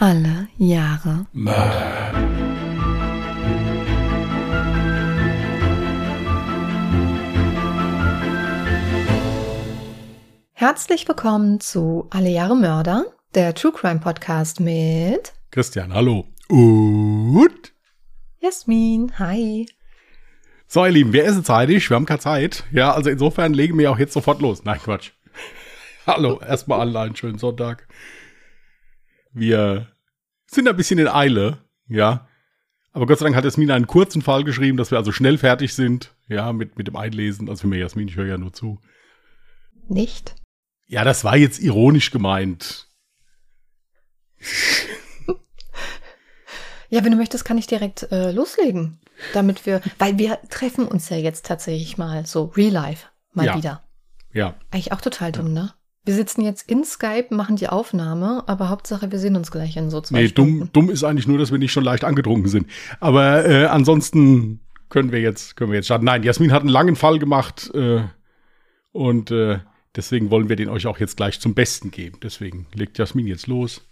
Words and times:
Alle 0.00 0.46
Jahre 0.58 1.26
Mörder. 1.32 2.12
Herzlich 10.52 11.08
willkommen 11.08 11.58
zu 11.58 12.06
Alle 12.10 12.28
Jahre 12.28 12.54
Mörder, 12.54 13.06
der 13.34 13.56
True 13.56 13.72
Crime 13.72 13.98
Podcast 13.98 14.60
mit 14.60 15.32
Christian, 15.50 15.92
hallo. 15.92 16.28
Und? 16.48 17.72
Jasmin. 18.38 19.18
Hi. 19.18 19.66
So, 20.68 20.84
ihr 20.84 20.92
Lieben, 20.92 21.12
wir 21.12 21.24
essen 21.24 21.42
zeitig, 21.42 21.90
wir 21.90 21.96
haben 21.96 22.06
keine 22.06 22.20
Zeit. 22.20 22.62
Ja, 22.70 22.92
also 22.92 23.10
insofern 23.10 23.52
legen 23.52 23.76
wir 23.76 23.90
auch 23.90 23.98
jetzt 23.98 24.12
sofort 24.12 24.40
los. 24.40 24.62
Nein, 24.62 24.78
Quatsch. 24.78 25.10
hallo, 26.06 26.38
erstmal 26.38 26.82
alle 26.82 27.00
einen 27.00 27.16
schönen 27.16 27.38
Sonntag. 27.38 27.88
Wir 29.32 29.88
sind 30.46 30.68
ein 30.68 30.76
bisschen 30.76 30.98
in 30.98 31.08
Eile, 31.08 31.58
ja. 31.88 32.26
Aber 32.92 33.06
Gott 33.06 33.18
sei 33.18 33.24
Dank 33.24 33.36
hat 33.36 33.44
Jasmin 33.44 33.70
einen 33.70 33.86
kurzen 33.86 34.22
Fall 34.22 34.44
geschrieben, 34.44 34.76
dass 34.78 34.90
wir 34.90 34.98
also 34.98 35.12
schnell 35.12 35.38
fertig 35.38 35.74
sind, 35.74 36.14
ja, 36.26 36.52
mit, 36.52 36.76
mit 36.78 36.86
dem 36.88 36.96
Einlesen. 36.96 37.48
Also 37.48 37.62
für 37.62 37.66
mich, 37.68 37.78
Jasmin, 37.80 38.08
ich 38.08 38.16
höre 38.16 38.26
ja 38.26 38.38
nur 38.38 38.52
zu. 38.52 38.80
Nicht? 39.88 40.34
Ja, 40.86 41.04
das 41.04 41.22
war 41.24 41.36
jetzt 41.36 41.60
ironisch 41.60 42.10
gemeint. 42.10 42.88
Ja, 46.90 47.04
wenn 47.04 47.10
du 47.12 47.18
möchtest, 47.18 47.44
kann 47.44 47.58
ich 47.58 47.66
direkt 47.66 48.10
äh, 48.12 48.30
loslegen. 48.32 48.98
Damit 49.34 49.66
wir, 49.66 49.82
weil 49.98 50.16
wir 50.18 50.38
treffen 50.48 50.86
uns 50.88 51.10
ja 51.10 51.18
jetzt 51.18 51.44
tatsächlich 51.44 51.98
mal 51.98 52.24
so 52.24 52.44
real 52.56 52.72
life 52.72 53.08
mal 53.34 53.44
Ja. 53.44 53.56
wieder. 53.58 53.82
Ja, 54.32 54.54
Eigentlich 54.70 54.92
auch 54.92 55.02
total 55.02 55.30
dumm, 55.32 55.52
ne? 55.52 55.74
Wir 56.08 56.14
sitzen 56.14 56.40
jetzt 56.40 56.70
in 56.70 56.84
Skype, 56.84 57.34
machen 57.34 57.56
die 57.56 57.68
Aufnahme, 57.68 58.42
aber 58.46 58.70
Hauptsache, 58.70 59.12
wir 59.12 59.18
sehen 59.18 59.36
uns 59.36 59.50
gleich 59.50 59.76
in 59.76 59.90
so 59.90 60.00
zwei 60.00 60.22
nee, 60.22 60.28
Stunden. 60.28 60.60
dumm, 60.60 60.70
dumm 60.72 60.90
ist 60.90 61.04
eigentlich 61.04 61.28
nur, 61.28 61.36
dass 61.36 61.52
wir 61.52 61.58
nicht 61.58 61.70
schon 61.70 61.84
leicht 61.84 62.02
angetrunken 62.02 62.48
sind. 62.48 62.66
Aber 62.98 63.44
äh, 63.44 63.66
ansonsten 63.66 64.60
können 64.88 65.12
wir 65.12 65.20
jetzt, 65.20 65.54
können 65.54 65.70
wir 65.70 65.76
jetzt 65.76 65.84
starten. 65.84 66.06
Nein, 66.06 66.22
Jasmin 66.22 66.50
hat 66.50 66.62
einen 66.62 66.70
langen 66.70 66.96
Fall 66.96 67.18
gemacht 67.18 67.70
äh, 67.74 68.04
und 68.92 69.30
äh, 69.32 69.58
deswegen 69.96 70.30
wollen 70.30 70.48
wir 70.48 70.56
den 70.56 70.70
euch 70.70 70.86
auch 70.86 70.98
jetzt 70.98 71.18
gleich 71.18 71.40
zum 71.40 71.52
Besten 71.52 71.90
geben. 71.90 72.20
Deswegen 72.22 72.68
legt 72.72 72.96
Jasmin 72.96 73.26
jetzt 73.26 73.46
los. 73.46 73.86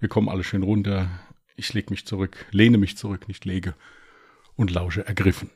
Wir 0.00 0.08
kommen 0.08 0.30
alle 0.30 0.44
schön 0.44 0.62
runter. 0.62 1.10
Ich 1.56 1.74
leg 1.74 1.90
mich 1.90 2.06
zurück, 2.06 2.46
lehne 2.52 2.78
mich 2.78 2.96
zurück, 2.96 3.28
nicht 3.28 3.44
lege 3.44 3.74
und 4.56 4.70
lausche 4.70 5.06
ergriffen. 5.06 5.50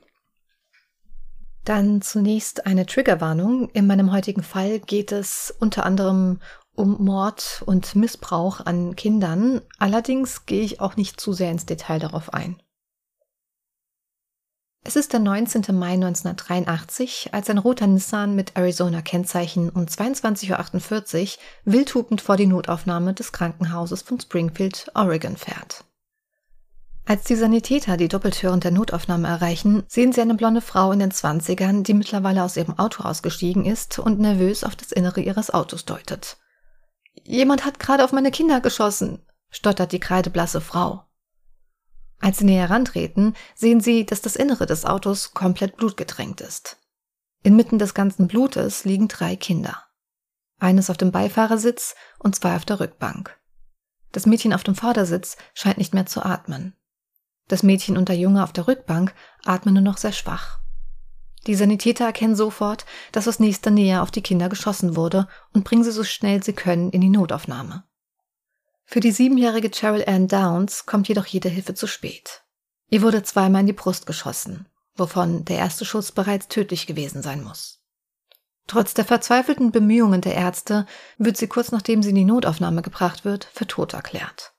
Dann 1.69 2.01
zunächst 2.01 2.65
eine 2.65 2.87
Triggerwarnung. 2.87 3.69
In 3.75 3.87
meinem 3.87 4.11
heutigen 4.11 4.43
Fall 4.43 4.79
geht 4.79 5.13
es 5.13 5.55
unter 5.61 5.85
anderem 5.85 6.41
um 6.75 7.05
Mord 7.05 7.63
und 7.67 7.95
Missbrauch 7.95 8.65
an 8.65 8.97
Kindern. 8.97 9.61
Allerdings 9.79 10.47
gehe 10.47 10.63
ich 10.63 10.81
auch 10.81 10.97
nicht 10.97 11.21
zu 11.21 11.35
sehr 11.35 11.51
ins 11.51 11.67
Detail 11.67 11.99
darauf 11.99 12.33
ein. 12.33 12.57
Es 14.83 14.97
ist 14.97 15.13
der 15.13 15.21
19. 15.21 15.77
Mai 15.79 15.93
1983, 15.93 17.35
als 17.35 17.51
ein 17.51 17.59
roter 17.59 17.87
Nissan 17.87 18.35
mit 18.35 18.57
Arizona-Kennzeichen 18.57 19.69
um 19.69 19.85
22.48 19.85 21.37
Uhr 21.37 21.43
wildhupend 21.67 22.23
vor 22.23 22.39
die 22.39 22.47
Notaufnahme 22.47 23.13
des 23.13 23.33
Krankenhauses 23.33 24.01
von 24.01 24.19
Springfield, 24.19 24.91
Oregon 24.95 25.37
fährt. 25.37 25.85
Als 27.09 27.25
die 27.25 27.37
Sanitäter 27.37 27.97
die 27.97 28.09
Doppeltüren 28.09 28.61
der 28.61 28.71
Notaufnahme 28.71 29.29
erreichen, 29.29 29.83
sehen 29.89 30.13
sie 30.13 30.21
eine 30.21 30.35
blonde 30.35 30.61
Frau 30.61 30.93
in 30.93 30.99
den 30.99 31.11
Zwanzigern, 31.11 31.83
die 31.83 31.95
mittlerweile 31.95 32.45
aus 32.45 32.59
ihrem 32.59 32.79
Auto 32.79 33.03
ausgestiegen 33.03 33.65
ist 33.65 33.99
und 33.99 34.21
nervös 34.21 34.63
auf 34.63 34.77
das 34.77 34.93
Innere 34.93 35.23
ihres 35.23 35.49
Autos 35.49 35.87
deutet. 35.87 36.37
Jemand 37.25 37.65
hat 37.65 37.79
gerade 37.79 38.05
auf 38.05 38.13
meine 38.13 38.31
Kinder 38.31 38.61
geschossen, 38.61 39.25
stottert 39.49 39.93
die 39.93 40.01
kreideblasse 40.01 40.61
Frau. 40.61 41.03
Als 42.21 42.39
sie 42.39 42.45
näher 42.45 42.69
herantreten, 42.69 43.35
sehen 43.55 43.81
sie, 43.81 44.05
dass 44.05 44.21
das 44.21 44.37
Innere 44.37 44.67
des 44.67 44.85
Autos 44.85 45.33
komplett 45.33 45.79
blutgetränkt 45.79 46.43
ist. 46.43 46.77
Inmitten 47.43 47.79
des 47.79 47.95
ganzen 47.95 48.29
Blutes 48.29 48.85
liegen 48.85 49.09
drei 49.09 49.35
Kinder. 49.35 49.83
Eines 50.59 50.91
auf 50.91 50.99
dem 50.99 51.11
Beifahrersitz 51.11 51.95
und 52.19 52.37
zwei 52.37 52.55
auf 52.55 52.67
der 52.67 52.81
Rückbank. 52.81 53.35
Das 54.13 54.27
Mädchen 54.27 54.53
auf 54.53 54.63
dem 54.63 54.75
Vordersitz 54.75 55.39
scheint 55.55 55.79
nicht 55.79 55.95
mehr 55.95 56.05
zu 56.05 56.23
atmen. 56.23 56.75
Das 57.49 57.63
Mädchen 57.63 57.97
und 57.97 58.09
der 58.09 58.17
Junge 58.17 58.45
auf 58.45 58.53
der 58.53 58.69
Rückbank 58.69 59.15
atmen 59.45 59.75
nur 59.75 59.83
noch 59.83 59.97
sehr 59.97 60.13
schwach. 60.13 60.61
Die 61.47 61.55
Sanitäter 61.55 62.05
erkennen 62.05 62.37
sofort, 62.37 62.85
dass 63.11 63.27
aus 63.27 63.41
nächster 63.41 63.71
Nähe 63.71 64.03
auf 64.03 64.11
die 64.11 64.23
Kinder 64.23 64.49
geschossen 64.49 64.97
wurde 64.97 65.29
und 65.55 65.65
bringen 65.65 65.85
sie 65.85 65.93
so 65.93 66.05
schnell 66.05 66.43
sie 66.43 66.53
können 66.53 66.91
in 66.91 67.01
die 67.01 67.09
Notaufnahme. 67.09 67.85
Für 68.85 69.01
die 69.01 69.13
siebenjährige 69.13 69.71
Cheryl 69.71 70.05
Ann 70.07 70.29
Downs 70.29 70.87
kommt 70.87 71.09
jedoch 71.09 71.27
jede 71.27 71.49
Hilfe 71.49 71.75
zu 71.75 71.87
spät. 71.87 72.43
Ihr 72.91 73.03
wurde 73.03 73.23
zweimal 73.23 73.63
in 73.63 73.67
die 73.67 73.73
Brust 73.73 74.07
geschossen, 74.07 74.67
wovon 74.95 75.45
der 75.45 75.59
erste 75.59 75.85
Schuss 75.85 76.13
bereits 76.13 76.49
tödlich 76.49 76.87
gewesen 76.87 77.23
sein 77.23 77.43
muss. 77.43 77.83
Trotz 78.67 78.93
der 78.93 79.07
verzweifelten 79.07 79.73
Bemühungen 79.73 80.21
der 80.21 80.35
Ärzte 80.35 80.87
wird 81.17 81.39
sie 81.39 81.49
kurz 81.49 81.73
nachdem 81.73 82.03
sie 82.03 82.11
in 82.11 82.17
die 82.17 82.25
Notaufnahme 82.25 82.83
gebracht 82.83 83.25
wird, 83.25 83.45
für 83.53 83.67
tot 83.67 83.95
erklärt. 83.95 84.53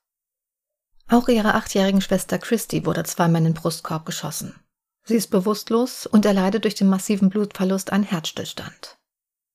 Auch 1.09 1.27
ihrer 1.27 1.55
achtjährigen 1.55 2.01
Schwester 2.01 2.37
Christy 2.37 2.85
wurde 2.85 3.03
zweimal 3.03 3.39
in 3.39 3.45
den 3.45 3.53
Brustkorb 3.55 4.05
geschossen. 4.05 4.55
Sie 5.03 5.15
ist 5.15 5.31
bewusstlos 5.31 6.05
und 6.05 6.23
erleidet 6.23 6.65
durch 6.65 6.75
den 6.75 6.87
massiven 6.87 7.29
Blutverlust 7.29 7.91
einen 7.91 8.03
Herzstillstand. 8.03 8.99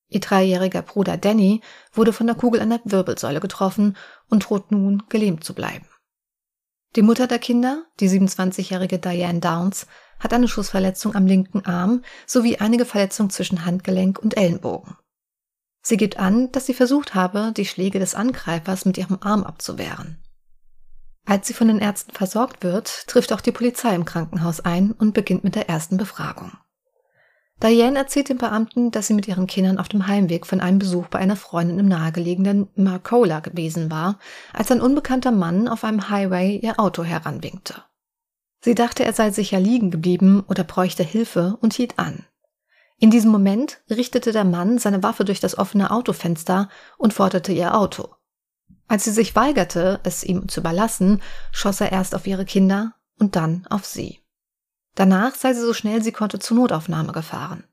Ihr 0.08 0.18
dreijähriger 0.18 0.82
Bruder 0.82 1.16
Danny 1.16 1.60
wurde 1.92 2.12
von 2.12 2.26
der 2.26 2.34
Kugel 2.34 2.60
an 2.60 2.70
der 2.70 2.80
Wirbelsäule 2.84 3.38
getroffen 3.38 3.96
und 4.28 4.48
droht 4.48 4.72
nun 4.72 5.04
gelähmt 5.08 5.44
zu 5.44 5.54
bleiben. 5.54 5.86
Die 6.96 7.02
Mutter 7.02 7.28
der 7.28 7.38
Kinder, 7.38 7.84
die 8.00 8.08
27-jährige 8.08 8.98
Diane 8.98 9.40
Downs, 9.40 9.86
hat 10.18 10.32
eine 10.32 10.48
Schussverletzung 10.48 11.14
am 11.14 11.26
linken 11.26 11.64
Arm 11.64 12.02
sowie 12.26 12.58
einige 12.58 12.84
Verletzungen 12.84 13.30
zwischen 13.30 13.64
Handgelenk 13.64 14.18
und 14.18 14.36
Ellenbogen. 14.36 14.96
Sie 15.82 15.96
gibt 15.96 16.18
an, 16.18 16.50
dass 16.50 16.66
sie 16.66 16.74
versucht 16.74 17.14
habe, 17.14 17.52
die 17.56 17.66
Schläge 17.66 17.98
des 18.00 18.14
Angreifers 18.14 18.84
mit 18.84 18.98
ihrem 18.98 19.18
Arm 19.20 19.44
abzuwehren. 19.44 20.18
Als 21.26 21.46
sie 21.46 21.54
von 21.54 21.68
den 21.68 21.78
Ärzten 21.78 22.12
versorgt 22.12 22.62
wird, 22.62 23.06
trifft 23.06 23.32
auch 23.32 23.40
die 23.40 23.52
Polizei 23.52 23.94
im 23.94 24.04
Krankenhaus 24.04 24.60
ein 24.60 24.92
und 24.92 25.14
beginnt 25.14 25.44
mit 25.44 25.54
der 25.54 25.68
ersten 25.68 25.96
Befragung. 25.96 26.52
Diane 27.62 27.98
erzählt 27.98 28.28
den 28.28 28.36
Beamten, 28.36 28.90
dass 28.90 29.06
sie 29.06 29.14
mit 29.14 29.26
ihren 29.26 29.46
Kindern 29.46 29.78
auf 29.78 29.88
dem 29.88 30.06
Heimweg 30.06 30.44
von 30.44 30.60
einem 30.60 30.78
Besuch 30.78 31.06
bei 31.06 31.18
einer 31.18 31.36
Freundin 31.36 31.78
im 31.78 31.88
nahegelegenen 31.88 32.68
Marcola 32.74 33.40
gewesen 33.40 33.90
war, 33.90 34.18
als 34.52 34.70
ein 34.70 34.82
unbekannter 34.82 35.30
Mann 35.30 35.68
auf 35.68 35.84
einem 35.84 36.10
Highway 36.10 36.58
ihr 36.58 36.78
Auto 36.78 37.04
heranwinkte. 37.04 37.82
Sie 38.60 38.74
dachte, 38.74 39.04
er 39.04 39.12
sei 39.12 39.30
sicher 39.30 39.60
liegen 39.60 39.90
geblieben 39.90 40.42
oder 40.46 40.64
bräuchte 40.64 41.02
Hilfe 41.02 41.56
und 41.60 41.74
hielt 41.74 41.98
an. 41.98 42.26
In 42.98 43.10
diesem 43.10 43.30
Moment 43.30 43.82
richtete 43.90 44.32
der 44.32 44.44
Mann 44.44 44.78
seine 44.78 45.02
Waffe 45.02 45.24
durch 45.24 45.40
das 45.40 45.56
offene 45.56 45.90
Autofenster 45.90 46.68
und 46.98 47.12
forderte 47.12 47.52
ihr 47.52 47.74
Auto. 47.74 48.14
Als 48.86 49.04
sie 49.04 49.12
sich 49.12 49.34
weigerte, 49.34 50.00
es 50.04 50.24
ihm 50.24 50.48
zu 50.48 50.60
überlassen, 50.60 51.22
schoss 51.52 51.80
er 51.80 51.92
erst 51.92 52.14
auf 52.14 52.26
ihre 52.26 52.44
Kinder 52.44 52.94
und 53.18 53.36
dann 53.36 53.66
auf 53.68 53.84
sie. 53.84 54.20
Danach 54.94 55.34
sei 55.34 55.54
sie 55.54 55.62
so 55.62 55.72
schnell 55.72 56.02
sie 56.02 56.12
konnte 56.12 56.38
zur 56.38 56.56
Notaufnahme 56.56 57.12
gefahren. 57.12 57.64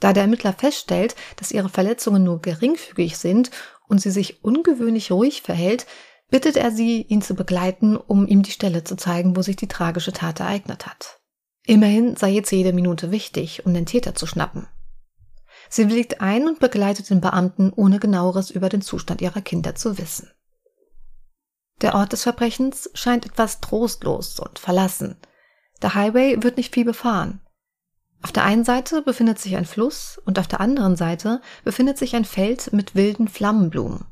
Da 0.00 0.12
der 0.12 0.24
Ermittler 0.24 0.52
feststellt, 0.52 1.14
dass 1.36 1.52
ihre 1.52 1.68
Verletzungen 1.68 2.24
nur 2.24 2.42
geringfügig 2.42 3.16
sind 3.16 3.50
und 3.86 4.00
sie 4.00 4.10
sich 4.10 4.44
ungewöhnlich 4.44 5.12
ruhig 5.12 5.42
verhält, 5.42 5.86
bittet 6.28 6.56
er 6.56 6.72
sie, 6.72 7.02
ihn 7.02 7.22
zu 7.22 7.34
begleiten, 7.34 7.96
um 7.96 8.26
ihm 8.26 8.42
die 8.42 8.50
Stelle 8.50 8.84
zu 8.84 8.96
zeigen, 8.96 9.36
wo 9.36 9.42
sich 9.42 9.56
die 9.56 9.68
tragische 9.68 10.12
Tat 10.12 10.40
ereignet 10.40 10.86
hat. 10.86 11.20
Immerhin 11.64 12.16
sei 12.16 12.30
jetzt 12.30 12.50
jede 12.50 12.72
Minute 12.72 13.10
wichtig, 13.10 13.64
um 13.66 13.74
den 13.74 13.86
Täter 13.86 14.14
zu 14.14 14.26
schnappen. 14.26 14.66
Sie 15.74 15.88
willigt 15.88 16.20
ein 16.20 16.46
und 16.46 16.58
begleitet 16.58 17.08
den 17.08 17.22
Beamten, 17.22 17.72
ohne 17.74 17.98
genaueres 17.98 18.50
über 18.50 18.68
den 18.68 18.82
Zustand 18.82 19.22
ihrer 19.22 19.40
Kinder 19.40 19.74
zu 19.74 19.96
wissen. 19.96 20.30
Der 21.80 21.94
Ort 21.94 22.12
des 22.12 22.24
Verbrechens 22.24 22.90
scheint 22.92 23.24
etwas 23.24 23.62
trostlos 23.62 24.38
und 24.38 24.58
verlassen. 24.58 25.16
Der 25.80 25.94
Highway 25.94 26.42
wird 26.42 26.58
nicht 26.58 26.74
viel 26.74 26.84
befahren. 26.84 27.40
Auf 28.20 28.32
der 28.32 28.44
einen 28.44 28.64
Seite 28.64 29.00
befindet 29.00 29.38
sich 29.38 29.56
ein 29.56 29.64
Fluss 29.64 30.20
und 30.26 30.38
auf 30.38 30.46
der 30.46 30.60
anderen 30.60 30.94
Seite 30.94 31.40
befindet 31.64 31.96
sich 31.96 32.14
ein 32.14 32.26
Feld 32.26 32.74
mit 32.74 32.94
wilden 32.94 33.26
Flammenblumen. 33.26 34.04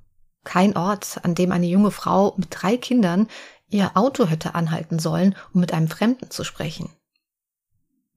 Kein 0.45 0.79
Ort, 0.79 1.21
an 1.25 1.35
dem 1.35 1.53
eine 1.53 1.67
junge 1.67 1.91
Frau 1.91 2.33
mit 2.39 2.49
drei 2.51 2.79
Kindern 2.79 3.29
ihr 3.69 3.99
Auto 3.99 4.27
hätte 4.27 4.55
anhalten 4.55 4.99
sollen, 4.99 5.37
um 5.53 5.61
mit 5.61 5.75
einem 5.75 5.89
Fremden 5.89 6.31
zu 6.31 6.43
sprechen. 6.43 6.89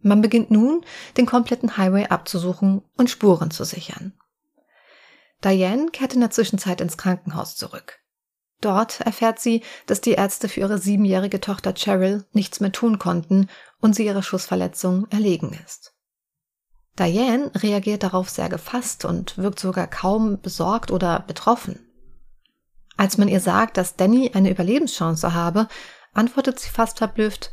Man 0.04 0.22
beginnt 0.22 0.52
nun, 0.52 0.86
den 1.18 1.26
kompletten 1.26 1.78
Highway 1.78 2.08
abzusuchen 2.08 2.84
und 2.98 3.10
Spuren 3.10 3.52
zu 3.52 3.64
sichern. 3.64 4.14
Diane 5.44 5.88
kehrt 5.92 6.14
in 6.14 6.20
der 6.20 6.30
Zwischenzeit 6.30 6.82
ins 6.82 6.98
Krankenhaus 6.98 7.56
zurück. 7.56 8.00
Dort 8.62 9.02
erfährt 9.02 9.40
sie, 9.40 9.62
dass 9.88 10.00
die 10.00 10.12
Ärzte 10.12 10.48
für 10.48 10.62
ihre 10.62 10.78
siebenjährige 10.78 11.42
Tochter 11.42 11.74
Cheryl 11.74 12.26
nichts 12.32 12.60
mehr 12.60 12.72
tun 12.72 13.00
konnten 13.00 13.50
und 13.82 13.94
sie 13.94 14.06
ihrer 14.06 14.24
Schussverletzung 14.24 15.08
erlegen 15.10 15.58
ist. 15.66 15.94
Diane 16.98 17.52
reagiert 17.56 18.04
darauf 18.04 18.30
sehr 18.30 18.50
gefasst 18.50 19.04
und 19.04 19.38
wirkt 19.38 19.60
sogar 19.60 19.88
kaum 19.88 20.40
besorgt 20.40 20.92
oder 20.92 21.20
betroffen. 21.20 21.80
Als 22.96 23.18
man 23.18 23.28
ihr 23.28 23.40
sagt, 23.40 23.78
dass 23.78 23.96
Danny 23.96 24.32
eine 24.34 24.52
Überlebenschance 24.52 25.34
habe, 25.34 25.68
antwortet 26.14 26.60
sie 26.60 26.70
fast 26.70 27.00
verblüfft, 27.00 27.53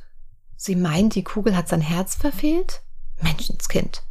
Sie 0.62 0.76
meint, 0.76 1.14
die 1.14 1.24
Kugel 1.24 1.56
hat 1.56 1.68
sein 1.68 1.80
Herz 1.80 2.16
verfehlt? 2.16 2.82
Menschenskind. 3.22 4.02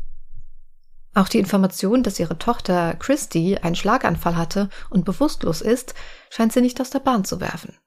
Auch 1.13 1.27
die 1.27 1.37
Information, 1.37 2.01
dass 2.01 2.19
ihre 2.19 2.39
Tochter 2.39 2.95
Christy 2.95 3.59
einen 3.59 3.75
Schlaganfall 3.75 4.35
hatte 4.35 4.69
und 4.89 5.05
bewusstlos 5.05 5.61
ist, 5.61 5.93
scheint 6.31 6.51
sie 6.51 6.61
nicht 6.61 6.81
aus 6.81 6.89
der 6.89 7.01
Bahn 7.01 7.23
zu 7.23 7.39
werfen. 7.39 7.77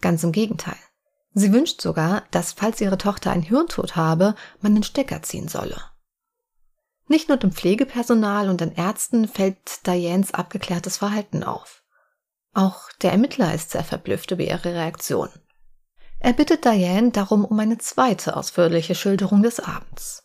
Ganz 0.00 0.24
im 0.24 0.32
Gegenteil. 0.32 0.74
Sie 1.32 1.52
wünscht 1.52 1.80
sogar, 1.80 2.24
dass, 2.32 2.54
falls 2.54 2.80
ihre 2.80 2.98
Tochter 2.98 3.30
einen 3.30 3.44
Hirntod 3.44 3.94
habe, 3.94 4.34
man 4.60 4.74
den 4.74 4.82
Stecker 4.82 5.22
ziehen 5.22 5.46
solle. 5.46 5.80
Nicht 7.06 7.28
nur 7.28 7.36
dem 7.36 7.52
Pflegepersonal 7.52 8.50
und 8.50 8.60
den 8.60 8.72
Ärzten 8.72 9.28
fällt 9.28 9.86
Dianes 9.86 10.34
abgeklärtes 10.34 10.96
Verhalten 10.96 11.44
auf. 11.44 11.84
Auch 12.52 12.90
der 13.00 13.12
Ermittler 13.12 13.54
ist 13.54 13.70
sehr 13.70 13.84
verblüfft 13.84 14.32
über 14.32 14.42
ihre 14.42 14.74
Reaktion. 14.74 15.28
Er 16.18 16.32
bittet 16.32 16.64
Diane 16.64 17.10
darum 17.10 17.44
um 17.44 17.58
eine 17.60 17.78
zweite 17.78 18.36
ausführliche 18.36 18.94
Schilderung 18.94 19.42
des 19.42 19.60
Abends. 19.60 20.24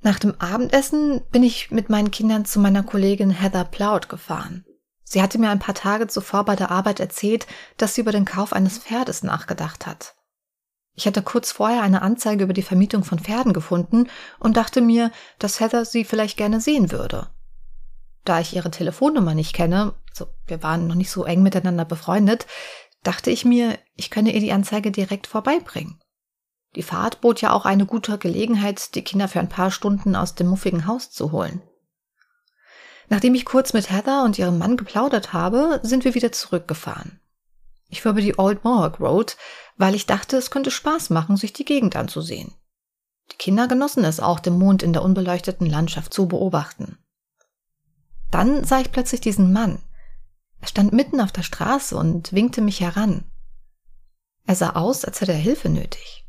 Nach 0.00 0.18
dem 0.18 0.34
Abendessen 0.40 1.22
bin 1.30 1.44
ich 1.44 1.70
mit 1.70 1.88
meinen 1.88 2.10
Kindern 2.10 2.44
zu 2.44 2.58
meiner 2.58 2.82
Kollegin 2.82 3.30
Heather 3.30 3.64
Plout 3.64 4.08
gefahren. 4.08 4.64
Sie 5.04 5.22
hatte 5.22 5.38
mir 5.38 5.50
ein 5.50 5.60
paar 5.60 5.74
Tage 5.74 6.08
zuvor 6.08 6.44
bei 6.44 6.56
der 6.56 6.70
Arbeit 6.70 6.98
erzählt, 6.98 7.46
dass 7.76 7.94
sie 7.94 8.00
über 8.00 8.12
den 8.12 8.24
Kauf 8.24 8.52
eines 8.52 8.78
Pferdes 8.78 9.22
nachgedacht 9.22 9.86
hat. 9.86 10.16
Ich 10.94 11.06
hatte 11.06 11.22
kurz 11.22 11.52
vorher 11.52 11.82
eine 11.82 12.02
Anzeige 12.02 12.44
über 12.44 12.52
die 12.52 12.62
Vermietung 12.62 13.04
von 13.04 13.18
Pferden 13.18 13.52
gefunden 13.52 14.08
und 14.40 14.56
dachte 14.56 14.80
mir, 14.80 15.12
dass 15.38 15.60
Heather 15.60 15.84
sie 15.84 16.04
vielleicht 16.04 16.36
gerne 16.36 16.60
sehen 16.60 16.90
würde. 16.90 17.28
Da 18.24 18.40
ich 18.40 18.54
ihre 18.54 18.70
Telefonnummer 18.70 19.34
nicht 19.34 19.54
kenne, 19.54 19.94
also 20.10 20.28
wir 20.46 20.62
waren 20.62 20.86
noch 20.86 20.94
nicht 20.94 21.10
so 21.10 21.24
eng 21.24 21.42
miteinander 21.42 21.84
befreundet, 21.84 22.46
dachte 23.02 23.30
ich 23.30 23.44
mir, 23.44 23.78
ich 23.96 24.10
könne 24.10 24.32
ihr 24.32 24.40
die 24.40 24.52
Anzeige 24.52 24.90
direkt 24.90 25.26
vorbeibringen. 25.26 26.00
Die 26.74 26.82
Fahrt 26.82 27.20
bot 27.20 27.40
ja 27.40 27.52
auch 27.52 27.66
eine 27.66 27.86
gute 27.86 28.16
Gelegenheit, 28.18 28.94
die 28.94 29.02
Kinder 29.02 29.28
für 29.28 29.40
ein 29.40 29.48
paar 29.48 29.70
Stunden 29.70 30.16
aus 30.16 30.34
dem 30.34 30.46
muffigen 30.46 30.86
Haus 30.86 31.10
zu 31.10 31.32
holen. 31.32 31.60
Nachdem 33.08 33.34
ich 33.34 33.44
kurz 33.44 33.74
mit 33.74 33.90
Heather 33.90 34.24
und 34.24 34.38
ihrem 34.38 34.56
Mann 34.56 34.76
geplaudert 34.76 35.32
habe, 35.34 35.80
sind 35.82 36.04
wir 36.04 36.14
wieder 36.14 36.32
zurückgefahren. 36.32 37.20
Ich 37.88 38.00
fuhr 38.00 38.12
über 38.12 38.22
die 38.22 38.38
Old 38.38 38.64
Mohawk 38.64 39.00
Road, 39.00 39.36
weil 39.76 39.94
ich 39.94 40.06
dachte, 40.06 40.38
es 40.38 40.50
könnte 40.50 40.70
Spaß 40.70 41.10
machen, 41.10 41.36
sich 41.36 41.52
die 41.52 41.66
Gegend 41.66 41.94
anzusehen. 41.94 42.54
Die 43.32 43.36
Kinder 43.36 43.68
genossen 43.68 44.04
es 44.04 44.18
auch, 44.18 44.40
den 44.40 44.58
Mond 44.58 44.82
in 44.82 44.94
der 44.94 45.02
unbeleuchteten 45.02 45.66
Landschaft 45.66 46.14
zu 46.14 46.26
beobachten. 46.26 46.98
Dann 48.30 48.64
sah 48.64 48.80
ich 48.80 48.92
plötzlich 48.92 49.20
diesen 49.20 49.52
Mann, 49.52 49.82
er 50.62 50.68
stand 50.68 50.92
mitten 50.92 51.20
auf 51.20 51.32
der 51.32 51.42
Straße 51.42 51.96
und 51.96 52.32
winkte 52.32 52.60
mich 52.62 52.80
heran. 52.80 53.24
Er 54.46 54.54
sah 54.54 54.70
aus, 54.70 55.04
als 55.04 55.20
hätte 55.20 55.32
er 55.32 55.38
Hilfe 55.38 55.68
nötig. 55.68 56.24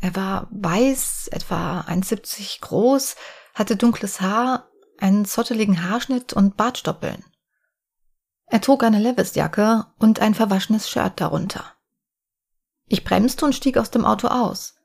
Er 0.00 0.14
war 0.14 0.46
weiß, 0.52 1.28
etwa 1.32 1.80
1,70 1.80 2.60
groß, 2.60 3.16
hatte 3.52 3.74
dunkles 3.74 4.20
Haar, 4.20 4.68
einen 4.98 5.24
zotteligen 5.24 5.82
Haarschnitt 5.82 6.34
und 6.34 6.56
Bartstoppeln. 6.56 7.24
Er 8.46 8.60
trug 8.60 8.84
eine 8.84 9.00
Levisjacke 9.00 9.86
und 9.98 10.20
ein 10.20 10.34
verwaschenes 10.34 10.88
Shirt 10.88 11.20
darunter. 11.20 11.64
Ich 12.86 13.02
bremste 13.02 13.44
und 13.44 13.56
stieg 13.56 13.76
aus 13.76 13.90
dem 13.90 14.04
Auto 14.04 14.28
aus. 14.28 14.76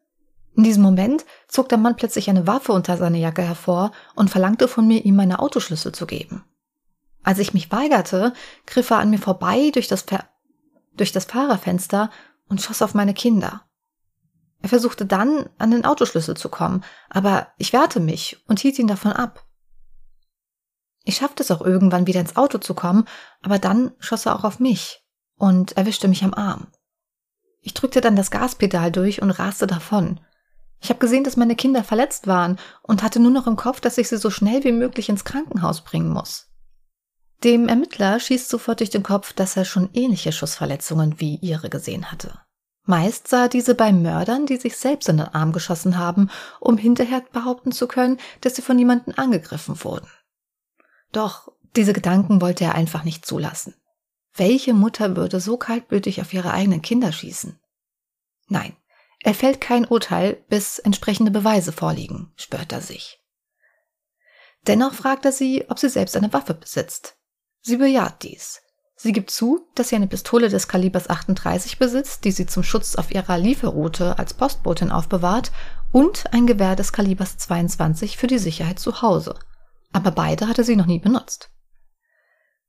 In 0.55 0.63
diesem 0.63 0.81
Moment 0.81 1.25
zog 1.47 1.69
der 1.69 1.77
Mann 1.77 1.95
plötzlich 1.95 2.27
eine 2.27 2.47
Waffe 2.47 2.71
unter 2.71 2.97
seine 2.97 3.19
Jacke 3.19 3.43
hervor 3.43 3.91
und 4.15 4.31
verlangte 4.31 4.67
von 4.67 4.88
mir, 4.88 5.05
ihm 5.05 5.15
meine 5.15 5.38
Autoschlüssel 5.38 5.91
zu 5.91 6.07
geben. 6.07 6.43
Als 7.23 7.39
ich 7.39 7.53
mich 7.53 7.71
weigerte, 7.71 8.33
griff 8.65 8.89
er 8.89 9.00
an 9.00 9.09
mir 9.09 9.19
vorbei 9.19 9.69
durch 9.73 9.88
das, 9.88 10.03
Ver 10.03 10.25
durch 10.94 11.12
das 11.12 11.25
Fahrerfenster 11.25 12.09
und 12.47 12.62
schoss 12.62 12.81
auf 12.81 12.94
meine 12.94 13.13
Kinder. 13.13 13.62
Er 14.62 14.69
versuchte 14.69 15.06
dann, 15.06 15.50
an 15.57 15.71
den 15.71 15.85
Autoschlüssel 15.85 16.38
zu 16.38 16.50
kommen, 16.50 16.83
aber 17.09 17.47
ich 17.57 17.73
wehrte 17.73 18.00
mich 18.00 18.44
und 18.47 18.59
hielt 18.59 18.77
ihn 18.77 18.88
davon 18.88 19.13
ab. 19.13 19.45
Ich 21.03 21.15
schaffte 21.15 21.41
es 21.41 21.50
auch 21.50 21.62
irgendwann 21.62 22.06
wieder 22.06 22.19
ins 22.19 22.35
Auto 22.35 22.59
zu 22.59 22.75
kommen, 22.75 23.06
aber 23.41 23.57
dann 23.57 23.91
schoss 24.00 24.25
er 24.25 24.35
auch 24.35 24.44
auf 24.44 24.59
mich 24.59 25.03
und 25.35 25.77
erwischte 25.77 26.07
mich 26.07 26.24
am 26.24 26.33
Arm. 26.33 26.67
Ich 27.62 27.74
drückte 27.74 28.01
dann 28.01 28.15
das 28.15 28.29
Gaspedal 28.29 28.91
durch 28.91 29.21
und 29.21 29.31
raste 29.31 29.65
davon. 29.65 30.19
Ich 30.79 30.89
habe 30.89 31.00
gesehen, 31.00 31.24
dass 31.24 31.38
meine 31.38 31.56
Kinder 31.56 31.83
verletzt 31.83 32.27
waren 32.27 32.57
und 32.81 33.03
hatte 33.03 33.19
nur 33.19 33.31
noch 33.31 33.47
im 33.47 33.56
Kopf, 33.56 33.81
dass 33.81 33.97
ich 33.97 34.09
sie 34.09 34.17
so 34.17 34.29
schnell 34.29 34.63
wie 34.63 34.71
möglich 34.71 35.09
ins 35.09 35.25
Krankenhaus 35.25 35.81
bringen 35.81 36.09
muss. 36.09 36.50
Dem 37.43 37.67
Ermittler 37.67 38.19
schießt 38.19 38.49
sofort 38.49 38.81
durch 38.81 38.91
den 38.91 39.03
Kopf, 39.03 39.33
dass 39.33 39.57
er 39.57 39.65
schon 39.65 39.89
ähnliche 39.93 40.31
Schussverletzungen 40.31 41.19
wie 41.19 41.38
ihre 41.38 41.69
gesehen 41.69 42.11
hatte. 42.11 42.39
Meist 42.83 43.27
sah 43.27 43.43
er 43.43 43.49
diese 43.49 43.75
bei 43.75 43.91
Mördern, 43.91 44.45
die 44.45 44.57
sich 44.57 44.77
selbst 44.77 45.09
in 45.09 45.17
den 45.17 45.27
Arm 45.27 45.51
geschossen 45.51 45.97
haben, 45.97 46.29
um 46.59 46.77
hinterher 46.77 47.21
behaupten 47.31 47.71
zu 47.71 47.88
können, 47.88 48.19
dass 48.41 48.55
sie 48.55 48.61
von 48.61 48.77
jemandem 48.77 49.13
angegriffen 49.17 49.83
wurden. 49.83 50.09
Doch 51.11 51.51
diese 51.75 51.93
Gedanken 51.93 52.41
wollte 52.41 52.63
er 52.63 52.75
einfach 52.75 53.03
nicht 53.03 53.25
zulassen. 53.25 53.75
Welche 54.35 54.73
Mutter 54.73 55.15
würde 55.15 55.39
so 55.39 55.57
kaltblütig 55.57 56.21
auf 56.21 56.33
ihre 56.33 56.51
eigenen 56.51 56.81
Kinder 56.81 57.11
schießen? 57.11 57.59
Nein, 58.47 58.75
er 59.19 59.33
fällt 59.33 59.61
kein 59.61 59.85
Urteil, 59.85 60.43
bis 60.49 60.79
entsprechende 60.79 61.31
Beweise 61.31 61.71
vorliegen, 61.71 62.31
schwört 62.35 62.71
er 62.71 62.81
sich. 62.81 63.19
Dennoch 64.67 64.93
fragt 64.93 65.25
er 65.25 65.31
sie, 65.31 65.65
ob 65.69 65.79
sie 65.79 65.89
selbst 65.89 66.15
eine 66.15 66.33
Waffe 66.33 66.53
besitzt. 66.53 67.17
Sie 67.62 67.78
bejaht 67.78 68.24
dies. 68.24 68.62
Sie 68.96 69.13
gibt 69.13 69.31
zu, 69.31 69.68
dass 69.74 69.90
sie 69.90 69.96
eine 69.96 70.08
Pistole 70.08 70.50
des 70.50 70.68
Kalibers 70.68 71.10
38 71.10 71.80
besitzt, 71.80 72.24
die 72.24 72.31
sie 72.31 72.46
zum 72.46 72.63
Schutz 72.63 72.96
auf 72.96 73.12
ihrer 73.12 73.38
Lieferroute 73.38 74.19
als 74.19 74.34
Postbotin 74.34 74.92
aufbewahrt, 74.92 75.52
und 75.92 76.31
ein 76.34 76.48
Gewehr 76.48 76.75
des 76.75 76.94
Kalibers 76.94 77.38
22 77.38 78.18
für 78.18 78.28
die 78.28 78.38
Sicherheit 78.38 78.80
zu 78.80 79.02
Hause. 79.02 79.36
Aber 79.92 80.12
beide 80.12 80.48
hatte 80.48 80.63
sie 80.63 80.75
noch 80.75 80.86
nie 80.86 81.00
benutzt. 81.00 81.50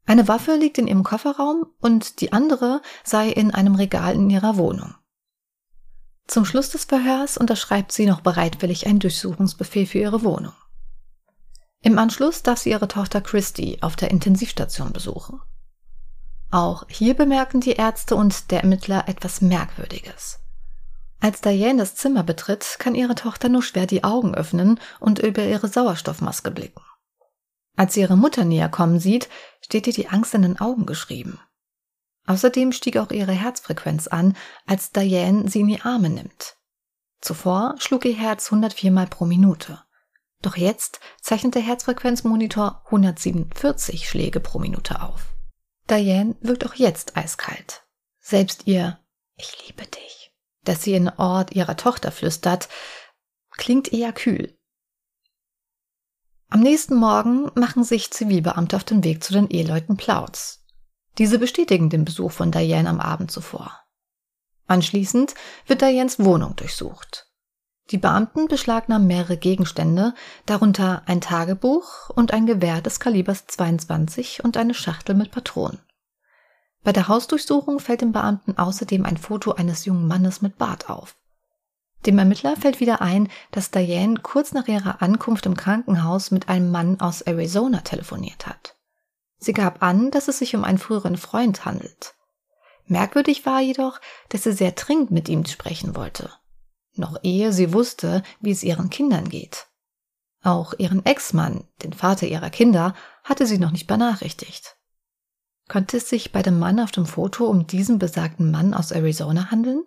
Eine 0.07 0.27
Waffe 0.27 0.57
liegt 0.57 0.79
in 0.79 0.89
ihrem 0.89 1.05
Kofferraum 1.05 1.67
und 1.81 2.21
die 2.21 2.33
andere 2.33 2.83
sei 3.05 3.29
in 3.29 3.53
einem 3.53 3.77
Regal 3.77 4.15
in 4.15 4.29
ihrer 4.31 4.57
Wohnung. 4.57 4.95
Zum 6.27 6.45
Schluss 6.45 6.71
des 6.71 6.85
Verhörs 6.85 7.37
unterschreibt 7.37 7.93
sie 7.93 8.07
noch 8.07 8.21
bereitwillig 8.21 8.87
einen 8.87 8.99
Durchsuchungsbefehl 8.99 9.87
für 9.87 9.99
ihre 9.99 10.23
Wohnung. 10.23 10.55
Im 11.83 11.99
Anschluss 11.99 12.43
darf 12.43 12.61
sie 12.61 12.71
ihre 12.71 12.89
Tochter 12.89 13.21
Christy 13.21 13.79
auf 13.81 13.97
der 13.97 14.11
Intensivstation 14.11 14.93
besuchen. 14.93 15.41
Auch 16.53 16.85
hier 16.89 17.15
bemerken 17.15 17.61
die 17.61 17.73
Ärzte 17.73 18.15
und 18.15 18.51
der 18.51 18.61
Ermittler 18.61 19.09
etwas 19.09 19.41
Merkwürdiges. 19.41 20.39
Als 21.19 21.41
Diane 21.41 21.79
das 21.79 21.95
Zimmer 21.95 22.23
betritt, 22.23 22.77
kann 22.79 22.95
ihre 22.95 23.15
Tochter 23.15 23.49
nur 23.49 23.63
schwer 23.63 23.87
die 23.87 24.05
Augen 24.05 24.35
öffnen 24.35 24.79
und 25.01 25.19
über 25.19 25.45
ihre 25.45 25.69
Sauerstoffmaske 25.69 26.51
blicken. 26.51 26.83
Als 27.77 27.95
sie 27.95 28.01
ihre 28.01 28.17
Mutter 28.17 28.45
näher 28.45 28.69
kommen 28.69 29.01
sieht, 29.01 29.29
steht 29.61 29.87
ihr 29.87 29.93
die 29.93 30.09
Angst 30.09 30.35
in 30.35 30.43
den 30.43 30.61
Augen 30.61 30.85
geschrieben. 30.85 31.41
Außerdem 32.27 32.73
stieg 32.73 32.97
auch 32.97 33.11
ihre 33.11 33.33
Herzfrequenz 33.33 34.07
an, 34.07 34.37
als 34.67 34.93
Diane 34.93 35.49
sie 35.49 35.61
in 35.61 35.69
die 35.69 35.81
Arme 35.81 36.11
nimmt. 36.11 36.57
Zuvor 37.21 37.77
schlug 37.79 38.05
ihr 38.05 38.15
Herz 38.15 38.47
104 38.47 38.93
Mal 38.93 39.07
pro 39.07 39.25
Minute. 39.25 39.81
Doch 40.43 40.57
jetzt 40.57 40.99
zeichnet 41.21 41.55
der 41.55 41.63
Herzfrequenzmonitor 41.63 42.83
147 42.87 44.09
Schläge 44.09 44.41
pro 44.41 44.59
Minute 44.59 45.01
auf. 45.01 45.33
Diane 45.89 46.35
wirkt 46.41 46.67
auch 46.67 46.75
jetzt 46.75 47.17
eiskalt. 47.17 47.85
Selbst 48.21 48.67
ihr 48.67 48.99
Ich 49.37 49.67
liebe 49.67 49.87
dich, 49.87 50.33
das 50.65 50.83
sie 50.83 50.95
in 50.95 51.09
Ort 51.09 51.55
ihrer 51.55 51.77
Tochter 51.77 52.11
flüstert, 52.11 52.69
klingt 53.51 53.93
eher 53.93 54.13
kühl. 54.13 54.59
Am 56.49 56.61
nächsten 56.61 56.97
Morgen 56.97 57.51
machen 57.55 57.85
sich 57.85 58.11
Zivilbeamte 58.11 58.77
auf 58.77 58.85
den 58.85 59.05
Weg 59.05 59.25
zu 59.25 59.33
den 59.33 59.49
Eheleuten 59.49 59.97
Plautz. 59.97 60.65
Diese 61.19 61.39
bestätigen 61.39 61.89
den 61.89 62.05
Besuch 62.05 62.33
von 62.33 62.51
Diane 62.51 62.89
am 62.89 63.01
Abend 63.01 63.31
zuvor. 63.31 63.81
Anschließend 64.67 65.35
wird 65.67 65.83
Dianes 65.83 66.19
Wohnung 66.19 66.57
durchsucht. 66.57 67.32
Die 67.91 67.99
Beamten 67.99 68.47
beschlagnahmen 68.47 69.07
mehrere 69.07 69.37
Gegenstände, 69.37 70.15
darunter 70.47 71.03
ein 71.07 71.21
Tagebuch 71.21 72.11
und 72.11 72.33
ein 72.33 72.47
Gewehr 72.47 72.81
des 72.81 73.01
Kalibers 73.01 73.47
22 73.47 74.45
und 74.45 74.57
eine 74.57 74.75
Schachtel 74.75 75.15
mit 75.15 75.31
Patronen. 75.31 75.81
Bei 76.85 76.93
der 76.93 77.09
Hausdurchsuchung 77.09 77.81
fällt 77.81 78.01
dem 78.01 78.13
Beamten 78.13 78.57
außerdem 78.57 79.05
ein 79.05 79.17
Foto 79.17 79.53
eines 79.53 79.85
jungen 79.85 80.07
Mannes 80.07 80.43
mit 80.43 80.59
Bart 80.59 80.91
auf. 80.91 81.17
Dem 82.07 82.19
Ermittler 82.19 82.57
fällt 82.57 82.81
wieder 82.81 83.01
ein, 83.01 83.29
dass 83.53 83.71
Diane 83.71 84.19
kurz 84.21 84.53
nach 84.53 84.67
ihrer 84.67 85.03
Ankunft 85.03 85.47
im 85.47 85.57
Krankenhaus 85.57 86.33
mit 86.33 86.49
einem 86.49 86.71
Mann 86.71 87.01
aus 87.01 87.23
Arizona 87.23 87.81
telefoniert 87.83 88.47
hat. 88.47 88.77
Sie 89.39 89.53
gab 89.53 89.83
an, 89.83 90.11
dass 90.11 90.29
es 90.29 90.39
sich 90.39 90.57
um 90.57 90.65
einen 90.65 90.79
früheren 90.79 91.17
Freund 91.17 91.65
handelt. 91.65 92.15
Merkwürdig 92.87 93.47
war 93.47 93.61
jedoch, 93.61 94.01
dass 94.31 94.45
sie 94.45 94.53
sehr 94.53 94.73
dringend 94.73 95.13
mit 95.13 95.29
ihm 95.29 95.45
sprechen 95.45 95.95
wollte 95.95 96.31
noch 96.95 97.19
ehe 97.23 97.53
sie 97.53 97.73
wusste, 97.73 98.23
wie 98.41 98.51
es 98.51 98.63
ihren 98.63 98.91
Kindern 98.91 99.29
geht. 99.29 99.67
Auch 100.43 100.75
ihren 100.79 101.05
Ex-Mann, 101.05 101.65
den 101.83 101.93
Vater 101.93 102.27
ihrer 102.27 102.51
Kinder, 102.51 102.95
hatte 103.25 103.47
sie 103.47 103.59
noch 103.59 103.71
nicht 103.71 103.87
benachrichtigt. 103.87 104.77
Könnte 105.69 105.99
es 105.99 106.09
sich 106.09 106.33
bei 106.33 106.43
dem 106.43 106.59
Mann 106.59 106.81
auf 106.81 106.91
dem 106.91 107.07
Foto 107.07 107.47
um 107.47 107.67
diesen 107.67 107.99
besagten 107.99 108.51
Mann 108.51 108.75
aus 108.75 108.91
Arizona 108.91 109.51
handeln? 109.51 109.85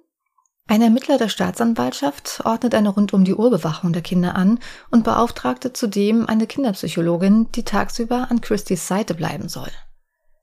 Ein 0.68 0.82
Ermittler 0.82 1.20
der 1.20 1.30
Staatsanwaltschaft 1.30 2.42
ordnet 2.44 2.74
eine 2.74 2.90
rund 2.90 3.14
um 3.14 3.24
die 3.24 3.36
Uhr 3.36 3.52
Bewachung 3.52 3.94
der 3.94 4.02
Kinder 4.02 4.36
an 4.36 4.60
und 4.90 5.04
beauftragte 5.04 5.74
zudem 5.74 6.26
eine 6.26 6.48
Kinderpsychologin, 6.48 7.52
die 7.52 7.64
tagsüber 7.64 8.32
an 8.32 8.42
Christys 8.42 8.88
Seite 8.88 9.14
bleiben 9.14 9.48
soll. 9.48 9.70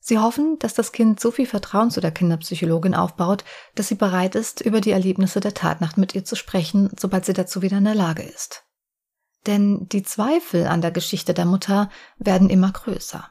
Sie 0.05 0.19
hoffen, 0.19 0.59
dass 0.59 0.75
das 0.75 0.91
Kind 0.91 1.21
so 1.21 1.31
viel 1.31 1.47
Vertrauen 1.47 1.93
zu 1.93 2.01
der 2.01 2.11
Kinderpsychologin 2.11 2.97
aufbaut, 2.97 3.45
dass 3.77 3.87
sie 3.87 3.95
bereit 3.95 4.35
ist, 4.35 4.61
über 4.61 4.81
die 4.81 4.91
Erlebnisse 4.91 5.39
der 5.39 5.55
Tatnacht 5.55 5.97
mit 5.97 6.13
ihr 6.17 6.25
zu 6.25 6.35
sprechen, 6.35 6.91
sobald 6.99 7.25
sie 7.25 7.35
dazu 7.35 7.63
wieder 7.63 7.79
in 7.79 7.85
der 7.85 7.95
Lage 7.95 8.25
ist. 8.25 8.65
Denn 9.47 9.89
die 9.91 10.03
Zweifel 10.03 10.67
an 10.67 10.81
der 10.81 10.91
Geschichte 10.91 11.35
der 11.35 11.45
Mutter 11.45 11.89
werden 12.19 12.51
immer 12.51 12.73
größer. 12.73 13.31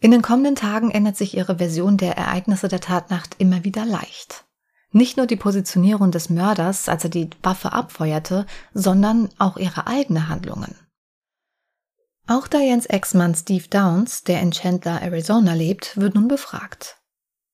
In 0.00 0.10
den 0.10 0.22
kommenden 0.22 0.56
Tagen 0.56 0.90
ändert 0.90 1.18
sich 1.18 1.36
ihre 1.36 1.58
Version 1.58 1.98
der 1.98 2.16
Ereignisse 2.16 2.68
der 2.68 2.80
Tatnacht 2.80 3.34
immer 3.36 3.62
wieder 3.62 3.84
leicht. 3.84 4.46
Nicht 4.90 5.18
nur 5.18 5.26
die 5.26 5.36
Positionierung 5.36 6.12
des 6.12 6.30
Mörders, 6.30 6.88
als 6.88 7.04
er 7.04 7.10
die 7.10 7.28
Waffe 7.42 7.74
abfeuerte, 7.74 8.46
sondern 8.72 9.28
auch 9.36 9.58
ihre 9.58 9.86
eigene 9.86 10.28
Handlungen. 10.28 10.74
Auch 12.26 12.46
Dianes 12.46 12.86
Ex-Mann 12.86 13.34
Steve 13.34 13.68
Downs, 13.68 14.22
der 14.22 14.40
in 14.40 14.52
Chandler, 14.52 15.02
Arizona 15.02 15.54
lebt, 15.54 15.96
wird 15.96 16.14
nun 16.14 16.28
befragt. 16.28 16.98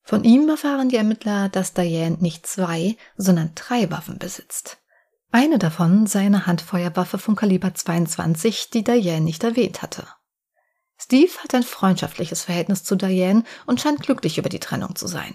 Von 0.03 0.25
ihm 0.25 0.49
erfahren 0.49 0.89
die 0.89 0.97
Ermittler, 0.97 1.49
dass 1.49 1.75
Diane 1.75 2.17
nicht 2.21 2.47
zwei, 2.47 2.97
sondern 3.17 3.53
drei 3.55 3.91
Waffen 3.91 4.19
besitzt. 4.19 4.79
Eine 5.31 5.59
davon 5.59 6.07
sei 6.07 6.21
eine 6.21 6.47
Handfeuerwaffe 6.47 7.19
von 7.19 7.37
Kaliber 7.37 7.75
22, 7.75 8.71
die 8.71 8.85
Diane 8.85 9.21
nicht 9.21 9.45
erwähnt 9.45 9.83
hatte. 9.83 10.07
Steve 10.99 11.33
hat 11.43 11.55
ein 11.55 11.63
freundschaftliches 11.63 12.43
Verhältnis 12.43 12.85
zu 12.85 12.97
Diane 12.97 13.45
und 13.67 13.81
scheint 13.81 14.03
glücklich 14.03 14.39
über 14.39 14.49
die 14.49 14.61
Trennung 14.61 14.97
zu 14.97 15.07
sein. 15.07 15.35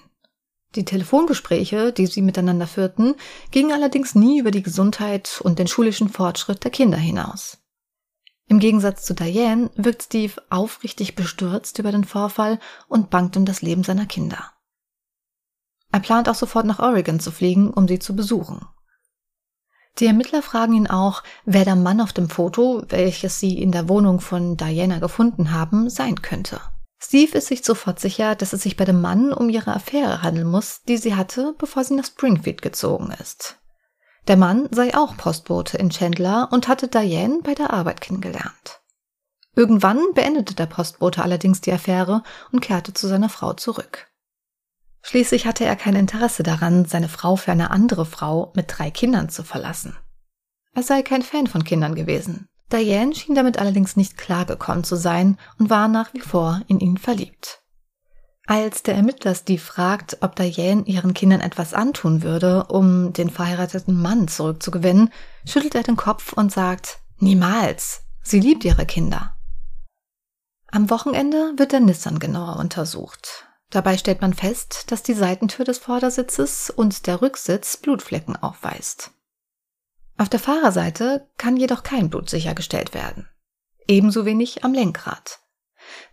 Die 0.76 0.86
Telefongespräche, 0.86 1.94
die 1.94 2.08
sie 2.08 2.22
miteinander 2.22 2.68
führten, 2.68 3.16
gingen 3.52 3.72
allerdings 3.72 4.16
nie 4.16 4.40
über 4.40 4.52
die 4.52 4.64
Gesundheit 4.64 5.40
und 5.44 5.60
den 5.60 5.68
schulischen 5.68 6.10
Fortschritt 6.10 6.64
der 6.64 6.72
Kinder 6.72 6.98
hinaus. 6.98 7.63
Im 8.48 8.60
Gegensatz 8.60 9.06
zu 9.06 9.14
Diane 9.14 9.72
wirkt 9.76 10.04
Steve 10.04 10.42
aufrichtig 10.50 11.16
bestürzt 11.16 11.80
über 11.80 11.92
den 11.92 12.04
Vorfall 12.04 12.60
und 12.88 13.10
bangt 13.10 13.38
um 13.38 13.46
das 13.46 13.62
Leben 13.62 13.84
seiner 13.84 14.06
Kinder. 14.06 14.52
Er 15.92 16.00
plant 16.00 16.28
auch 16.28 16.36
sofort 16.36 16.66
nach 16.66 16.80
Oregon 16.80 17.20
zu 17.20 17.32
fliegen, 17.32 17.70
um 17.70 17.88
sie 17.88 18.00
zu 18.00 18.16
besuchen. 18.16 18.66
Die 20.00 20.08
Ermittler 20.08 20.42
fragen 20.42 20.74
ihn 20.74 20.88
auch, 20.88 21.22
wer 21.46 21.66
der 21.66 21.76
Mann 21.76 22.02
auf 22.02 22.14
dem 22.14 22.30
Foto, 22.30 22.84
welches 22.90 23.40
sie 23.40 23.62
in 23.62 23.72
der 23.72 23.88
Wohnung 23.88 24.20
von 24.20 24.58
Diana 24.58 24.98
gefunden 24.98 25.52
haben, 25.52 25.90
sein 25.90 26.22
könnte. 26.22 26.60
Steve 27.00 27.38
ist 27.38 27.48
sich 27.48 27.64
sofort 27.64 28.00
sicher, 28.00 28.34
dass 28.34 28.54
es 28.54 28.64
sich 28.64 28.76
bei 28.76 28.86
dem 28.86 29.02
Mann 29.02 29.34
um 29.34 29.50
ihre 29.50 29.74
Affäre 29.74 30.24
handeln 30.24 30.48
muss, 30.48 30.82
die 30.88 30.98
sie 30.98 31.16
hatte, 31.16 31.54
bevor 31.60 31.84
sie 31.84 31.96
nach 31.96 32.06
Springfield 32.06 32.62
gezogen 32.62 33.14
ist. 33.22 33.60
Der 34.28 34.38
Mann 34.38 34.70
sei 34.72 34.96
auch 34.96 35.18
Postbote 35.18 35.78
in 35.78 35.90
Chandler 35.90 36.48
und 36.52 36.68
hatte 36.68 36.88
Diane 36.88 37.40
bei 37.44 37.54
der 37.54 37.74
Arbeit 37.74 38.00
kennengelernt. 38.00 38.82
Irgendwann 39.56 40.00
beendete 40.14 40.56
der 40.56 40.66
Postbote 40.66 41.22
allerdings 41.22 41.62
die 41.62 41.74
Affäre 41.74 42.24
und 42.52 42.62
kehrte 42.62 42.94
zu 42.94 43.08
seiner 43.08 43.30
Frau 43.30 43.54
zurück. 43.54 44.08
Schließlich 45.02 45.46
hatte 45.46 45.66
er 45.66 45.76
kein 45.76 45.96
Interesse 45.96 46.44
daran, 46.44 46.86
seine 46.86 47.10
Frau 47.10 47.36
für 47.36 47.52
eine 47.52 47.70
andere 47.70 48.06
Frau 48.06 48.54
mit 48.56 48.66
drei 48.70 48.90
Kindern 48.90 49.30
zu 49.30 49.44
verlassen. 49.44 49.98
Er 50.74 50.84
sei 50.84 51.04
kein 51.04 51.22
Fan 51.22 51.48
von 51.48 51.66
Kindern 51.66 51.94
gewesen. 51.94 52.48
Diane 52.72 53.14
schien 53.14 53.36
damit 53.36 53.60
allerdings 53.60 53.98
nicht 53.98 54.18
klargekommen 54.18 54.86
zu 54.86 54.96
sein 54.96 55.38
und 55.60 55.70
war 55.70 55.90
nach 55.90 56.14
wie 56.14 56.22
vor 56.22 56.62
in 56.68 56.80
ihn 56.80 56.98
verliebt. 56.98 57.63
Als 58.46 58.84
der 58.84 58.96
Ermittler 58.96 59.36
Steve 59.36 59.62
fragt, 59.62 60.18
ob 60.22 60.36
Diane 60.36 60.84
ihren 60.86 61.14
Kindern 61.14 61.40
etwas 61.40 61.74
antun 61.74 62.24
würde, 62.24 62.66
um 62.66 63.14
den 63.14 63.30
verheirateten 63.30 64.00
Mann 64.00 64.28
zurückzugewinnen, 64.28 65.12
schüttelt 65.46 65.76
er 65.76 65.84
den 65.84 65.96
Kopf 65.96 66.34
und 66.34 66.52
sagt, 66.52 67.00
niemals, 67.20 68.04
sie 68.22 68.42
liebt 68.42 68.66
ihre 68.66 68.86
Kinder. 68.86 69.36
Am 70.68 70.90
Wochenende 70.90 71.54
wird 71.56 71.72
der 71.72 71.80
Nissan 71.80 72.20
genauer 72.20 72.58
untersucht. 72.58 73.48
Dabei 73.70 73.98
stellt 73.98 74.22
man 74.22 74.34
fest, 74.34 74.92
dass 74.92 75.04
die 75.04 75.14
Seitentür 75.14 75.66
des 75.66 75.78
Vordersitzes 75.78 76.70
und 76.70 77.08
der 77.08 77.22
Rücksitz 77.22 77.78
Blutflecken 77.78 78.36
aufweist. 78.36 79.12
Auf 80.18 80.30
der 80.30 80.40
Fahrerseite 80.40 81.28
kann 81.38 81.58
jedoch 81.58 81.84
kein 81.84 82.10
Blut 82.10 82.30
sichergestellt 82.30 82.94
werden. 82.94 83.28
Ebenso 83.88 84.26
wenig 84.26 84.64
am 84.64 84.74
Lenkrad. 84.74 85.43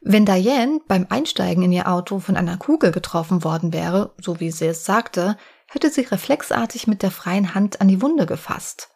Wenn 0.00 0.26
Diane 0.26 0.80
beim 0.88 1.06
Einsteigen 1.08 1.62
in 1.62 1.72
ihr 1.72 1.88
Auto 1.88 2.18
von 2.18 2.36
einer 2.36 2.56
Kugel 2.56 2.90
getroffen 2.90 3.44
worden 3.44 3.72
wäre, 3.72 4.14
so 4.18 4.40
wie 4.40 4.50
sie 4.50 4.66
es 4.66 4.84
sagte, 4.84 5.36
hätte 5.68 5.90
sie 5.90 6.02
reflexartig 6.02 6.86
mit 6.86 7.02
der 7.02 7.10
freien 7.10 7.54
Hand 7.54 7.80
an 7.80 7.88
die 7.88 8.02
Wunde 8.02 8.26
gefasst. 8.26 8.88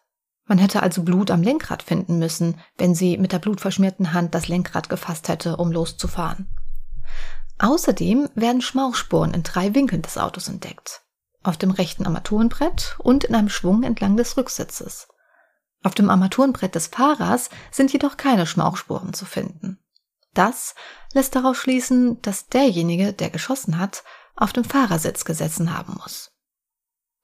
Man 0.45 0.57
hätte 0.57 0.83
also 0.83 1.03
Blut 1.03 1.31
am 1.31 1.41
Lenkrad 1.41 1.83
finden 1.83 2.19
müssen, 2.19 2.59
wenn 2.77 2.93
sie 2.93 3.17
mit 3.17 3.31
der 3.31 3.39
blutverschmierten 3.39 4.13
Hand 4.13 4.35
das 4.35 4.47
Lenkrad 4.47 4.89
gefasst 4.89 5.27
hätte, 5.27 5.57
um 5.57 5.71
loszufahren. 5.71 6.47
Außerdem 7.57 8.29
werden 8.35 8.61
Schmauchspuren 8.61 9.33
in 9.33 9.43
drei 9.43 9.73
Winkeln 9.73 10.01
des 10.01 10.17
Autos 10.17 10.47
entdeckt 10.47 11.05
auf 11.45 11.57
dem 11.57 11.71
rechten 11.71 12.05
Armaturenbrett 12.05 12.95
und 12.99 13.23
in 13.23 13.35
einem 13.35 13.49
Schwung 13.49 13.83
entlang 13.83 14.17
des 14.17 14.35
Rücksitzes. 14.37 15.07
Auf 15.83 15.93
dem 15.93 16.09
Armaturenbrett 16.09 16.73
des 16.73 16.87
Fahrers 16.87 17.49
sind 17.71 17.93
jedoch 17.93 18.17
keine 18.17 18.47
Schmauchspuren 18.47 19.13
zu 19.13 19.25
finden. 19.25 19.79
Das 20.35 20.75
lässt 21.13 21.35
darauf 21.35 21.59
schließen, 21.59 22.21
dass 22.21 22.47
derjenige, 22.47 23.13
der 23.13 23.31
geschossen 23.31 23.79
hat, 23.79 24.03
auf 24.35 24.53
dem 24.53 24.65
Fahrersitz 24.65 25.25
gesessen 25.25 25.75
haben 25.75 25.95
muss. 25.95 26.31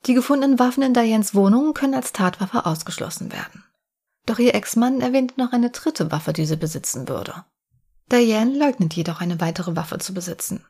Die 0.07 0.15
gefundenen 0.15 0.57
Waffen 0.57 0.81
in 0.81 0.93
Dianes 0.95 1.35
Wohnung 1.35 1.73
können 1.73 1.93
als 1.93 2.13
Tatwaffe 2.13 2.65
ausgeschlossen 2.65 3.31
werden. 3.31 3.63
Doch 4.25 4.39
ihr 4.39 4.55
Ex-Mann 4.55 5.01
erwähnt 5.01 5.37
noch 5.37 5.51
eine 5.51 5.69
dritte 5.69 6.11
Waffe, 6.11 6.33
die 6.33 6.45
sie 6.45 6.55
besitzen 6.55 7.07
würde. 7.07 7.45
Diane 8.11 8.57
leugnet 8.57 8.93
jedoch 8.93 9.21
eine 9.21 9.39
weitere 9.39 9.75
Waffe 9.75 9.99
zu 9.99 10.13
besitzen. 10.13 10.65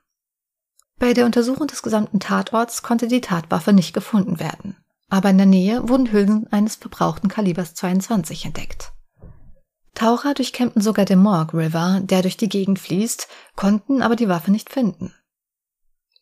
Bei 0.97 1.13
der 1.13 1.25
Untersuchung 1.25 1.67
des 1.67 1.81
gesamten 1.81 2.19
Tatorts 2.19 2.83
konnte 2.83 3.07
die 3.07 3.21
Tatwaffe 3.21 3.73
nicht 3.73 3.93
gefunden 3.93 4.39
werden, 4.39 4.77
aber 5.09 5.29
in 5.29 5.37
der 5.37 5.47
Nähe 5.47 5.87
wurden 5.87 6.11
Hülsen 6.11 6.51
eines 6.51 6.75
verbrauchten 6.75 7.29
Kalibers 7.29 7.73
22 7.73 8.45
entdeckt. 8.45 8.93
Taucher 10.01 10.33
durchkämmten 10.33 10.81
sogar 10.81 11.05
den 11.05 11.19
Morgue 11.19 11.59
River, 11.59 11.99
der 12.01 12.23
durch 12.23 12.35
die 12.35 12.49
Gegend 12.49 12.79
fließt, 12.79 13.27
konnten 13.55 14.01
aber 14.01 14.15
die 14.15 14.27
Waffe 14.27 14.49
nicht 14.49 14.71
finden. 14.71 15.13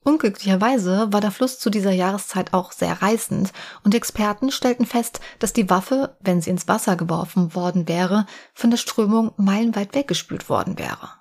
Unglücklicherweise 0.04 1.14
war 1.14 1.22
der 1.22 1.32
Fluss 1.32 1.60
zu 1.60 1.70
dieser 1.70 1.94
Jahreszeit 1.94 2.54
auch 2.54 2.74
sehr 2.74 3.02
reißend 3.02 3.54
und 3.86 3.96
Experten 3.96 4.52
stellten 4.52 4.86
fest, 4.86 5.22
dass 5.40 5.54
die 5.54 5.70
Waffe, 5.70 6.18
wenn 6.20 6.42
sie 6.42 6.50
ins 6.50 6.68
Wasser 6.68 6.98
geworfen 6.98 7.56
worden 7.56 7.88
wäre, 7.88 8.26
von 8.54 8.70
der 8.70 8.78
Strömung 8.78 9.32
meilenweit 9.38 9.96
weggespült 9.96 10.50
worden 10.50 10.78
wäre. 10.78 11.12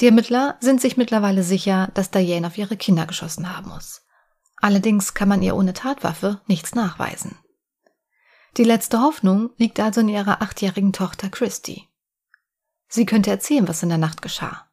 Die 0.00 0.06
Ermittler 0.08 0.58
sind 0.60 0.82
sich 0.82 0.98
mittlerweile 0.98 1.42
sicher, 1.42 1.88
dass 1.94 2.10
Diane 2.10 2.48
auf 2.48 2.58
ihre 2.58 2.76
Kinder 2.76 3.06
geschossen 3.06 3.56
haben 3.56 3.70
muss. 3.70 4.02
Allerdings 4.58 5.14
kann 5.14 5.30
man 5.30 5.40
ihr 5.40 5.56
ohne 5.56 5.72
Tatwaffe 5.72 6.42
nichts 6.46 6.74
nachweisen. 6.74 7.38
Die 8.56 8.64
letzte 8.64 9.00
Hoffnung 9.00 9.50
liegt 9.58 9.80
also 9.80 10.00
in 10.00 10.08
ihrer 10.08 10.40
achtjährigen 10.40 10.94
Tochter 10.94 11.28
Christy. 11.28 11.88
Sie 12.88 13.04
könnte 13.04 13.30
erzählen, 13.30 13.68
was 13.68 13.82
in 13.82 13.90
der 13.90 13.98
Nacht 13.98 14.22
geschah. 14.22 14.66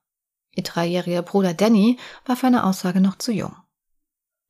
Ihr 0.51 0.63
dreijähriger 0.63 1.21
Bruder 1.21 1.53
Danny 1.53 1.99
war 2.25 2.37
für 2.37 2.47
eine 2.47 2.63
Aussage 2.63 3.01
noch 3.01 3.17
zu 3.17 3.33
jung. 3.33 3.55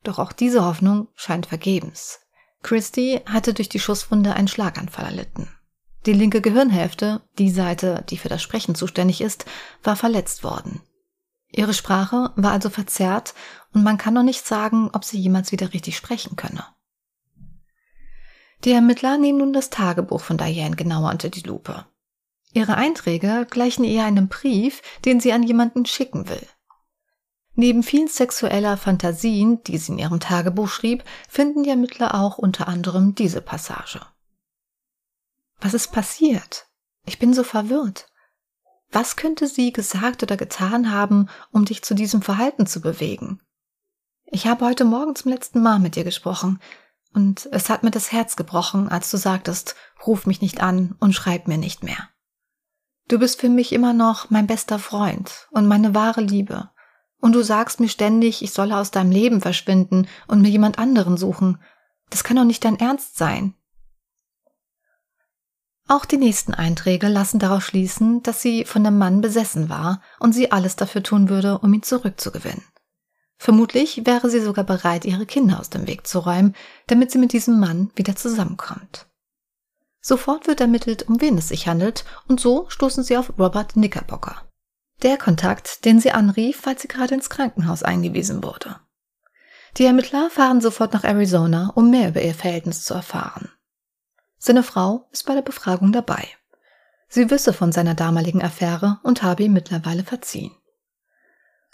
Doch 0.04 0.20
auch 0.20 0.34
diese 0.34 0.64
Hoffnung 0.64 1.08
scheint 1.16 1.48
vergebens. 1.48 2.20
Christy 2.62 3.22
hatte 3.26 3.54
durch 3.54 3.70
die 3.70 3.80
Schusswunde 3.80 4.34
einen 4.34 4.48
Schlaganfall 4.48 5.06
erlitten. 5.06 5.50
Die 6.06 6.14
linke 6.14 6.42
Gehirnhälfte, 6.42 7.22
die 7.40 7.50
Seite, 7.50 8.04
die 8.10 8.18
für 8.18 8.30
das 8.30 8.42
Sprechen 8.42 8.76
zuständig 8.76 9.22
ist, 9.22 9.46
war 9.82 9.96
verletzt 9.96 10.44
worden. 10.44 10.82
Ihre 11.50 11.74
Sprache 11.74 12.32
war 12.36 12.52
also 12.52 12.70
verzerrt 12.70 13.34
und 13.74 13.84
man 13.84 13.98
kann 13.98 14.14
noch 14.14 14.24
nicht 14.24 14.46
sagen, 14.46 14.90
ob 14.94 15.06
sie 15.06 15.20
jemals 15.20 15.52
wieder 15.52 15.74
richtig 15.74 15.96
sprechen 15.96 16.36
könne. 16.36 16.66
Die 18.64 18.72
Ermittler 18.72 19.18
nehmen 19.18 19.40
nun 19.40 19.54
das 19.54 19.70
Tagebuch 19.70 20.22
von 20.22 20.38
Diane 20.38 20.76
genauer 20.76 21.12
unter 21.12 21.30
die 21.30 21.42
Lupe. 21.42 21.86
Ihre 22.54 22.76
Einträge 22.76 23.46
gleichen 23.50 23.84
eher 23.84 24.06
einem 24.06 24.28
Brief, 24.30 24.82
den 25.06 25.20
sie 25.20 25.34
an 25.34 25.44
jemanden 25.44 25.86
schicken 25.86 26.30
will. 26.30 26.48
Neben 27.56 27.84
vielen 27.84 28.08
sexueller 28.08 28.78
Fantasien, 28.78 29.64
die 29.64 29.78
sie 29.78 29.92
in 29.92 30.00
ihrem 30.00 30.20
Tagebuch 30.20 30.70
schrieb, 30.70 31.04
finden 31.28 31.64
die 31.64 31.70
Ermittler 31.70 32.16
auch 32.16 32.38
unter 32.38 32.68
anderem 32.68 33.16
diese 33.16 33.42
Passage. 33.42 34.02
Was 35.60 35.74
ist 35.74 35.92
passiert? 35.92 36.68
Ich 37.06 37.20
bin 37.20 37.34
so 37.34 37.44
verwirrt. 37.44 38.08
Was 38.92 39.16
könnte 39.16 39.48
sie 39.48 39.74
gesagt 39.74 40.24
oder 40.24 40.38
getan 40.38 40.92
haben, 40.92 41.28
um 41.52 41.66
dich 41.66 41.84
zu 41.84 41.96
diesem 41.96 42.22
Verhalten 42.22 42.66
zu 42.66 42.82
bewegen? 42.82 43.42
Ich 44.26 44.48
habe 44.48 44.66
heute 44.66 44.86
Morgen 44.86 45.16
zum 45.16 45.32
letzten 45.32 45.62
Mal 45.62 45.80
mit 45.80 45.96
dir 45.96 46.04
gesprochen, 46.04 46.60
und 47.14 47.48
es 47.52 47.70
hat 47.70 47.84
mir 47.84 47.92
das 47.92 48.12
Herz 48.12 48.36
gebrochen, 48.36 48.90
als 48.90 49.10
du 49.12 49.18
sagtest, 49.18 49.76
ruf 50.06 50.26
mich 50.26 50.42
nicht 50.42 50.62
an 50.62 50.96
und 51.00 51.14
schreib 51.14 51.48
mir 51.48 51.58
nicht 51.58 51.84
mehr. 51.84 52.10
Du 53.08 53.20
bist 53.20 53.40
für 53.40 53.50
mich 53.50 53.74
immer 53.74 53.94
noch 53.94 54.30
mein 54.30 54.48
bester 54.48 54.80
Freund 54.80 55.48
und 55.52 55.68
meine 55.68 55.94
wahre 55.94 56.22
Liebe, 56.22 56.70
Und 57.20 57.34
du 57.34 57.42
sagst 57.42 57.80
mir 57.80 57.88
ständig, 57.88 58.42
ich 58.44 58.52
solle 58.52 58.76
aus 58.76 58.92
deinem 58.92 59.12
Leben 59.12 59.40
verschwinden 59.40 60.08
und 60.28 60.42
mir 60.42 60.50
jemand 60.50 60.78
anderen 60.78 61.16
suchen. 61.16 61.62
Das 62.10 62.26
kann 62.26 62.36
doch 62.36 62.44
nicht 62.44 62.66
dein 62.66 62.78
Ernst 62.78 63.18
sein. 63.18 63.56
Auch 65.88 66.04
die 66.04 66.18
nächsten 66.18 66.54
Einträge 66.54 67.08
lassen 67.08 67.40
darauf 67.40 67.64
schließen, 67.64 68.24
dass 68.24 68.42
sie 68.42 68.66
von 68.66 68.84
dem 68.84 68.98
Mann 68.98 69.22
besessen 69.22 69.70
war 69.70 70.02
und 70.20 70.34
sie 70.34 70.52
alles 70.52 70.76
dafür 70.76 71.04
tun 71.04 71.30
würde, 71.30 71.60
um 71.60 71.74
ihn 71.74 71.84
zurückzugewinnen. 71.84 72.64
Vermutlich 73.44 74.06
wäre 74.06 74.30
sie 74.30 74.40
sogar 74.40 74.64
bereit, 74.64 75.04
ihre 75.04 75.26
Kinder 75.26 75.60
aus 75.60 75.70
dem 75.70 75.86
Weg 75.86 76.08
zu 76.08 76.20
räumen, 76.20 76.56
damit 76.88 77.12
sie 77.12 77.18
mit 77.18 77.34
diesem 77.34 77.60
Mann 77.60 77.92
wieder 77.94 78.16
zusammenkommt. 78.16 79.08
Sofort 80.00 80.48
wird 80.48 80.62
ermittelt, 80.62 81.10
um 81.10 81.20
wen 81.20 81.38
es 81.38 81.50
sich 81.50 81.68
handelt, 81.68 82.06
und 82.30 82.40
so 82.40 82.70
stoßen 82.70 83.04
sie 83.04 83.18
auf 83.18 83.34
Robert 83.38 83.74
Knickerbocker. 83.74 84.48
Der 85.02 85.18
Kontakt, 85.18 85.84
den 85.84 86.00
sie 86.00 86.12
anrief, 86.12 86.62
falls 86.62 86.84
sie 86.84 86.88
gerade 86.88 87.16
ins 87.16 87.30
Krankenhaus 87.30 87.84
eingewiesen 87.84 88.42
wurde. 88.44 88.80
Die 89.76 89.84
Ermittler 89.84 90.30
fahren 90.30 90.62
sofort 90.62 90.94
nach 90.94 91.04
Arizona, 91.04 91.74
um 91.76 91.90
mehr 91.90 92.08
über 92.08 92.22
ihr 92.22 92.36
Verhältnis 92.36 92.86
zu 92.86 92.94
erfahren. 92.94 93.52
Seine 94.38 94.64
Frau 94.64 95.10
ist 95.12 95.26
bei 95.26 95.34
der 95.34 95.42
Befragung 95.42 95.92
dabei. 95.92 96.30
Sie 97.10 97.30
wisse 97.30 97.52
von 97.52 97.74
seiner 97.74 97.94
damaligen 97.94 98.42
Affäre 98.42 99.02
und 99.04 99.22
habe 99.22 99.44
ihm 99.44 99.52
mittlerweile 99.52 100.06
verziehen. 100.06 100.56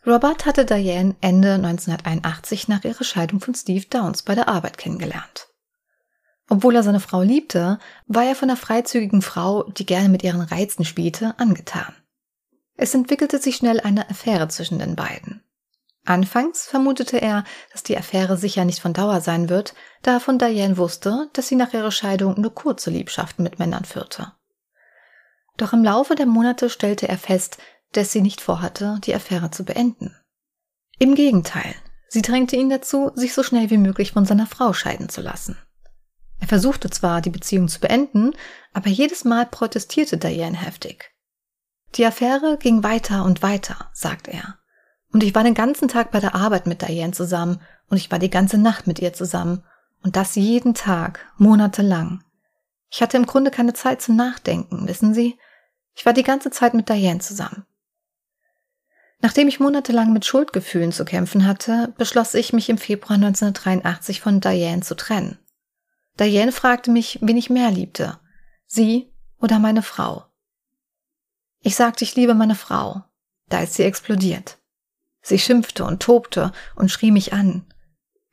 Robert 0.09 0.47
hatte 0.47 0.65
Diane 0.65 1.15
Ende 1.21 1.53
1981 1.53 2.67
nach 2.67 2.83
ihrer 2.83 3.03
Scheidung 3.03 3.39
von 3.39 3.53
Steve 3.53 3.85
Downs 3.85 4.23
bei 4.23 4.33
der 4.33 4.47
Arbeit 4.47 4.79
kennengelernt. 4.79 5.49
Obwohl 6.49 6.75
er 6.75 6.81
seine 6.81 6.99
Frau 6.99 7.21
liebte, 7.21 7.77
war 8.07 8.23
er 8.23 8.33
von 8.33 8.47
der 8.47 8.57
freizügigen 8.57 9.21
Frau, 9.21 9.69
die 9.69 9.85
gerne 9.85 10.09
mit 10.09 10.23
ihren 10.23 10.41
Reizen 10.41 10.83
spielte, 10.83 11.35
angetan. 11.37 11.93
Es 12.75 12.95
entwickelte 12.95 13.37
sich 13.37 13.57
schnell 13.57 13.79
eine 13.79 14.09
Affäre 14.09 14.47
zwischen 14.47 14.79
den 14.79 14.95
beiden. 14.95 15.43
Anfangs 16.05 16.65
vermutete 16.65 17.21
er, 17.21 17.43
dass 17.71 17.83
die 17.83 17.95
Affäre 17.95 18.35
sicher 18.35 18.65
nicht 18.65 18.79
von 18.79 18.93
Dauer 18.93 19.21
sein 19.21 19.47
wird, 19.47 19.75
da 20.01 20.13
er 20.13 20.19
von 20.19 20.39
Diane 20.39 20.77
wusste, 20.77 21.29
dass 21.33 21.49
sie 21.49 21.55
nach 21.55 21.73
ihrer 21.73 21.91
Scheidung 21.91 22.41
nur 22.41 22.55
kurze 22.55 22.89
Liebschaften 22.89 23.43
mit 23.43 23.59
Männern 23.59 23.85
führte. 23.85 24.31
Doch 25.57 25.71
im 25.73 25.83
Laufe 25.83 26.15
der 26.15 26.25
Monate 26.25 26.71
stellte 26.71 27.07
er 27.07 27.17
fest, 27.19 27.59
dass 27.93 28.11
sie 28.11 28.21
nicht 28.21 28.41
vorhatte, 28.41 28.99
die 29.03 29.15
Affäre 29.15 29.51
zu 29.51 29.63
beenden. 29.63 30.15
Im 30.99 31.15
Gegenteil, 31.15 31.75
sie 32.07 32.21
drängte 32.21 32.55
ihn 32.55 32.69
dazu, 32.69 33.11
sich 33.15 33.33
so 33.33 33.43
schnell 33.43 33.69
wie 33.69 33.77
möglich 33.77 34.11
von 34.11 34.25
seiner 34.25 34.47
Frau 34.47 34.73
scheiden 34.73 35.09
zu 35.09 35.21
lassen. 35.21 35.57
Er 36.39 36.47
versuchte 36.47 36.89
zwar, 36.89 37.21
die 37.21 37.29
Beziehung 37.29 37.67
zu 37.67 37.79
beenden, 37.79 38.33
aber 38.73 38.89
jedes 38.89 39.25
Mal 39.25 39.45
protestierte 39.45 40.17
Diane 40.17 40.57
heftig. 40.57 41.11
Die 41.95 42.05
Affäre 42.05 42.57
ging 42.57 42.83
weiter 42.83 43.25
und 43.25 43.41
weiter, 43.41 43.89
sagt 43.93 44.27
er. 44.27 44.57
Und 45.11 45.23
ich 45.23 45.33
war 45.33 45.43
den 45.43 45.55
ganzen 45.55 45.87
Tag 45.87 46.11
bei 46.11 46.19
der 46.19 46.35
Arbeit 46.35 46.67
mit 46.67 46.81
Diane 46.81 47.13
zusammen 47.13 47.61
und 47.89 47.97
ich 47.97 48.11
war 48.11 48.19
die 48.19 48.29
ganze 48.29 48.57
Nacht 48.57 48.85
mit 48.85 48.99
ihr 48.99 49.13
zusammen 49.13 49.63
und 50.03 50.15
das 50.15 50.35
jeden 50.35 50.75
Tag, 50.75 51.27
monatelang. 51.37 52.23
Ich 52.91 53.01
hatte 53.01 53.17
im 53.17 53.25
Grunde 53.25 53.51
keine 53.51 53.73
Zeit 53.73 54.01
zum 54.01 54.15
Nachdenken, 54.15 54.87
wissen 54.87 55.13
Sie? 55.13 55.37
Ich 55.95 56.05
war 56.05 56.13
die 56.13 56.23
ganze 56.23 56.51
Zeit 56.51 56.73
mit 56.73 56.89
Diane 56.89 57.19
zusammen. 57.19 57.65
Nachdem 59.21 59.49
ich 59.49 59.59
monatelang 59.59 60.13
mit 60.13 60.25
Schuldgefühlen 60.25 60.93
zu 60.93 61.03
kämpfen 61.03 61.45
hatte, 61.45 61.93
beschloss 61.97 62.33
ich, 62.33 62.53
mich 62.53 62.69
im 62.69 62.77
Februar 62.77 63.15
1983 63.15 64.21
von 64.21 64.39
Diane 64.39 64.81
zu 64.81 64.95
trennen. 64.95 65.37
Diane 66.19 66.51
fragte 66.51 66.89
mich, 66.89 67.19
wen 67.21 67.37
ich 67.37 67.49
mehr 67.49 67.71
liebte, 67.71 68.19
sie 68.65 69.11
oder 69.39 69.59
meine 69.59 69.81
Frau. 69.81 70.25
Ich 71.61 71.75
sagte, 71.75 72.05
ich 72.05 72.15
liebe 72.15 72.33
meine 72.33 72.55
Frau. 72.55 73.03
Da 73.49 73.61
ist 73.61 73.73
sie 73.73 73.83
explodiert. 73.83 74.57
Sie 75.21 75.39
schimpfte 75.39 75.83
und 75.83 76.01
tobte 76.01 76.53
und 76.75 76.89
schrie 76.89 77.11
mich 77.11 77.33
an. 77.33 77.65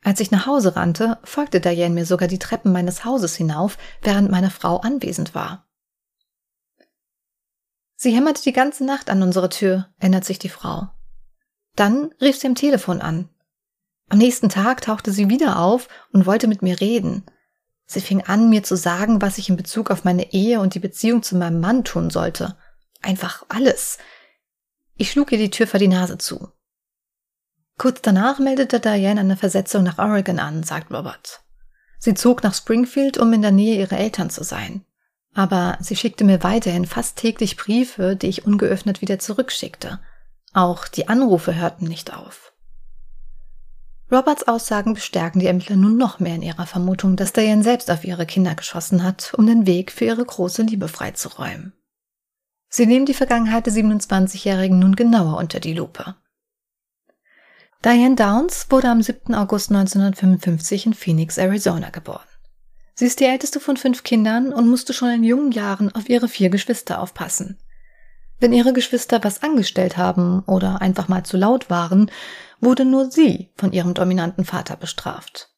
Als 0.03 0.21
ich 0.21 0.31
nach 0.31 0.45
Hause 0.45 0.77
rannte, 0.77 1.17
folgte 1.23 1.59
Diane 1.59 1.93
mir 1.93 2.05
sogar 2.05 2.29
die 2.29 2.39
Treppen 2.39 2.71
meines 2.71 3.03
Hauses 3.03 3.35
hinauf, 3.35 3.77
während 4.01 4.31
meine 4.31 4.51
Frau 4.51 4.77
anwesend 4.77 5.35
war. 5.35 5.66
Sie 7.99 8.11
hämmerte 8.15 8.43
die 8.43 8.53
ganze 8.53 8.85
Nacht 8.85 9.09
an 9.09 9.23
unsere 9.23 9.49
Tür, 9.49 9.89
erinnert 9.97 10.23
sich 10.23 10.37
die 10.37 10.49
Frau. 10.49 10.87
Dann 11.75 12.13
rief 12.21 12.37
sie 12.37 12.45
am 12.45 12.53
Telefon 12.53 13.01
an. 13.01 13.27
Am 14.09 14.19
nächsten 14.19 14.49
Tag 14.49 14.81
tauchte 14.81 15.11
sie 15.11 15.29
wieder 15.29 15.59
auf 15.59 15.89
und 16.13 16.27
wollte 16.27 16.47
mit 16.47 16.61
mir 16.61 16.79
reden. 16.79 17.25
Sie 17.87 17.99
fing 17.99 18.21
an, 18.21 18.49
mir 18.49 18.61
zu 18.61 18.77
sagen, 18.77 19.21
was 19.21 19.39
ich 19.39 19.49
in 19.49 19.57
Bezug 19.57 19.89
auf 19.89 20.03
meine 20.03 20.31
Ehe 20.31 20.59
und 20.59 20.75
die 20.75 20.79
Beziehung 20.79 21.23
zu 21.23 21.35
meinem 21.35 21.59
Mann 21.59 21.83
tun 21.83 22.11
sollte. 22.11 22.55
Einfach 23.01 23.43
alles. 23.49 23.97
Ich 24.95 25.11
schlug 25.11 25.31
ihr 25.31 25.39
die 25.39 25.49
Tür 25.49 25.65
vor 25.65 25.79
die 25.79 25.87
Nase 25.87 26.19
zu. 26.19 26.49
Kurz 27.79 28.01
danach 28.01 28.37
meldete 28.37 28.79
Diane 28.79 29.21
eine 29.21 29.37
Versetzung 29.37 29.83
nach 29.83 29.97
Oregon 29.97 30.39
an, 30.39 30.63
sagt 30.63 30.91
Robert. 30.91 31.41
Sie 31.97 32.13
zog 32.13 32.43
nach 32.43 32.53
Springfield, 32.53 33.17
um 33.17 33.33
in 33.33 33.41
der 33.41 33.51
Nähe 33.51 33.79
ihrer 33.79 33.97
Eltern 33.97 34.29
zu 34.29 34.43
sein. 34.43 34.85
Aber 35.37 35.77
sie 35.79 35.95
schickte 35.95 36.23
mir 36.23 36.41
weiterhin 36.41 36.87
fast 36.87 37.15
täglich 37.15 37.57
Briefe, 37.57 38.15
die 38.15 38.25
ich 38.25 38.47
ungeöffnet 38.47 39.01
wieder 39.01 39.19
zurückschickte. 39.19 39.99
Auch 40.51 40.87
die 40.87 41.09
Anrufe 41.09 41.53
hörten 41.53 41.85
nicht 41.85 42.11
auf. 42.11 42.53
Roberts 44.11 44.47
Aussagen 44.47 44.95
bestärken 44.95 45.39
die 45.39 45.45
Ermittler 45.45 45.75
nun 45.75 45.95
noch 45.95 46.19
mehr 46.19 46.33
in 46.33 46.41
ihrer 46.41 46.65
Vermutung, 46.65 47.17
dass 47.17 47.33
Diane 47.33 47.61
selbst 47.61 47.91
auf 47.91 48.03
ihre 48.03 48.25
Kinder 48.25 48.55
geschossen 48.55 49.03
hat, 49.03 49.35
um 49.37 49.45
den 49.45 49.67
Weg 49.67 49.91
für 49.91 50.05
ihre 50.05 50.25
große 50.25 50.63
Liebe 50.63 50.87
freizuräumen. 50.87 51.73
Sie 52.69 52.87
nehmen 52.87 53.05
die 53.05 53.13
Vergangenheit 53.13 53.67
der 53.67 53.73
27-Jährigen 53.73 54.79
nun 54.79 54.95
genauer 54.95 55.37
unter 55.37 55.59
die 55.59 55.75
Lupe. 55.75 56.15
Diane 57.85 58.15
Downs 58.15 58.65
wurde 58.71 58.89
am 58.89 59.03
7. 59.03 59.35
August 59.35 59.69
1955 59.69 60.87
in 60.87 60.93
Phoenix, 60.95 61.37
Arizona 61.37 61.91
geboren. 61.91 62.25
Sie 62.99 63.05
ist 63.05 63.19
die 63.19 63.25
älteste 63.25 63.59
von 63.59 63.77
fünf 63.77 64.01
Kindern 64.01 64.51
und 64.51 64.67
musste 64.67 64.91
schon 64.91 65.11
in 65.11 65.23
jungen 65.23 65.51
Jahren 65.51 65.93
auf 65.93 66.09
ihre 66.09 66.27
vier 66.27 66.49
Geschwister 66.49 66.99
aufpassen. 66.99 67.59
Wenn 68.39 68.53
ihre 68.53 68.73
Geschwister 68.73 69.23
was 69.23 69.43
angestellt 69.43 69.97
haben 69.97 70.41
oder 70.47 70.81
einfach 70.81 71.07
mal 71.07 71.23
zu 71.23 71.37
laut 71.37 71.69
waren, 71.69 72.09
wurde 72.59 72.85
nur 72.85 73.11
sie 73.11 73.51
von 73.55 73.71
ihrem 73.71 73.93
dominanten 73.93 74.45
Vater 74.45 74.75
bestraft. 74.77 75.51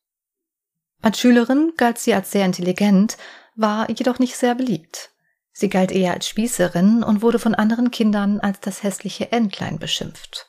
Als 1.01 1.17
Schülerin 1.17 1.71
galt 1.77 1.97
sie 1.97 2.13
als 2.13 2.29
sehr 2.29 2.43
intelligent, 2.43 3.15
war 3.55 3.89
jedoch 3.89 4.19
nicht 4.19 4.35
sehr 4.35 4.53
beliebt. 4.53 5.11
Sie 5.53 5.69
galt 5.69 5.93
eher 5.93 6.13
als 6.13 6.27
Spießerin 6.27 7.03
und 7.03 7.21
wurde 7.21 7.39
von 7.39 7.55
anderen 7.55 7.89
Kindern 7.89 8.41
als 8.41 8.59
das 8.59 8.83
hässliche 8.83 9.31
Entlein 9.31 9.79
beschimpft. 9.79 10.47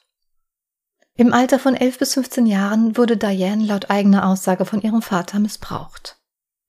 Im 1.15 1.33
Alter 1.33 1.61
von 1.61 1.77
11 1.77 1.99
bis 2.01 2.15
15 2.15 2.47
Jahren 2.47 2.97
wurde 2.97 3.17
Diane 3.17 3.63
laut 3.65 3.91
eigener 3.91 4.27
Aussage 4.27 4.65
von 4.65 4.83
ihrem 4.83 5.03
Vater 5.03 5.39
missbraucht. 5.39 6.20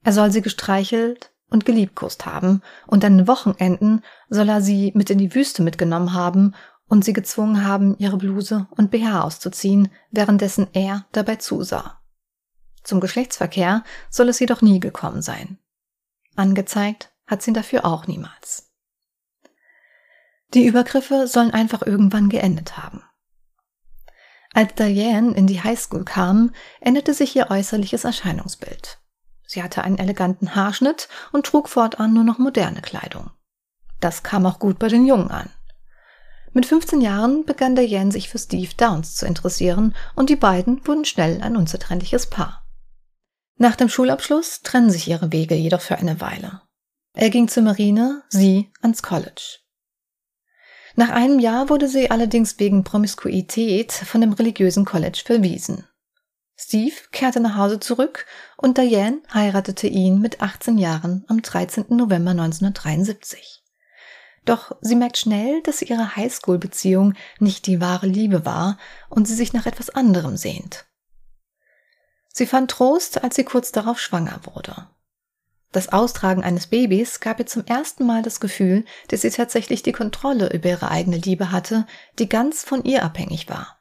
Er 0.04 0.14
soll 0.14 0.32
sie 0.32 0.42
gestreichelt 0.42 1.32
und 1.50 1.66
geliebkost 1.66 2.26
haben, 2.26 2.62
und 2.88 3.06
an 3.06 3.18
den 3.18 3.28
Wochenenden 3.28 4.04
soll 4.30 4.50
er 4.50 4.62
sie 4.62 4.92
mit 4.96 5.10
in 5.10 5.18
die 5.18 5.36
Wüste 5.36 5.62
mitgenommen 5.62 6.14
haben 6.14 6.56
und 6.88 7.06
sie 7.06 7.14
gezwungen 7.14 7.66
haben, 7.66 7.98
ihre 8.00 8.18
Bluse 8.18 8.68
und 8.72 8.92
BH 8.92 9.22
auszuziehen, 9.22 9.90
währenddessen 10.12 10.68
er 10.74 11.06
dabei 11.12 11.36
zusah. 11.36 12.02
Zum 12.84 13.00
Geschlechtsverkehr 13.00 13.84
soll 14.10 14.30
es 14.30 14.40
jedoch 14.40 14.62
nie 14.62 14.80
gekommen 14.80 15.22
sein. 15.22 15.60
Angezeigt 16.36 17.12
hat 17.28 17.42
sie 17.42 17.54
dafür 17.54 17.86
auch 17.86 18.08
niemals. 18.08 18.72
Die 20.54 20.66
Übergriffe 20.66 21.28
sollen 21.28 21.52
einfach 21.52 21.82
irgendwann 21.82 22.30
geendet 22.30 22.78
haben. 22.78 23.04
Als 24.54 24.74
Diane 24.76 25.34
in 25.34 25.48
die 25.48 25.64
Highschool 25.64 26.04
kam, 26.04 26.54
änderte 26.82 27.14
sich 27.14 27.36
ihr 27.36 27.50
äußerliches 27.50 28.04
Erscheinungsbild. 28.04 29.01
Sie 29.52 29.62
hatte 29.62 29.84
einen 29.84 29.98
eleganten 29.98 30.56
Haarschnitt 30.56 31.10
und 31.34 31.46
trug 31.46 31.68
fortan 31.68 32.14
nur 32.14 32.24
noch 32.24 32.38
moderne 32.38 32.82
Kleidung. 32.82 33.32
Das 34.00 34.24
kam 34.24 34.46
auch 34.46 34.60
gut 34.60 34.80
bei 34.80 34.88
den 34.88 35.06
Jungen 35.06 35.30
an. 35.30 35.50
Mit 36.54 36.66
15 36.66 37.02
Jahren 37.02 37.44
begann 37.44 37.76
Diane 37.76 38.14
sich 38.14 38.30
für 38.30 38.40
Steve 38.40 38.74
Downs 38.78 39.16
zu 39.16 39.26
interessieren 39.26 39.94
und 40.16 40.30
die 40.30 40.38
beiden 40.38 40.88
wurden 40.88 41.04
schnell 41.04 41.42
ein 41.42 41.58
unzertrennliches 41.58 42.28
Paar. 42.28 42.66
Nach 43.58 43.76
dem 43.76 43.90
Schulabschluss 43.90 44.62
trennen 44.62 44.90
sich 44.90 45.10
ihre 45.10 45.34
Wege 45.34 45.56
jedoch 45.56 45.82
für 45.82 45.98
eine 45.98 46.22
Weile. 46.22 46.62
Er 47.14 47.30
ging 47.30 47.50
zur 47.50 47.64
Marine, 47.64 48.24
sie 48.30 48.72
ans 48.80 49.04
College. 49.04 49.60
Nach 50.96 51.10
einem 51.10 51.40
Jahr 51.40 51.68
wurde 51.68 51.90
sie 51.90 52.10
allerdings 52.10 52.58
wegen 52.58 52.86
Promiskuität 52.86 53.92
von 53.92 54.22
dem 54.22 54.32
religiösen 54.32 54.86
College 54.86 55.22
verwiesen. 55.26 55.86
Steve 56.64 56.96
kehrte 57.12 57.40
nach 57.40 57.58
Hause 57.58 57.80
zurück 57.80 58.28
und 58.56 58.78
Diane 58.78 59.24
heiratete 59.34 59.88
ihn 59.88 60.22
mit 60.22 60.42
18 60.42 60.78
Jahren 60.78 61.26
am 61.28 61.42
13. 61.42 61.86
November 61.90 62.32
1973. 62.32 63.64
Doch 64.46 64.76
sie 64.80 64.96
merkt 64.96 65.18
schnell, 65.18 65.64
dass 65.64 65.82
ihre 65.82 66.16
Highschool-Beziehung 66.16 67.16
nicht 67.40 67.66
die 67.66 67.82
wahre 67.82 68.06
Liebe 68.06 68.46
war 68.46 68.78
und 69.10 69.28
sie 69.28 69.34
sich 69.34 69.54
nach 69.54 69.66
etwas 69.66 69.90
anderem 69.90 70.38
sehnt. 70.38 70.86
Sie 72.32 72.46
fand 72.46 72.70
Trost, 72.70 73.24
als 73.24 73.36
sie 73.36 73.44
kurz 73.44 73.72
darauf 73.72 74.00
schwanger 74.00 74.42
wurde. 74.54 74.88
Das 75.72 75.92
Austragen 75.92 76.44
eines 76.44 76.68
Babys 76.68 77.22
gab 77.22 77.40
ihr 77.40 77.48
zum 77.48 77.66
ersten 77.66 78.06
Mal 78.06 78.22
das 78.22 78.40
Gefühl, 78.40 78.86
dass 79.08 79.22
sie 79.22 79.32
tatsächlich 79.32 79.82
die 79.82 79.94
Kontrolle 79.94 80.54
über 80.54 80.70
ihre 80.70 80.92
eigene 80.92 81.18
Liebe 81.18 81.52
hatte, 81.52 81.88
die 82.20 82.30
ganz 82.30 82.64
von 82.64 82.84
ihr 82.84 83.04
abhängig 83.04 83.50
war. 83.50 83.81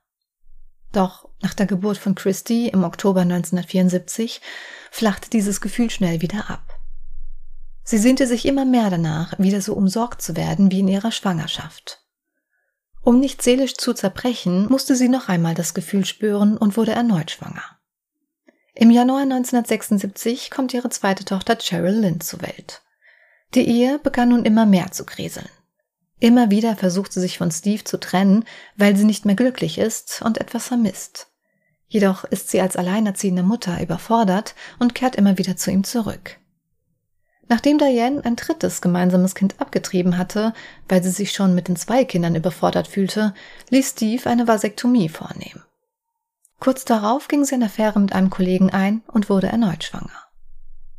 Doch 0.92 1.28
nach 1.40 1.54
der 1.54 1.66
Geburt 1.66 1.98
von 1.98 2.14
Christy 2.14 2.68
im 2.68 2.84
Oktober 2.84 3.20
1974 3.20 4.40
flachte 4.90 5.30
dieses 5.30 5.60
Gefühl 5.60 5.90
schnell 5.90 6.20
wieder 6.20 6.50
ab. 6.50 6.80
Sie 7.84 7.98
sehnte 7.98 8.26
sich 8.26 8.46
immer 8.46 8.64
mehr 8.64 8.90
danach, 8.90 9.38
wieder 9.38 9.60
so 9.60 9.74
umsorgt 9.74 10.22
zu 10.22 10.36
werden 10.36 10.70
wie 10.70 10.80
in 10.80 10.88
ihrer 10.88 11.12
Schwangerschaft. 11.12 12.04
Um 13.02 13.18
nicht 13.18 13.42
seelisch 13.42 13.76
zu 13.76 13.94
zerbrechen, 13.94 14.66
musste 14.68 14.94
sie 14.94 15.08
noch 15.08 15.28
einmal 15.28 15.54
das 15.54 15.74
Gefühl 15.74 16.04
spüren 16.04 16.56
und 16.56 16.76
wurde 16.76 16.92
erneut 16.92 17.30
schwanger. 17.30 17.64
Im 18.74 18.90
Januar 18.90 19.22
1976 19.22 20.50
kommt 20.50 20.74
ihre 20.74 20.90
zweite 20.90 21.24
Tochter 21.24 21.56
Cheryl 21.56 21.94
Lynn 21.94 22.20
zur 22.20 22.42
Welt. 22.42 22.82
Die 23.54 23.66
Ehe 23.66 23.98
begann 23.98 24.28
nun 24.28 24.44
immer 24.44 24.66
mehr 24.66 24.92
zu 24.92 25.04
kriseln. 25.04 25.48
Immer 26.20 26.50
wieder 26.50 26.76
versucht 26.76 27.12
sie 27.12 27.20
sich 27.20 27.38
von 27.38 27.50
Steve 27.50 27.82
zu 27.82 27.98
trennen, 27.98 28.44
weil 28.76 28.94
sie 28.94 29.04
nicht 29.04 29.24
mehr 29.24 29.34
glücklich 29.34 29.78
ist 29.78 30.20
und 30.22 30.38
etwas 30.38 30.68
vermisst. 30.68 31.28
Jedoch 31.88 32.24
ist 32.24 32.50
sie 32.50 32.60
als 32.60 32.76
alleinerziehende 32.76 33.42
Mutter 33.42 33.82
überfordert 33.82 34.54
und 34.78 34.94
kehrt 34.94 35.16
immer 35.16 35.38
wieder 35.38 35.56
zu 35.56 35.70
ihm 35.70 35.82
zurück. 35.82 36.38
Nachdem 37.48 37.78
Diane 37.78 38.24
ein 38.24 38.36
drittes 38.36 38.80
gemeinsames 38.80 39.34
Kind 39.34 39.60
abgetrieben 39.60 40.16
hatte, 40.16 40.52
weil 40.88 41.02
sie 41.02 41.10
sich 41.10 41.32
schon 41.32 41.54
mit 41.54 41.66
den 41.66 41.74
zwei 41.74 42.04
Kindern 42.04 42.36
überfordert 42.36 42.86
fühlte, 42.86 43.34
ließ 43.70 43.90
Steve 43.90 44.30
eine 44.30 44.46
Vasektomie 44.46 45.08
vornehmen. 45.08 45.64
Kurz 46.60 46.84
darauf 46.84 47.26
ging 47.26 47.44
sie 47.44 47.56
eine 47.56 47.64
Affäre 47.64 47.98
mit 47.98 48.12
einem 48.12 48.30
Kollegen 48.30 48.70
ein 48.70 49.02
und 49.08 49.30
wurde 49.30 49.48
erneut 49.48 49.82
schwanger. 49.82 50.28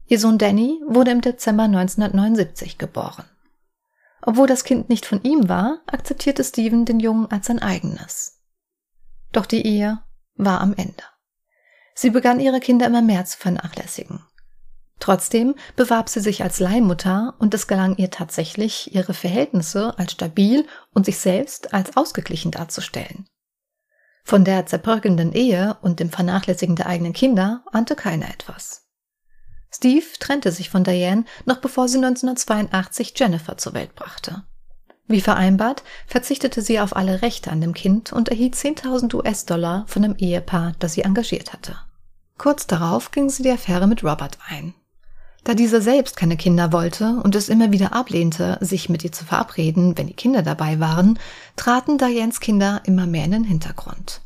Ihr 0.08 0.20
Sohn 0.20 0.40
Danny 0.40 0.82
wurde 0.88 1.12
im 1.12 1.22
Dezember 1.22 1.64
1979 1.64 2.78
geboren. 2.78 3.24
Obwohl 4.22 4.48
das 4.48 4.64
Kind 4.64 4.90
nicht 4.90 5.06
von 5.06 5.24
ihm 5.24 5.50
war, 5.50 5.82
akzeptierte 5.88 6.44
Steven 6.44 6.86
den 6.86 7.00
Jungen 7.00 7.30
als 7.32 7.48
sein 7.48 7.60
eigenes. 7.60 8.40
Doch 9.32 9.46
die 9.46 9.66
Ehe 9.66 10.00
war 10.36 10.62
am 10.62 10.74
Ende. 10.74 11.04
Sie 11.96 12.10
begann 12.10 12.40
ihre 12.40 12.60
Kinder 12.60 12.88
immer 12.88 13.02
mehr 13.02 13.26
zu 13.26 13.38
vernachlässigen. 13.38 14.26
Trotzdem 15.00 15.56
bewarb 15.76 16.10
sie 16.10 16.20
sich 16.20 16.44
als 16.44 16.60
Leihmutter 16.60 17.34
und 17.40 17.54
es 17.56 17.68
gelang 17.68 17.98
ihr 17.98 18.12
tatsächlich, 18.12 18.94
ihre 18.94 19.16
Verhältnisse 19.16 19.98
als 19.98 20.12
stabil 20.12 20.68
und 20.94 21.06
sich 21.06 21.18
selbst 21.18 21.74
als 21.74 21.98
ausgeglichen 21.98 22.52
darzustellen. 22.52 23.28
Von 24.24 24.46
der 24.46 24.68
zerbröckelnden 24.68 25.34
Ehe 25.34 25.78
und 25.82 26.00
dem 26.00 26.12
Vernachlässigen 26.12 26.76
der 26.76 26.86
eigenen 26.86 27.14
Kinder 27.14 27.64
ahnte 27.72 27.96
keiner 27.96 28.30
etwas. 28.30 28.90
Steve 29.74 30.06
trennte 30.20 30.52
sich 30.52 30.70
von 30.70 30.84
Diane 30.84 31.26
noch 31.46 31.58
bevor 31.58 31.88
sie 31.88 31.98
1982 31.98 33.14
Jennifer 33.16 33.58
zur 33.58 33.74
Welt 33.74 33.96
brachte. 33.96 34.44
Wie 35.08 35.22
vereinbart, 35.22 35.84
verzichtete 36.08 36.62
sie 36.62 36.80
auf 36.80 36.96
alle 36.96 37.22
Rechte 37.22 37.52
an 37.52 37.62
dem 37.62 37.74
Kind 37.74 38.14
und 38.14 38.30
erhielt 38.30 38.56
10.000 38.56 39.14
US-Dollar 39.16 39.86
von 39.88 40.04
dem 40.04 40.16
Ehepaar, 40.16 40.74
das 40.80 40.94
sie 40.94 41.02
engagiert 41.02 41.54
hatte. 41.54 41.78
Kurz 42.38 42.66
darauf 42.66 43.12
ging 43.12 43.30
sie 43.30 43.44
die 43.44 43.52
Affäre 43.52 43.88
mit 43.88 44.04
Robert 44.04 44.38
ein. 44.48 44.74
Da 45.44 45.54
dieser 45.54 45.82
selbst 45.82 46.18
keine 46.18 46.38
Kinder 46.38 46.72
wollte 46.72 47.20
und 47.24 47.36
es 47.36 47.50
immer 47.50 47.72
wieder 47.72 47.94
ablehnte, 47.94 48.58
sich 48.62 48.90
mit 48.90 49.04
ihr 49.04 49.12
zu 49.12 49.26
verabreden, 49.26 49.98
wenn 49.98 50.08
die 50.08 50.14
Kinder 50.14 50.44
dabei 50.44 50.80
waren, 50.80 51.20
traten 51.56 51.98
Dianes 51.98 52.40
Kinder 52.40 52.82
immer 52.86 53.08
mehr 53.08 53.26
in 53.26 53.32
den 53.32 53.44
Hintergrund. 53.44 54.22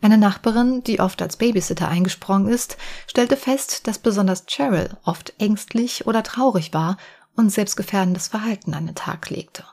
Eine 0.00 0.18
Nachbarin, 0.18 0.84
die 0.84 1.00
oft 1.00 1.20
als 1.22 1.36
Babysitter 1.36 1.88
eingesprungen 1.88 2.48
ist, 2.48 2.76
stellte 3.08 3.36
fest, 3.36 3.86
dass 3.88 3.98
besonders 3.98 4.46
Cheryl 4.46 4.96
oft 5.04 5.34
ängstlich 5.38 6.06
oder 6.06 6.22
traurig 6.22 6.72
war 6.72 6.96
und 7.34 7.50
selbstgefährdendes 7.50 8.28
Verhalten 8.28 8.74
an 8.74 8.86
den 8.86 8.94
Tag 8.94 9.28
legte. 9.30 9.64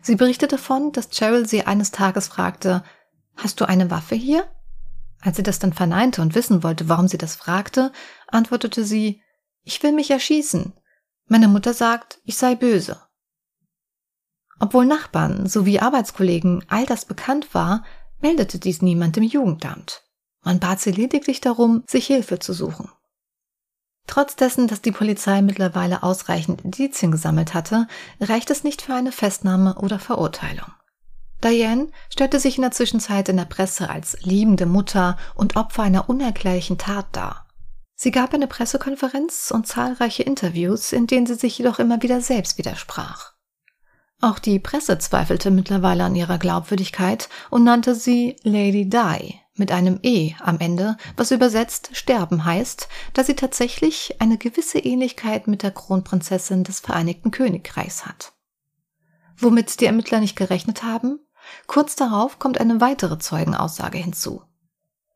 Sie 0.00 0.16
berichtete 0.16 0.56
davon, 0.56 0.92
dass 0.92 1.10
Cheryl 1.10 1.46
sie 1.46 1.66
eines 1.66 1.90
Tages 1.90 2.28
fragte, 2.28 2.84
Hast 3.36 3.60
du 3.60 3.64
eine 3.66 3.90
Waffe 3.90 4.14
hier? 4.14 4.46
Als 5.20 5.36
sie 5.36 5.42
das 5.42 5.58
dann 5.58 5.72
verneinte 5.72 6.22
und 6.22 6.34
wissen 6.34 6.62
wollte, 6.62 6.88
warum 6.88 7.08
sie 7.08 7.18
das 7.18 7.34
fragte, 7.34 7.90
antwortete 8.28 8.84
sie, 8.84 9.22
ich 9.62 9.82
will 9.82 9.92
mich 9.92 10.10
erschießen. 10.10 10.74
Meine 11.26 11.48
Mutter 11.48 11.72
sagt, 11.72 12.20
ich 12.24 12.36
sei 12.36 12.54
böse. 12.54 13.00
Obwohl 14.60 14.84
Nachbarn 14.84 15.46
sowie 15.46 15.80
Arbeitskollegen 15.80 16.64
all 16.68 16.86
das 16.86 17.06
bekannt 17.06 17.54
war, 17.54 17.82
meldete 18.24 18.58
dies 18.58 18.80
niemand 18.80 19.18
im 19.18 19.22
Jugendamt. 19.22 20.02
Man 20.42 20.58
bat 20.58 20.80
sie 20.80 20.92
lediglich 20.92 21.42
darum, 21.42 21.84
sich 21.86 22.06
Hilfe 22.06 22.38
zu 22.38 22.54
suchen. 22.54 22.88
Trotz 24.06 24.34
dessen, 24.34 24.66
dass 24.66 24.80
die 24.80 24.92
Polizei 24.92 25.42
mittlerweile 25.42 26.02
ausreichend 26.02 26.62
Indizien 26.64 27.12
gesammelt 27.12 27.52
hatte, 27.52 27.86
reicht 28.20 28.48
es 28.50 28.64
nicht 28.64 28.80
für 28.80 28.94
eine 28.94 29.12
Festnahme 29.12 29.74
oder 29.74 29.98
Verurteilung. 29.98 30.72
Diane 31.42 31.88
stellte 32.08 32.40
sich 32.40 32.56
in 32.56 32.62
der 32.62 32.70
Zwischenzeit 32.70 33.28
in 33.28 33.36
der 33.36 33.44
Presse 33.44 33.90
als 33.90 34.16
liebende 34.22 34.64
Mutter 34.64 35.18
und 35.34 35.56
Opfer 35.56 35.82
einer 35.82 36.08
unerklärlichen 36.08 36.78
Tat 36.78 37.06
dar. 37.12 37.46
Sie 37.94 38.10
gab 38.10 38.32
eine 38.32 38.46
Pressekonferenz 38.46 39.50
und 39.50 39.66
zahlreiche 39.66 40.22
Interviews, 40.22 40.92
in 40.92 41.06
denen 41.06 41.26
sie 41.26 41.34
sich 41.34 41.58
jedoch 41.58 41.78
immer 41.78 42.00
wieder 42.00 42.22
selbst 42.22 42.56
widersprach. 42.56 43.33
Auch 44.20 44.38
die 44.38 44.58
Presse 44.58 44.98
zweifelte 44.98 45.50
mittlerweile 45.50 46.04
an 46.04 46.14
ihrer 46.14 46.38
Glaubwürdigkeit 46.38 47.28
und 47.50 47.64
nannte 47.64 47.94
sie 47.94 48.36
Lady 48.42 48.88
Di 48.88 49.40
mit 49.56 49.70
einem 49.70 50.00
E 50.02 50.34
am 50.40 50.58
Ende, 50.58 50.96
was 51.16 51.30
übersetzt 51.30 51.90
sterben 51.92 52.44
heißt, 52.44 52.88
da 53.12 53.22
sie 53.22 53.36
tatsächlich 53.36 54.20
eine 54.20 54.38
gewisse 54.38 54.78
Ähnlichkeit 54.78 55.46
mit 55.46 55.62
der 55.62 55.70
Kronprinzessin 55.70 56.64
des 56.64 56.80
Vereinigten 56.80 57.30
Königreichs 57.30 58.04
hat. 58.06 58.32
Womit 59.36 59.80
die 59.80 59.86
Ermittler 59.86 60.20
nicht 60.20 60.36
gerechnet 60.36 60.82
haben? 60.82 61.20
Kurz 61.66 61.94
darauf 61.94 62.38
kommt 62.38 62.60
eine 62.60 62.80
weitere 62.80 63.18
Zeugenaussage 63.18 63.98
hinzu. 63.98 64.42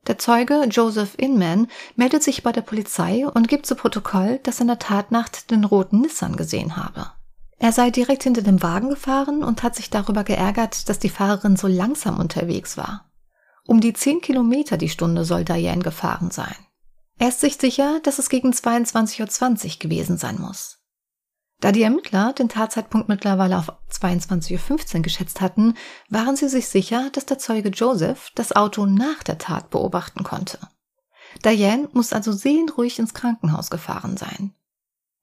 Der 0.07 0.19
Zeuge 0.19 0.65
Joseph 0.71 1.15
Inman 1.17 1.69
meldet 1.97 2.23
sich 2.23 2.43
bei 2.43 2.53
der 2.53 2.63
Polizei 2.63 3.27
und 3.27 3.49
gibt 3.49 3.67
zu 3.67 3.75
Protokoll, 3.75 4.39
dass 4.43 4.59
er 4.59 4.63
in 4.63 4.69
der 4.69 4.79
Tatnacht 4.79 5.51
den 5.51 5.65
roten 5.65 6.01
Nissan 6.01 6.37
gesehen 6.37 6.77
habe. 6.77 7.13
Er 7.59 7.73
sei 7.73 7.91
direkt 7.91 8.23
hinter 8.23 8.43
dem 8.43 8.63
Wagen 8.63 8.91
gefahren 8.91 9.43
und 9.43 9.63
hat 9.63 9.75
sich 9.75 9.91
darüber 9.91 10.23
geärgert, 10.25 10.89
dass 10.89 10.99
die 10.99 11.09
Fahrerin 11.09 11.57
so 11.57 11.67
langsam 11.67 12.19
unterwegs 12.21 12.77
war. 12.77 13.11
Um 13.67 13.81
die 13.81 13.93
10 13.93 14.21
Kilometer 14.21 14.77
die 14.77 14.89
Stunde 14.89 15.25
soll 15.25 15.45
Diane 15.45 15.83
gefahren 15.83 16.31
sein. 16.31 16.55
Er 17.19 17.29
ist 17.29 17.41
sich 17.41 17.57
sicher, 17.57 18.01
dass 18.03 18.19
es 18.19 18.29
gegen 18.29 18.53
22.20 18.53 19.73
Uhr 19.73 19.79
gewesen 19.81 20.19
sein 20.19 20.41
muss. 20.41 20.79
Da 21.61 21.73
die 21.73 21.83
Ermittler 21.83 22.33
den 22.33 22.49
Tatzeitpunkt 22.49 23.09
mittlerweile 23.09 23.59
auf 23.59 23.73
22.15 23.91 24.97
Uhr 24.97 25.03
geschätzt 25.03 25.41
hatten, 25.41 25.75
waren 26.09 26.37
sie 26.37 26.49
sich 26.49 26.69
sicher, 26.69 27.11
dass 27.11 27.27
der 27.27 27.39
Zeuge 27.39 27.71
Joseph 27.71 28.31
das 28.37 28.55
Auto 28.55 28.87
nach 28.87 29.25
der 29.25 29.39
Tat 29.39 29.71
beobachten 29.71 30.23
konnte. 30.23 30.61
Diane 31.45 31.89
muss 31.93 32.13
also 32.13 32.31
seelenruhig 32.31 33.01
ins 33.01 33.13
Krankenhaus 33.13 33.71
gefahren 33.71 34.17
sein. 34.17 34.55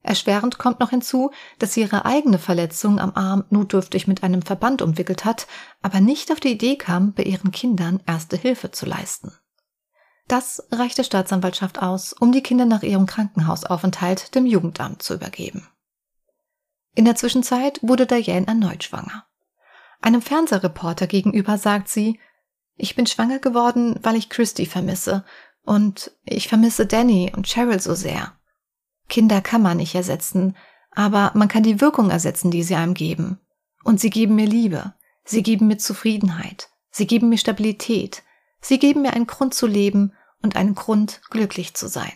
Erschwerend 0.06 0.60
kommt 0.60 0.80
noch 0.80 0.92
hinzu, 0.92 1.32
dass 1.58 1.74
sie 1.74 1.82
ihre 1.82 2.06
eigene 2.06 2.38
Verletzung 2.38 3.00
am 3.00 3.16
Arm 3.16 3.44
notdürftig 3.50 4.08
mit 4.08 4.22
einem 4.22 4.44
Verband 4.44 4.84
umwickelt 4.84 5.26
hat, 5.26 5.48
aber 5.82 6.00
nicht 6.00 6.32
auf 6.32 6.40
die 6.40 6.52
Idee 6.52 6.76
kam, 6.76 7.14
bei 7.14 7.24
ihren 7.24 7.52
Kindern 7.52 8.00
erste 8.06 8.38
Hilfe 8.38 8.70
zu 8.70 8.86
leisten. 8.86 9.34
Das 10.28 10.68
reicht 10.72 11.00
der 11.00 11.04
Staatsanwaltschaft 11.04 11.82
aus, 11.82 12.14
um 12.14 12.32
die 12.32 12.44
Kinder 12.44 12.66
nach 12.66 12.84
ihrem 12.84 13.08
Krankenhausaufenthalt 13.08 14.36
dem 14.36 14.46
Jugendamt 14.46 15.02
zu 15.02 15.16
übergeben. 15.16 15.68
In 16.94 17.06
der 17.06 17.16
Zwischenzeit 17.16 17.80
wurde 17.82 18.06
Diane 18.06 18.48
erneut 18.48 18.84
schwanger. 18.84 19.26
Einem 20.02 20.22
Fernsehreporter 20.22 21.08
gegenüber 21.08 21.58
sagt 21.58 21.90
sie, 21.90 22.20
ich 22.76 22.96
bin 22.96 23.08
schwanger 23.08 23.40
geworden, 23.40 24.00
weil 24.04 24.16
ich 24.16 24.30
Christy 24.30 24.68
vermisse 24.68 25.26
und 25.64 26.12
ich 26.26 26.48
vermisse 26.48 26.86
Danny 26.86 27.32
und 27.36 27.48
Cheryl 27.48 27.80
so 27.80 27.96
sehr. 27.96 28.34
Kinder 29.08 29.42
kann 29.42 29.62
man 29.62 29.78
nicht 29.78 29.96
ersetzen, 29.96 30.56
aber 30.92 31.32
man 31.36 31.48
kann 31.48 31.64
die 31.64 31.82
Wirkung 31.82 32.10
ersetzen, 32.10 32.52
die 32.52 32.64
sie 32.64 32.76
einem 32.76 32.94
geben. 32.94 33.40
Und 33.84 34.00
sie 34.00 34.10
geben 34.10 34.36
mir 34.36 34.48
Liebe, 34.48 34.94
sie 35.24 35.44
geben 35.44 35.68
mir 35.68 35.78
Zufriedenheit, 35.78 36.70
sie 36.90 37.06
geben 37.06 37.30
mir 37.30 37.38
Stabilität, 37.38 38.24
sie 38.62 38.80
geben 38.80 39.04
mir 39.04 39.14
einen 39.14 39.28
Grund 39.28 39.54
zu 39.54 39.68
leben 39.68 40.14
und 40.42 40.56
einen 40.56 40.76
Grund, 40.76 41.22
glücklich 41.30 41.76
zu 41.76 41.88
sein. 41.88 42.14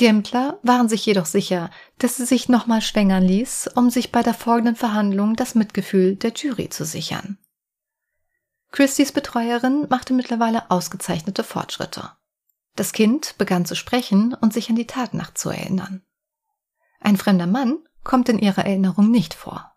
Die 0.00 0.06
Ämtler 0.06 0.58
waren 0.62 0.88
sich 0.88 1.06
jedoch 1.06 1.26
sicher, 1.26 1.70
dass 1.98 2.16
sie 2.16 2.26
sich 2.26 2.48
nochmal 2.48 2.82
schwängern 2.82 3.22
ließ, 3.22 3.70
um 3.76 3.90
sich 3.90 4.10
bei 4.10 4.24
der 4.24 4.34
folgenden 4.34 4.74
Verhandlung 4.74 5.36
das 5.36 5.54
Mitgefühl 5.54 6.16
der 6.16 6.32
Jury 6.32 6.68
zu 6.68 6.84
sichern. 6.84 7.38
Christys 8.72 9.12
Betreuerin 9.12 9.86
machte 9.88 10.12
mittlerweile 10.14 10.68
ausgezeichnete 10.68 11.44
Fortschritte. 11.44 12.10
Das 12.76 12.92
Kind 12.92 13.36
begann 13.38 13.64
zu 13.64 13.76
sprechen 13.76 14.34
und 14.34 14.52
sich 14.52 14.68
an 14.68 14.76
die 14.76 14.86
Tatnacht 14.86 15.38
zu 15.38 15.50
erinnern. 15.50 16.02
Ein 17.00 17.16
fremder 17.16 17.46
Mann 17.46 17.78
kommt 18.02 18.28
in 18.28 18.38
ihrer 18.38 18.64
Erinnerung 18.64 19.10
nicht 19.10 19.34
vor. 19.34 19.74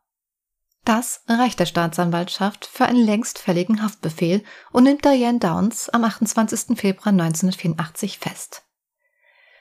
Das 0.83 1.21
reicht 1.27 1.60
der 1.60 1.65
Staatsanwaltschaft 1.65 2.65
für 2.65 2.86
einen 2.86 3.03
längst 3.03 3.39
fälligen 3.39 3.83
Haftbefehl 3.83 4.43
und 4.71 4.83
nimmt 4.83 5.03
Diane 5.03 5.39
Downs 5.39 5.89
am 5.89 6.05
28. 6.05 6.77
Februar 6.77 7.07
1984 7.07 8.19
fest. 8.19 8.63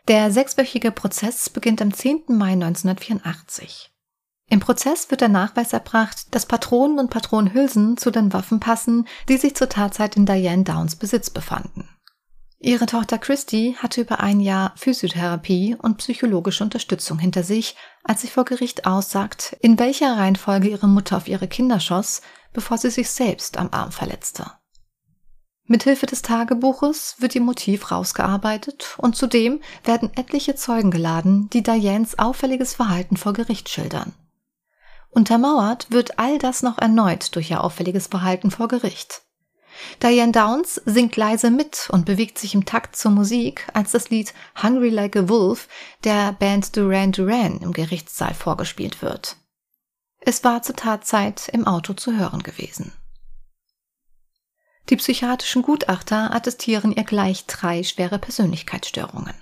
Der 0.06 0.30
sechswöchige 0.30 0.92
Prozess 0.92 1.50
beginnt 1.50 1.82
am 1.82 1.92
10. 1.92 2.26
Mai 2.28 2.52
1984. 2.52 3.92
Im 4.48 4.60
Prozess 4.60 5.10
wird 5.10 5.20
der 5.20 5.28
Nachweis 5.28 5.72
erbracht, 5.72 6.32
dass 6.32 6.46
Patronen 6.46 7.00
und 7.00 7.10
Patronenhülsen 7.10 7.96
zu 7.96 8.12
den 8.12 8.32
Waffen 8.32 8.60
passen, 8.60 9.08
die 9.28 9.36
sich 9.36 9.56
zur 9.56 9.68
Tatzeit 9.68 10.14
in 10.16 10.26
Diane 10.26 10.62
Downs 10.62 10.94
Besitz 10.94 11.30
befanden. 11.30 11.88
Ihre 12.58 12.86
Tochter 12.86 13.18
Christy 13.18 13.76
hatte 13.78 14.00
über 14.00 14.20
ein 14.20 14.40
Jahr 14.40 14.72
Physiotherapie 14.76 15.76
und 15.78 15.98
psychologische 15.98 16.64
Unterstützung 16.64 17.18
hinter 17.18 17.42
sich, 17.42 17.76
als 18.02 18.22
sie 18.22 18.28
vor 18.28 18.46
Gericht 18.46 18.86
aussagt, 18.86 19.56
in 19.60 19.78
welcher 19.78 20.16
Reihenfolge 20.16 20.68
ihre 20.68 20.88
Mutter 20.88 21.18
auf 21.18 21.28
ihre 21.28 21.48
Kinder 21.48 21.80
schoss, 21.80 22.22
bevor 22.54 22.78
sie 22.78 22.90
sich 22.90 23.10
selbst 23.10 23.58
am 23.58 23.68
Arm 23.72 23.92
verletzte. 23.92 24.50
Mithilfe 25.64 26.06
des 26.06 26.22
Tagebuches 26.22 27.16
wird 27.18 27.34
ihr 27.34 27.40
Motiv 27.40 27.90
rausgearbeitet 27.90 28.94
und 28.98 29.16
zudem 29.16 29.60
werden 29.84 30.10
etliche 30.16 30.54
Zeugen 30.54 30.90
geladen, 30.90 31.50
die 31.50 31.62
Dianes 31.62 32.18
auffälliges 32.18 32.74
Verhalten 32.74 33.16
vor 33.16 33.32
Gericht 33.32 33.68
schildern. 33.68 34.14
Untermauert 35.10 35.90
wird 35.90 36.18
all 36.18 36.38
das 36.38 36.62
noch 36.62 36.78
erneut 36.78 37.34
durch 37.34 37.50
ihr 37.50 37.64
auffälliges 37.64 38.06
Verhalten 38.06 38.50
vor 38.50 38.68
Gericht. 38.68 39.25
Diane 40.02 40.32
Downs 40.32 40.80
singt 40.84 41.16
leise 41.16 41.50
mit 41.50 41.88
und 41.90 42.04
bewegt 42.06 42.38
sich 42.38 42.54
im 42.54 42.64
Takt 42.64 42.96
zur 42.96 43.10
Musik, 43.10 43.66
als 43.74 43.92
das 43.92 44.10
Lied 44.10 44.34
Hungry 44.62 44.90
Like 44.90 45.16
a 45.16 45.28
Wolf 45.28 45.68
der 46.04 46.32
Band 46.32 46.76
Duran 46.76 47.12
Duran 47.12 47.58
im 47.60 47.72
Gerichtssaal 47.72 48.34
vorgespielt 48.34 49.02
wird. 49.02 49.36
Es 50.20 50.42
war 50.44 50.62
zur 50.62 50.76
Tatzeit 50.76 51.48
im 51.52 51.66
Auto 51.66 51.92
zu 51.94 52.16
hören 52.16 52.42
gewesen. 52.42 52.92
Die 54.88 54.96
psychiatrischen 54.96 55.62
Gutachter 55.62 56.32
attestieren 56.32 56.92
ihr 56.92 57.04
gleich 57.04 57.46
drei 57.46 57.82
schwere 57.82 58.18
Persönlichkeitsstörungen. 58.18 59.34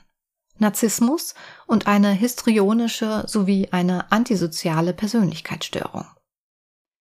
Narzissmus 0.58 1.34
und 1.66 1.86
eine 1.86 2.12
histrionische 2.12 3.24
sowie 3.26 3.68
eine 3.70 4.10
antisoziale 4.12 4.94
Persönlichkeitsstörung. 4.94 6.06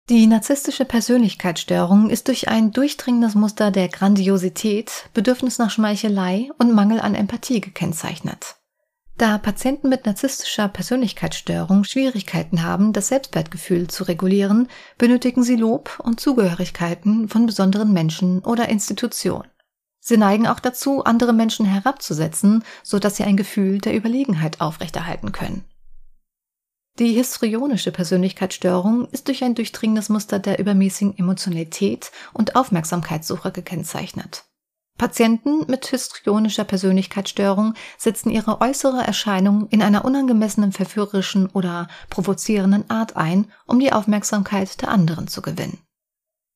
Die 0.10 0.28
narzisstische 0.28 0.84
Persönlichkeitsstörung 0.84 2.10
ist 2.10 2.28
durch 2.28 2.50
ein 2.50 2.72
durchdringendes 2.74 3.36
Muster 3.36 3.72
der 3.72 3.88
Grandiosität, 3.88 5.10
Bedürfnis 5.14 5.60
nach 5.60 5.72
Schmeichelei 5.72 6.50
und 6.58 6.74
Mangel 6.74 7.00
an 7.00 7.16
Empathie 7.16 7.62
gekennzeichnet. 7.62 8.58
Da 9.18 9.38
Patienten 9.38 9.88
mit 9.88 10.06
narzisstischer 10.06 10.68
Persönlichkeitsstörung 10.68 11.86
Schwierigkeiten 11.86 12.64
haben, 12.64 12.92
das 12.92 13.08
Selbstwertgefühl 13.08 13.88
zu 13.88 14.04
regulieren, 14.04 14.68
benötigen 14.98 15.44
sie 15.44 15.56
Lob 15.56 16.02
und 16.04 16.20
Zugehörigkeiten 16.20 17.30
von 17.30 17.46
besonderen 17.46 17.94
Menschen 17.94 18.40
oder 18.40 18.68
Institutionen. 18.68 19.48
Sie 20.02 20.18
neigen 20.18 20.48
auch 20.48 20.60
dazu, 20.60 21.06
andere 21.06 21.32
Menschen 21.32 21.66
herabzusetzen, 21.66 22.66
so 22.84 23.00
dass 23.00 23.16
sie 23.16 23.24
ein 23.24 23.38
Gefühl 23.38 23.78
der 23.78 23.96
Überlegenheit 23.96 24.60
aufrechterhalten 24.60 25.32
können. 25.32 25.64
Die 27.00 27.14
histrionische 27.14 27.92
Persönlichkeitsstörung 27.92 29.08
ist 29.10 29.28
durch 29.28 29.44
ein 29.44 29.56
durchdringendes 29.56 30.10
Muster 30.10 30.38
der 30.38 30.60
übermäßigen 30.60 31.18
Emotionalität 31.18 32.12
und 32.34 32.56
Aufmerksamkeitssuche 32.56 33.52
gekennzeichnet. 33.52 34.46
Patienten 35.00 35.66
mit 35.68 35.88
histrionischer 35.88 36.66
Persönlichkeitsstörung 36.66 37.74
setzen 37.98 38.30
ihre 38.30 38.62
äußere 38.62 39.02
Erscheinung 39.02 39.68
in 39.70 39.82
einer 39.82 40.06
unangemessenen, 40.06 40.72
verführerischen 40.72 41.48
oder 41.48 41.88
provozierenden 42.12 42.88
Art 42.92 43.18
ein, 43.18 43.52
um 43.66 43.80
die 43.80 43.92
Aufmerksamkeit 43.92 44.80
der 44.84 44.90
anderen 44.90 45.28
zu 45.28 45.42
gewinnen. 45.42 45.80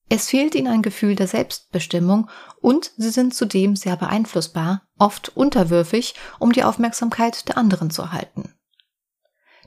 Es 0.10 0.30
fehlt 0.30 0.54
ihnen 0.54 0.68
ein 0.68 0.84
Gefühl 0.84 1.16
der 1.16 1.28
Selbstbestimmung 1.28 2.30
und 2.62 2.92
sie 2.96 3.10
sind 3.10 3.34
zudem 3.34 3.76
sehr 3.76 3.98
beeinflussbar, 3.98 4.84
oft 5.00 5.36
unterwürfig, 5.36 6.14
um 6.40 6.54
die 6.54 6.64
Aufmerksamkeit 6.64 7.48
der 7.50 7.58
anderen 7.58 7.90
zu 7.90 8.04
erhalten. 8.04 8.54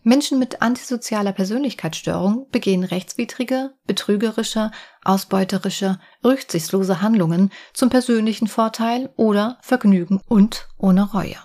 Menschen 0.02 0.38
mit 0.38 0.62
antisozialer 0.62 1.32
Persönlichkeitsstörung 1.32 2.48
begehen 2.50 2.84
rechtswidrige, 2.84 3.74
betrügerische, 3.86 4.70
ausbeuterische, 5.04 5.98
rücksichtslose 6.24 7.02
Handlungen 7.02 7.50
zum 7.74 7.90
persönlichen 7.90 8.48
Vorteil 8.48 9.10
oder 9.16 9.58
Vergnügen 9.60 10.20
und 10.28 10.68
ohne 10.78 11.12
Reue. 11.12 11.36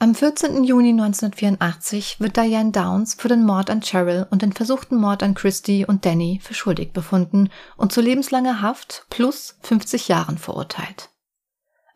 Am 0.00 0.14
14. 0.14 0.64
Juni 0.64 0.90
1984 0.90 2.20
wird 2.20 2.36
Diane 2.36 2.72
Downs 2.72 3.14
für 3.14 3.28
den 3.28 3.44
Mord 3.44 3.70
an 3.70 3.80
Cheryl 3.80 4.26
und 4.30 4.42
den 4.42 4.52
versuchten 4.52 4.96
Mord 4.96 5.22
an 5.22 5.34
Christy 5.34 5.86
und 5.86 6.04
Danny 6.04 6.40
für 6.42 6.52
schuldig 6.52 6.92
befunden 6.92 7.48
und 7.76 7.92
zu 7.92 8.00
lebenslanger 8.00 8.60
Haft 8.60 9.06
plus 9.08 9.56
50 9.62 10.08
Jahren 10.08 10.36
verurteilt. 10.36 11.10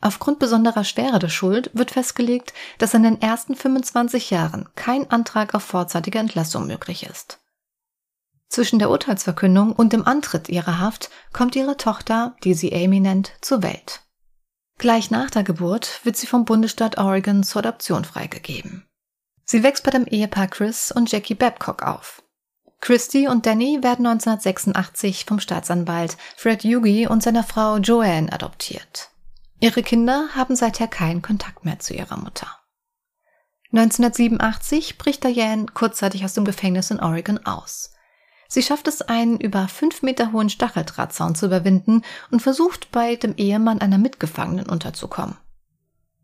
Aufgrund 0.00 0.38
besonderer 0.38 0.84
Schwere 0.84 1.18
der 1.18 1.28
Schuld 1.28 1.70
wird 1.74 1.90
festgelegt, 1.90 2.54
dass 2.78 2.94
in 2.94 3.02
den 3.02 3.20
ersten 3.20 3.56
25 3.56 4.30
Jahren 4.30 4.68
kein 4.76 5.10
Antrag 5.10 5.54
auf 5.54 5.64
vorzeitige 5.64 6.18
Entlassung 6.18 6.66
möglich 6.66 7.04
ist. 7.04 7.40
Zwischen 8.48 8.78
der 8.78 8.90
Urteilsverkündung 8.90 9.72
und 9.72 9.92
dem 9.92 10.06
Antritt 10.06 10.48
ihrer 10.48 10.78
Haft 10.78 11.10
kommt 11.32 11.56
ihre 11.56 11.76
Tochter, 11.76 12.36
die 12.44 12.54
sie 12.54 12.72
Amy 12.72 13.00
nennt, 13.00 13.32
zur 13.40 13.62
Welt. 13.62 14.02
Gleich 14.78 15.10
nach 15.10 15.30
der 15.30 15.42
Geburt 15.42 16.00
wird 16.04 16.16
sie 16.16 16.28
vom 16.28 16.44
Bundesstaat 16.44 16.98
Oregon 16.98 17.42
zur 17.42 17.60
Adoption 17.60 18.04
freigegeben. 18.04 18.86
Sie 19.44 19.62
wächst 19.62 19.82
bei 19.82 19.90
dem 19.90 20.06
Ehepaar 20.06 20.46
Chris 20.46 20.92
und 20.92 21.10
Jackie 21.10 21.34
Babcock 21.34 21.82
auf. 21.82 22.22
Christy 22.80 23.26
und 23.26 23.44
Danny 23.44 23.82
werden 23.82 24.06
1986 24.06 25.24
vom 25.24 25.40
Staatsanwalt 25.40 26.16
Fred 26.36 26.62
Yugi 26.62 27.08
und 27.08 27.22
seiner 27.22 27.42
Frau 27.42 27.78
Joanne 27.78 28.32
adoptiert. 28.32 29.10
Ihre 29.60 29.82
Kinder 29.82 30.28
haben 30.34 30.54
seither 30.54 30.86
keinen 30.86 31.22
Kontakt 31.22 31.64
mehr 31.64 31.78
zu 31.78 31.94
ihrer 31.94 32.16
Mutter. 32.16 32.46
1987 33.72 34.98
bricht 34.98 35.24
Diane 35.24 35.66
kurzzeitig 35.66 36.24
aus 36.24 36.34
dem 36.34 36.44
Gefängnis 36.44 36.90
in 36.90 37.00
Oregon 37.00 37.44
aus. 37.44 37.92
Sie 38.48 38.62
schafft 38.62 38.88
es, 38.88 39.02
einen 39.02 39.38
über 39.38 39.68
fünf 39.68 40.00
Meter 40.02 40.32
hohen 40.32 40.48
Stacheldrahtzaun 40.48 41.34
zu 41.34 41.46
überwinden 41.46 42.02
und 42.30 42.40
versucht, 42.40 42.90
bei 42.92 43.16
dem 43.16 43.34
Ehemann 43.36 43.80
einer 43.80 43.98
Mitgefangenen 43.98 44.66
unterzukommen. 44.66 45.36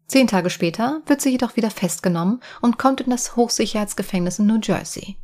Zehn 0.06 0.26
Tage 0.26 0.48
später 0.48 1.02
wird 1.06 1.20
sie 1.20 1.30
jedoch 1.30 1.56
wieder 1.56 1.70
festgenommen 1.70 2.40
und 2.62 2.78
kommt 2.78 3.02
in 3.02 3.10
das 3.10 3.36
Hochsicherheitsgefängnis 3.36 4.38
in 4.38 4.46
New 4.46 4.60
Jersey. 4.62 5.18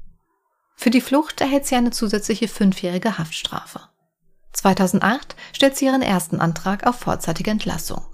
Für 0.76 0.90
die 0.90 1.00
Flucht 1.00 1.40
erhält 1.40 1.66
sie 1.66 1.76
eine 1.76 1.90
zusätzliche 1.90 2.48
fünfjährige 2.48 3.18
Haftstrafe. 3.18 3.89
2008 4.52 5.36
stellt 5.52 5.76
sie 5.76 5.86
ihren 5.86 6.02
ersten 6.02 6.40
Antrag 6.40 6.86
auf 6.86 6.98
vorzeitige 6.98 7.50
Entlassung. 7.50 8.04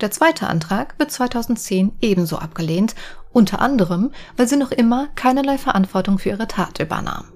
Der 0.00 0.10
zweite 0.10 0.46
Antrag 0.46 0.98
wird 0.98 1.10
2010 1.10 1.92
ebenso 2.00 2.38
abgelehnt, 2.38 2.94
unter 3.32 3.60
anderem, 3.60 4.12
weil 4.36 4.48
sie 4.48 4.56
noch 4.56 4.72
immer 4.72 5.08
keinerlei 5.14 5.58
Verantwortung 5.58 6.18
für 6.18 6.30
ihre 6.30 6.48
Tat 6.48 6.80
übernahm. 6.80 7.32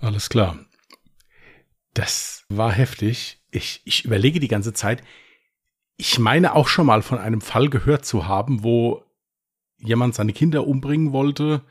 Alles 0.00 0.28
klar. 0.28 0.58
Das 1.94 2.44
war 2.48 2.72
heftig. 2.72 3.40
Ich, 3.50 3.82
ich 3.84 4.04
überlege 4.04 4.40
die 4.40 4.48
ganze 4.48 4.72
Zeit. 4.72 5.02
Ich 5.96 6.18
meine 6.18 6.54
auch 6.54 6.68
schon 6.68 6.86
mal 6.86 7.02
von 7.02 7.18
einem 7.18 7.40
Fall 7.40 7.70
gehört 7.70 8.04
zu 8.04 8.26
haben, 8.26 8.62
wo 8.62 9.04
jemand 9.78 10.14
seine 10.14 10.32
Kinder 10.32 10.66
umbringen 10.66 11.12
wollte 11.12 11.62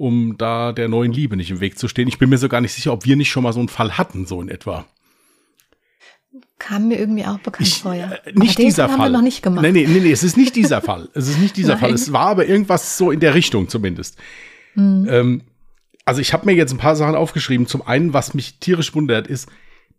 um 0.00 0.38
da 0.38 0.72
der 0.72 0.88
neuen 0.88 1.12
Liebe 1.12 1.36
nicht 1.36 1.50
im 1.50 1.60
Weg 1.60 1.78
zu 1.78 1.86
stehen. 1.86 2.08
Ich 2.08 2.18
bin 2.18 2.30
mir 2.30 2.38
so 2.38 2.48
gar 2.48 2.62
nicht 2.62 2.72
sicher, 2.72 2.92
ob 2.92 3.04
wir 3.04 3.16
nicht 3.16 3.30
schon 3.30 3.42
mal 3.42 3.52
so 3.52 3.60
einen 3.60 3.68
Fall 3.68 3.98
hatten, 3.98 4.24
so 4.24 4.40
in 4.40 4.48
etwa. 4.48 4.86
Kam 6.58 6.88
mir 6.88 6.98
irgendwie 6.98 7.26
auch 7.26 7.38
bekannt 7.38 7.68
ich, 7.68 7.82
vor, 7.82 7.92
ja. 7.92 8.12
Äh, 8.12 8.32
nicht 8.32 8.58
dieser 8.58 8.88
Fall. 8.88 8.98
Haben 8.98 9.04
wir 9.04 9.18
noch 9.18 9.22
nicht 9.22 9.42
gemacht. 9.42 9.62
Nee, 9.62 9.72
nee, 9.72 9.86
nee, 9.86 10.00
nee, 10.00 10.10
es 10.10 10.22
ist 10.22 10.38
nicht 10.38 10.56
dieser 10.56 10.80
Fall. 10.80 11.10
Es 11.12 11.28
ist 11.28 11.38
nicht 11.38 11.54
dieser 11.56 11.76
Fall. 11.78 11.92
Es 11.92 12.12
war 12.12 12.28
aber 12.28 12.46
irgendwas 12.46 12.96
so 12.96 13.10
in 13.10 13.20
der 13.20 13.34
Richtung 13.34 13.68
zumindest. 13.68 14.16
Mhm. 14.74 15.06
Ähm, 15.10 15.42
also 16.06 16.22
ich 16.22 16.32
habe 16.32 16.46
mir 16.46 16.54
jetzt 16.54 16.72
ein 16.72 16.78
paar 16.78 16.96
Sachen 16.96 17.14
aufgeschrieben. 17.14 17.66
Zum 17.66 17.82
einen, 17.82 18.14
was 18.14 18.32
mich 18.32 18.58
tierisch 18.58 18.94
wundert, 18.94 19.26
ist, 19.26 19.50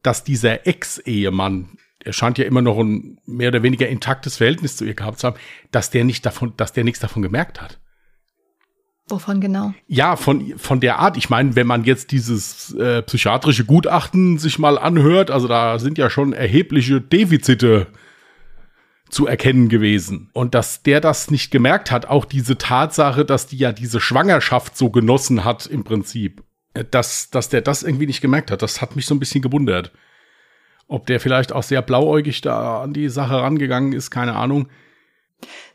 dass 0.02 0.24
dieser 0.24 0.66
Ex-Ehemann, 0.66 1.78
er 2.04 2.14
scheint 2.14 2.40
ja 2.40 2.46
immer 2.46 2.64
noch 2.64 2.80
ein 2.80 3.20
mehr 3.28 3.50
oder 3.50 3.62
weniger 3.62 3.88
intaktes 3.88 4.38
Verhältnis 4.38 4.78
zu 4.78 4.86
ihr 4.86 4.96
gehabt 4.96 5.20
zu 5.20 5.28
haben, 5.28 5.38
dass 5.70 5.92
der 5.92 6.06
nicht 6.06 6.26
davon, 6.26 6.54
dass 6.58 6.74
der 6.74 6.84
nichts 6.84 7.00
davon 7.00 7.22
gemerkt 7.22 7.62
hat. 7.62 7.81
Wovon 9.12 9.42
genau? 9.42 9.74
Ja, 9.88 10.16
von, 10.16 10.54
von 10.58 10.80
der 10.80 11.00
Art. 11.00 11.18
Ich 11.18 11.30
meine, 11.30 11.56
wenn 11.56 11.68
man 11.68 11.84
jetzt 11.84 12.12
dieses 12.12 12.74
äh, 12.76 13.02
psychiatrische 13.02 13.66
Gutachten 13.66 14.38
sich 14.38 14.58
mal 14.58 14.80
anhört, 14.80 15.30
also 15.30 15.48
da 15.48 15.80
sind 15.80 15.98
ja 15.98 16.10
schon 16.10 16.32
erhebliche 16.32 17.02
Defizite 17.02 17.88
zu 19.10 19.28
erkennen 19.28 19.68
gewesen. 19.68 20.30
Und 20.32 20.56
dass 20.56 20.84
der 20.84 21.02
das 21.02 21.30
nicht 21.30 21.52
gemerkt 21.52 21.92
hat, 21.92 22.06
auch 22.06 22.24
diese 22.24 22.58
Tatsache, 22.58 23.26
dass 23.26 23.48
die 23.48 23.58
ja 23.58 23.74
diese 23.74 24.00
Schwangerschaft 24.00 24.78
so 24.78 24.90
genossen 24.90 25.44
hat 25.44 25.66
im 25.66 25.84
Prinzip, 25.84 26.44
äh, 26.74 26.86
dass, 26.90 27.30
dass 27.30 27.50
der 27.50 27.62
das 27.62 27.84
irgendwie 27.84 28.08
nicht 28.08 28.22
gemerkt 28.22 28.50
hat, 28.50 28.62
das 28.62 28.82
hat 28.82 28.96
mich 28.96 29.06
so 29.06 29.14
ein 29.14 29.20
bisschen 29.20 29.42
gewundert. 29.42 29.92
Ob 30.88 31.06
der 31.06 31.20
vielleicht 31.20 31.52
auch 31.52 31.64
sehr 31.64 31.82
blauäugig 31.82 32.42
da 32.42 32.82
an 32.82 32.94
die 32.94 33.10
Sache 33.10 33.36
rangegangen 33.36 33.92
ist, 33.94 34.10
keine 34.10 34.36
Ahnung. 34.36 34.68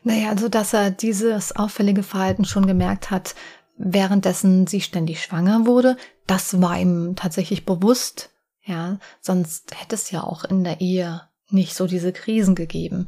Naja, 0.03 0.29
also 0.29 0.49
dass 0.49 0.73
er 0.73 0.91
dieses 0.91 1.55
auffällige 1.55 2.03
Verhalten 2.03 2.45
schon 2.45 2.65
gemerkt 2.67 3.11
hat, 3.11 3.35
währenddessen 3.77 4.67
sie 4.67 4.81
ständig 4.81 5.21
schwanger 5.21 5.65
wurde, 5.65 5.97
das 6.25 6.61
war 6.61 6.79
ihm 6.79 7.15
tatsächlich 7.15 7.65
bewusst. 7.65 8.31
Ja, 8.63 8.99
sonst 9.21 9.79
hätte 9.79 9.95
es 9.95 10.11
ja 10.11 10.23
auch 10.23 10.43
in 10.43 10.63
der 10.63 10.81
Ehe 10.81 11.21
nicht 11.49 11.73
so 11.75 11.87
diese 11.87 12.11
Krisen 12.11 12.55
gegeben. 12.55 13.07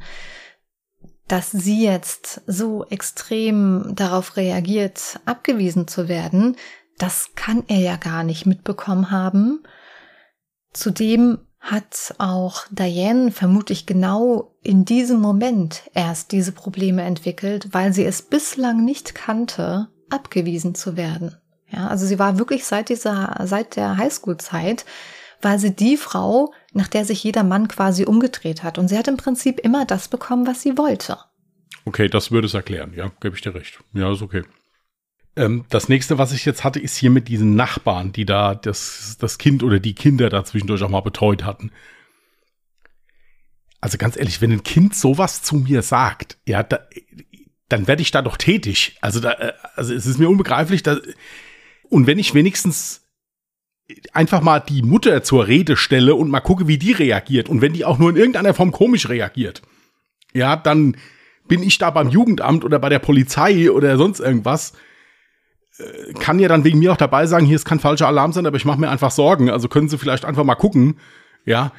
dass 1.30 1.52
sie 1.52 1.84
jetzt 1.84 2.42
so 2.48 2.84
extrem 2.86 3.92
darauf 3.94 4.36
reagiert, 4.36 5.20
abgewiesen 5.26 5.86
zu 5.86 6.08
werden, 6.08 6.56
das 6.98 7.30
kann 7.36 7.62
er 7.68 7.78
ja 7.78 7.96
gar 7.96 8.24
nicht 8.24 8.46
mitbekommen 8.46 9.12
haben. 9.12 9.62
Zudem 10.72 11.38
hat 11.60 12.14
auch 12.18 12.64
Diane 12.70 13.30
vermutlich 13.30 13.86
genau 13.86 14.54
in 14.62 14.84
diesem 14.84 15.20
Moment 15.20 15.82
erst 15.94 16.32
diese 16.32 16.52
Probleme 16.52 17.02
entwickelt, 17.02 17.68
weil 17.72 17.92
sie 17.92 18.04
es 18.04 18.22
bislang 18.22 18.84
nicht 18.84 19.14
kannte, 19.14 19.88
abgewiesen 20.08 20.74
zu 20.74 20.96
werden. 20.96 21.36
Ja, 21.68 21.86
also 21.88 22.06
sie 22.06 22.18
war 22.18 22.38
wirklich 22.38 22.64
seit 22.64 22.88
dieser, 22.88 23.36
seit 23.44 23.76
der 23.76 23.96
Highschool-Zeit, 23.98 24.84
war 25.42 25.58
sie 25.58 25.74
die 25.74 25.96
Frau, 25.96 26.52
nach 26.72 26.88
der 26.88 27.04
sich 27.04 27.22
jeder 27.22 27.44
Mann 27.44 27.68
quasi 27.68 28.04
umgedreht 28.04 28.62
hat. 28.62 28.78
Und 28.78 28.88
sie 28.88 28.98
hat 28.98 29.08
im 29.08 29.16
Prinzip 29.16 29.60
immer 29.60 29.84
das 29.84 30.08
bekommen, 30.08 30.46
was 30.46 30.62
sie 30.62 30.76
wollte. 30.76 31.18
Okay, 31.84 32.08
das 32.08 32.30
würde 32.30 32.46
es 32.46 32.54
erklären. 32.54 32.92
Ja, 32.94 33.10
gebe 33.20 33.36
ich 33.36 33.42
dir 33.42 33.54
recht. 33.54 33.80
Ja, 33.94 34.12
ist 34.12 34.22
okay. 34.22 34.42
Ähm, 35.36 35.64
das 35.68 35.88
nächste, 35.88 36.18
was 36.18 36.32
ich 36.32 36.44
jetzt 36.44 36.64
hatte, 36.64 36.80
ist 36.80 36.96
hier 36.96 37.10
mit 37.10 37.28
diesen 37.28 37.54
Nachbarn, 37.54 38.12
die 38.12 38.24
da 38.24 38.54
das, 38.54 39.16
das 39.18 39.38
Kind 39.38 39.62
oder 39.62 39.78
die 39.78 39.94
Kinder 39.94 40.28
da 40.28 40.44
zwischendurch 40.44 40.82
auch 40.82 40.88
mal 40.88 41.00
betreut 41.00 41.44
hatten. 41.44 41.70
Also 43.80 43.96
ganz 43.96 44.16
ehrlich, 44.16 44.40
wenn 44.40 44.52
ein 44.52 44.62
Kind 44.62 44.94
sowas 44.94 45.42
zu 45.42 45.56
mir 45.56 45.82
sagt, 45.82 46.36
ja, 46.46 46.62
da, 46.62 46.80
dann 47.68 47.86
werde 47.86 48.02
ich 48.02 48.10
da 48.10 48.20
doch 48.20 48.36
tätig. 48.36 48.98
Also 49.00 49.20
da, 49.20 49.32
äh, 49.32 49.52
also 49.74 49.94
es 49.94 50.06
ist 50.06 50.18
mir 50.18 50.28
unbegreiflich, 50.28 50.82
dass, 50.82 51.00
und 51.88 52.06
wenn 52.06 52.18
ich 52.18 52.34
wenigstens 52.34 53.06
einfach 54.12 54.40
mal 54.40 54.60
die 54.60 54.82
Mutter 54.82 55.22
zur 55.22 55.46
Rede 55.46 55.76
stelle 55.76 56.14
und 56.14 56.30
mal 56.30 56.40
gucke, 56.40 56.68
wie 56.68 56.78
die 56.78 56.92
reagiert 56.92 57.48
und 57.48 57.60
wenn 57.60 57.72
die 57.72 57.84
auch 57.84 57.98
nur 57.98 58.10
in 58.10 58.16
irgendeiner 58.16 58.54
Form 58.54 58.70
komisch 58.70 59.08
reagiert, 59.08 59.62
ja, 60.32 60.56
dann 60.56 60.96
bin 61.48 61.62
ich 61.62 61.78
da 61.78 61.90
beim 61.90 62.08
Jugendamt 62.08 62.64
oder 62.64 62.78
bei 62.78 62.88
der 62.88 63.00
Polizei 63.00 63.70
oder 63.70 63.96
sonst 63.96 64.20
irgendwas 64.20 64.74
kann 66.18 66.38
ja 66.38 66.48
dann 66.48 66.64
wegen 66.64 66.78
mir 66.78 66.92
auch 66.92 66.96
dabei 66.96 67.26
sagen, 67.26 67.46
hier 67.46 67.56
ist 67.56 67.64
kein 67.64 67.80
falscher 67.80 68.06
Alarm 68.06 68.32
sein, 68.32 68.46
aber 68.46 68.56
ich 68.56 68.64
mache 68.64 68.80
mir 68.80 68.90
einfach 68.90 69.10
Sorgen. 69.10 69.50
Also 69.50 69.68
können 69.68 69.88
Sie 69.88 69.98
vielleicht 69.98 70.24
einfach 70.24 70.44
mal 70.44 70.54
gucken. 70.54 70.98
Ja, 71.44 71.72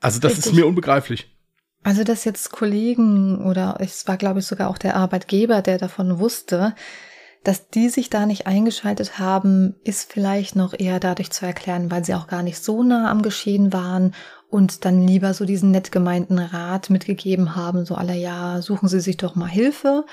also 0.00 0.20
das 0.20 0.32
Richtig. 0.32 0.46
ist 0.46 0.54
mir 0.54 0.66
unbegreiflich. 0.66 1.34
Also 1.82 2.04
dass 2.04 2.24
jetzt 2.24 2.50
Kollegen 2.52 3.44
oder 3.46 3.76
es 3.80 4.06
war 4.06 4.16
glaube 4.16 4.40
ich 4.40 4.46
sogar 4.46 4.68
auch 4.68 4.78
der 4.78 4.96
Arbeitgeber, 4.96 5.62
der 5.62 5.78
davon 5.78 6.18
wusste, 6.18 6.74
dass 7.44 7.70
die 7.70 7.88
sich 7.88 8.10
da 8.10 8.26
nicht 8.26 8.46
eingeschaltet 8.46 9.18
haben, 9.18 9.76
ist 9.84 10.12
vielleicht 10.12 10.56
noch 10.56 10.74
eher 10.78 11.00
dadurch 11.00 11.30
zu 11.30 11.46
erklären, 11.46 11.90
weil 11.90 12.04
sie 12.04 12.14
auch 12.14 12.26
gar 12.26 12.42
nicht 12.42 12.62
so 12.62 12.82
nah 12.82 13.10
am 13.10 13.22
Geschehen 13.22 13.72
waren 13.72 14.14
und 14.50 14.84
dann 14.84 15.06
lieber 15.06 15.34
so 15.34 15.44
diesen 15.44 15.70
nett 15.70 15.92
gemeinten 15.92 16.38
Rat 16.38 16.90
mitgegeben 16.90 17.54
haben, 17.54 17.84
so 17.84 17.94
aller 17.94 18.14
ja, 18.14 18.60
suchen 18.60 18.88
Sie 18.88 19.00
sich 19.00 19.16
doch 19.16 19.34
mal 19.34 19.48
Hilfe. 19.48 20.04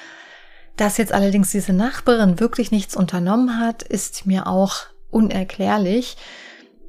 Dass 0.78 0.98
jetzt 0.98 1.14
allerdings 1.14 1.52
diese 1.52 1.74
Nachbarin 1.74 2.40
wirklich 2.40 2.72
nichts 2.72 2.96
unternommen 2.96 3.60
hat, 3.60 3.84
ist 3.84 4.26
mir 4.26 4.48
auch 4.48 4.88
unerklärlich. 5.10 6.18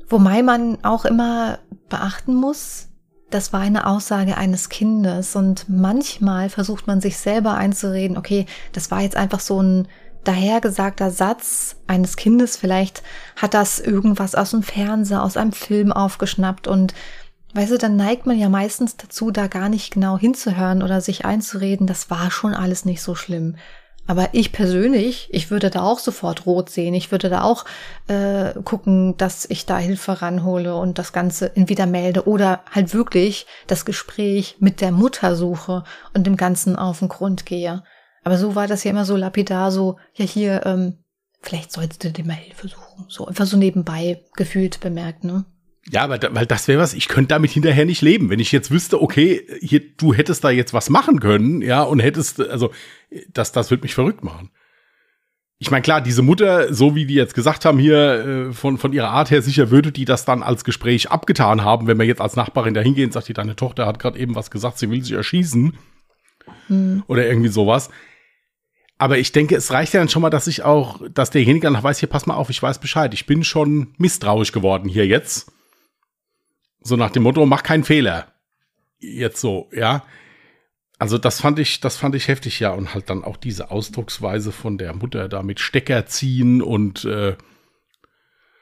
Wobei 0.08 0.42
man 0.42 0.84
auch 0.84 1.04
immer 1.04 1.58
beachten 1.88 2.34
muss, 2.34 2.88
das 3.30 3.52
war 3.52 3.60
eine 3.60 3.86
Aussage 3.86 4.36
eines 4.36 4.68
Kindes 4.68 5.34
und 5.34 5.68
manchmal 5.68 6.48
versucht 6.48 6.86
man 6.86 7.00
sich 7.00 7.18
selber 7.18 7.54
einzureden, 7.54 8.16
okay, 8.16 8.46
das 8.72 8.90
war 8.90 9.02
jetzt 9.02 9.16
einfach 9.16 9.40
so 9.40 9.60
ein 9.60 9.88
dahergesagter 10.22 11.10
Satz 11.10 11.76
eines 11.86 12.16
Kindes, 12.16 12.56
vielleicht 12.56 13.02
hat 13.36 13.54
das 13.54 13.78
irgendwas 13.78 14.34
aus 14.34 14.50
dem 14.50 14.62
Fernseher, 14.62 15.22
aus 15.22 15.36
einem 15.36 15.52
Film 15.52 15.92
aufgeschnappt 15.92 16.66
und 16.68 16.94
weißt 17.54 17.72
du, 17.72 17.78
dann 17.78 17.96
neigt 17.96 18.26
man 18.26 18.38
ja 18.38 18.48
meistens 18.48 18.96
dazu, 18.96 19.30
da 19.30 19.46
gar 19.46 19.68
nicht 19.68 19.92
genau 19.92 20.18
hinzuhören 20.18 20.82
oder 20.82 21.00
sich 21.00 21.24
einzureden, 21.24 21.86
das 21.86 22.10
war 22.10 22.30
schon 22.30 22.54
alles 22.54 22.84
nicht 22.84 23.02
so 23.02 23.14
schlimm. 23.14 23.56
Aber 24.06 24.28
ich 24.32 24.52
persönlich, 24.52 25.28
ich 25.32 25.50
würde 25.50 25.68
da 25.68 25.82
auch 25.82 25.98
sofort 25.98 26.46
rot 26.46 26.70
sehen. 26.70 26.94
Ich 26.94 27.10
würde 27.10 27.28
da 27.28 27.42
auch 27.42 27.64
äh, 28.06 28.52
gucken, 28.62 29.16
dass 29.16 29.46
ich 29.50 29.66
da 29.66 29.78
Hilfe 29.78 30.22
ranhole 30.22 30.76
und 30.76 30.98
das 30.98 31.12
Ganze 31.12 31.54
entweder 31.56 31.86
melde 31.86 32.28
oder 32.28 32.60
halt 32.70 32.94
wirklich 32.94 33.46
das 33.66 33.84
Gespräch 33.84 34.56
mit 34.60 34.80
der 34.80 34.92
Mutter 34.92 35.34
suche 35.34 35.82
und 36.14 36.26
dem 36.26 36.36
Ganzen 36.36 36.76
auf 36.76 37.00
den 37.00 37.08
Grund 37.08 37.46
gehe. 37.46 37.82
Aber 38.22 38.38
so 38.38 38.54
war 38.54 38.68
das 38.68 38.84
ja 38.84 38.92
immer 38.92 39.04
so 39.04 39.16
lapidar, 39.16 39.72
so, 39.72 39.98
ja 40.14 40.24
hier, 40.24 40.64
ähm, 40.66 40.98
vielleicht 41.42 41.72
solltest 41.72 42.04
du 42.04 42.10
dir 42.10 42.24
mal 42.24 42.34
Hilfe 42.34 42.68
suchen. 42.68 43.06
So 43.08 43.26
einfach 43.26 43.46
so 43.46 43.56
nebenbei 43.56 44.24
gefühlt 44.36 44.80
bemerkt, 44.80 45.24
ne? 45.24 45.44
Ja, 45.90 46.02
aber 46.02 46.18
da, 46.18 46.34
weil 46.34 46.46
das 46.46 46.66
wäre 46.66 46.80
was, 46.80 46.94
ich 46.94 47.08
könnte 47.08 47.28
damit 47.28 47.52
hinterher 47.52 47.84
nicht 47.84 48.02
leben. 48.02 48.28
Wenn 48.28 48.40
ich 48.40 48.50
jetzt 48.50 48.70
wüsste, 48.70 49.00
okay, 49.00 49.46
hier, 49.60 49.80
du 49.96 50.12
hättest 50.12 50.42
da 50.42 50.50
jetzt 50.50 50.74
was 50.74 50.90
machen 50.90 51.20
können, 51.20 51.62
ja, 51.62 51.82
und 51.82 52.00
hättest, 52.00 52.40
also, 52.40 52.72
das, 53.32 53.52
das 53.52 53.70
wird 53.70 53.82
mich 53.82 53.94
verrückt 53.94 54.24
machen. 54.24 54.50
Ich 55.58 55.70
meine, 55.70 55.82
klar, 55.82 56.02
diese 56.02 56.22
Mutter, 56.22 56.74
so 56.74 56.94
wie 56.94 57.06
die 57.06 57.14
jetzt 57.14 57.34
gesagt 57.34 57.64
haben, 57.64 57.78
hier 57.78 58.48
äh, 58.48 58.52
von, 58.52 58.76
von 58.76 58.92
ihrer 58.92 59.08
Art 59.08 59.30
her, 59.30 59.40
sicher 59.40 59.70
würde 59.70 59.90
die 59.90 60.04
das 60.04 60.24
dann 60.24 60.42
als 60.42 60.64
Gespräch 60.64 61.10
abgetan 61.10 61.64
haben, 61.64 61.86
wenn 61.86 61.96
man 61.96 62.06
jetzt 62.06 62.20
als 62.20 62.36
Nachbarin 62.36 62.74
da 62.74 62.82
hingeht 62.82 63.06
und 63.06 63.12
sagt, 63.12 63.28
die, 63.28 63.32
deine 63.32 63.56
Tochter 63.56 63.86
hat 63.86 63.98
gerade 63.98 64.18
eben 64.18 64.34
was 64.34 64.50
gesagt, 64.50 64.78
sie 64.78 64.90
will 64.90 65.02
sich 65.02 65.12
erschießen. 65.12 65.78
Hm. 66.66 67.04
Oder 67.06 67.26
irgendwie 67.26 67.48
sowas. 67.48 67.90
Aber 68.98 69.18
ich 69.18 69.32
denke, 69.32 69.56
es 69.56 69.72
reicht 69.72 69.94
ja 69.94 70.00
dann 70.00 70.08
schon 70.08 70.22
mal, 70.22 70.30
dass 70.30 70.46
ich 70.46 70.62
auch, 70.62 71.00
dass 71.10 71.30
derjenige 71.30 71.70
dann 71.70 71.82
weiß, 71.82 72.00
hier, 72.00 72.08
pass 72.08 72.26
mal 72.26 72.34
auf, 72.34 72.50
ich 72.50 72.62
weiß 72.62 72.78
Bescheid. 72.78 73.12
Ich 73.14 73.26
bin 73.26 73.44
schon 73.44 73.94
misstrauisch 73.98 74.52
geworden 74.52 74.88
hier 74.88 75.06
jetzt. 75.06 75.52
So 76.86 76.94
nach 76.94 77.10
dem 77.10 77.24
Motto, 77.24 77.44
mach 77.46 77.64
keinen 77.64 77.82
Fehler. 77.82 78.28
Jetzt 79.00 79.40
so, 79.40 79.68
ja. 79.72 80.04
Also 80.98 81.18
das 81.18 81.40
fand 81.40 81.58
ich, 81.58 81.80
das 81.80 81.96
fand 81.96 82.14
ich 82.14 82.28
heftig, 82.28 82.60
ja. 82.60 82.70
Und 82.70 82.94
halt 82.94 83.10
dann 83.10 83.24
auch 83.24 83.36
diese 83.36 83.72
Ausdrucksweise 83.72 84.52
von 84.52 84.78
der 84.78 84.94
Mutter 84.94 85.28
da 85.28 85.42
mit 85.42 85.58
Stecker 85.58 86.06
ziehen 86.06 86.62
und 86.62 87.04
äh, 87.04 87.36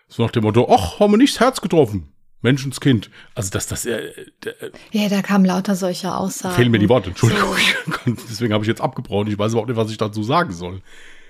so 0.09 0.23
nach 0.23 0.31
dem 0.31 0.45
Motto, 0.45 0.69
ach, 0.75 1.01
haben 1.01 1.13
wir 1.13 1.19
nicht 1.19 1.35
das 1.35 1.41
Herz 1.41 1.61
getroffen. 1.61 2.15
Menschenskind. 2.41 3.11
Also 3.35 3.51
dass 3.51 3.67
das 3.67 3.85
äh, 3.85 3.99
äh, 3.99 4.71
Ja, 4.91 5.09
da 5.11 5.21
kamen 5.21 5.45
lauter 5.45 5.77
solche 5.77 6.15
Aussagen. 6.15 6.55
Fehlen 6.55 6.71
mir 6.71 6.79
die 6.79 6.89
Worte, 6.89 7.11
Entschuldigung. 7.11 7.55
So. 7.87 8.13
Deswegen 8.29 8.55
habe 8.55 8.65
ich 8.65 8.69
jetzt 8.69 8.81
abgebrochen. 8.81 9.29
Ich 9.29 9.39
weiß 9.39 9.53
überhaupt 9.53 9.69
nicht, 9.69 9.79
was 9.79 9.91
ich 9.91 9.99
dazu 9.99 10.23
sagen 10.23 10.53
soll. 10.53 10.81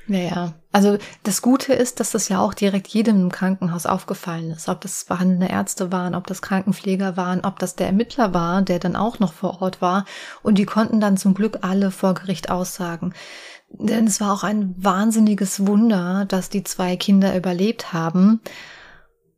Naja, 0.07 0.55
also 0.71 0.99
das 1.23 1.41
Gute 1.41 1.73
ist, 1.73 1.99
dass 1.99 2.11
das 2.11 2.29
ja 2.29 2.41
auch 2.41 2.53
direkt 2.53 2.89
jedem 2.89 3.21
im 3.23 3.33
Krankenhaus 3.33 3.87
aufgefallen 3.87 4.51
ist. 4.51 4.69
Ob 4.69 4.81
das 4.81 5.05
behandelnde 5.05 5.47
Ärzte 5.47 5.93
waren, 5.93 6.15
ob 6.15 6.27
das 6.27 6.43
Krankenpfleger 6.43 7.17
waren, 7.17 7.41
ob 7.41 7.59
das 7.59 7.75
der 7.77 7.87
Ermittler 7.87 8.35
war, 8.35 8.63
der 8.63 8.79
dann 8.79 8.97
auch 8.97 9.19
noch 9.19 9.33
vor 9.33 9.63
Ort 9.63 9.81
war. 9.81 10.05
Und 10.43 10.59
die 10.59 10.67
konnten 10.67 11.01
dann 11.01 11.17
zum 11.17 11.35
Glück 11.35 11.59
alle 11.63 11.91
vor 11.91 12.15
Gericht 12.15 12.51
aussagen. 12.51 13.15
Denn 13.71 14.07
es 14.07 14.21
war 14.21 14.33
auch 14.33 14.45
ein 14.45 14.75
wahnsinniges 14.77 15.67
Wunder, 15.67 16.27
dass 16.27 16.51
die 16.51 16.65
zwei 16.65 16.97
Kinder 16.97 17.35
überlebt 17.37 17.93
haben. 17.93 18.41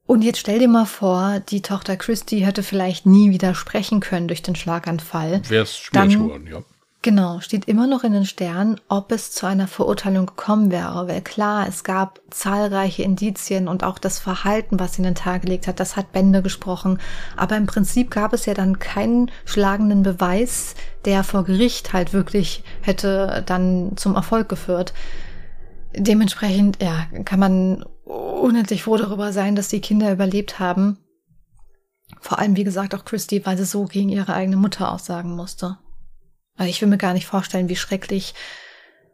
Und 0.04 0.22
jetzt 0.22 0.38
stell 0.38 0.58
dir 0.58 0.68
mal 0.68 0.86
vor, 0.86 1.40
die 1.48 1.62
Tochter 1.62 1.96
Christy 1.96 2.40
hätte 2.40 2.62
vielleicht 2.62 3.06
nie 3.06 3.30
wieder 3.30 3.54
sprechen 3.54 4.00
können 4.00 4.28
durch 4.28 4.42
den 4.42 4.54
Schlaganfall. 4.54 5.42
Wäre 5.48 5.64
es 5.64 5.76
schwierig 5.76 6.14
geworden, 6.14 6.46
ja. 6.46 6.62
Genau, 7.06 7.38
steht 7.38 7.66
immer 7.66 7.86
noch 7.86 8.02
in 8.02 8.12
den 8.12 8.26
Sternen, 8.26 8.80
ob 8.88 9.12
es 9.12 9.30
zu 9.30 9.46
einer 9.46 9.68
Verurteilung 9.68 10.26
gekommen 10.26 10.72
wäre. 10.72 11.06
Weil 11.06 11.22
klar, 11.22 11.68
es 11.68 11.84
gab 11.84 12.20
zahlreiche 12.30 13.04
Indizien 13.04 13.68
und 13.68 13.84
auch 13.84 14.00
das 14.00 14.18
Verhalten, 14.18 14.80
was 14.80 14.94
sie 14.94 15.02
in 15.02 15.04
den 15.04 15.14
Tag 15.14 15.42
gelegt 15.42 15.68
hat, 15.68 15.78
das 15.78 15.94
hat 15.94 16.10
Bände 16.10 16.42
gesprochen. 16.42 16.98
Aber 17.36 17.56
im 17.56 17.66
Prinzip 17.66 18.10
gab 18.10 18.32
es 18.32 18.44
ja 18.46 18.54
dann 18.54 18.80
keinen 18.80 19.30
schlagenden 19.44 20.02
Beweis, 20.02 20.74
der 21.04 21.22
vor 21.22 21.44
Gericht 21.44 21.92
halt 21.92 22.12
wirklich 22.12 22.64
hätte 22.80 23.44
dann 23.46 23.92
zum 23.94 24.16
Erfolg 24.16 24.48
geführt. 24.48 24.92
Dementsprechend, 25.94 26.82
ja, 26.82 27.06
kann 27.24 27.38
man 27.38 27.84
unendlich 28.04 28.82
froh 28.82 28.96
darüber 28.96 29.32
sein, 29.32 29.54
dass 29.54 29.68
die 29.68 29.80
Kinder 29.80 30.10
überlebt 30.10 30.58
haben. 30.58 30.98
Vor 32.18 32.40
allem, 32.40 32.56
wie 32.56 32.64
gesagt, 32.64 32.96
auch 32.96 33.04
Christy, 33.04 33.46
weil 33.46 33.56
sie 33.56 33.64
so 33.64 33.84
gegen 33.84 34.08
ihre 34.08 34.34
eigene 34.34 34.56
Mutter 34.56 34.90
aussagen 34.90 35.36
musste. 35.36 35.78
Also 36.56 36.70
ich 36.70 36.80
will 36.80 36.88
mir 36.88 36.98
gar 36.98 37.12
nicht 37.12 37.26
vorstellen, 37.26 37.68
wie 37.68 37.76
schrecklich 37.76 38.34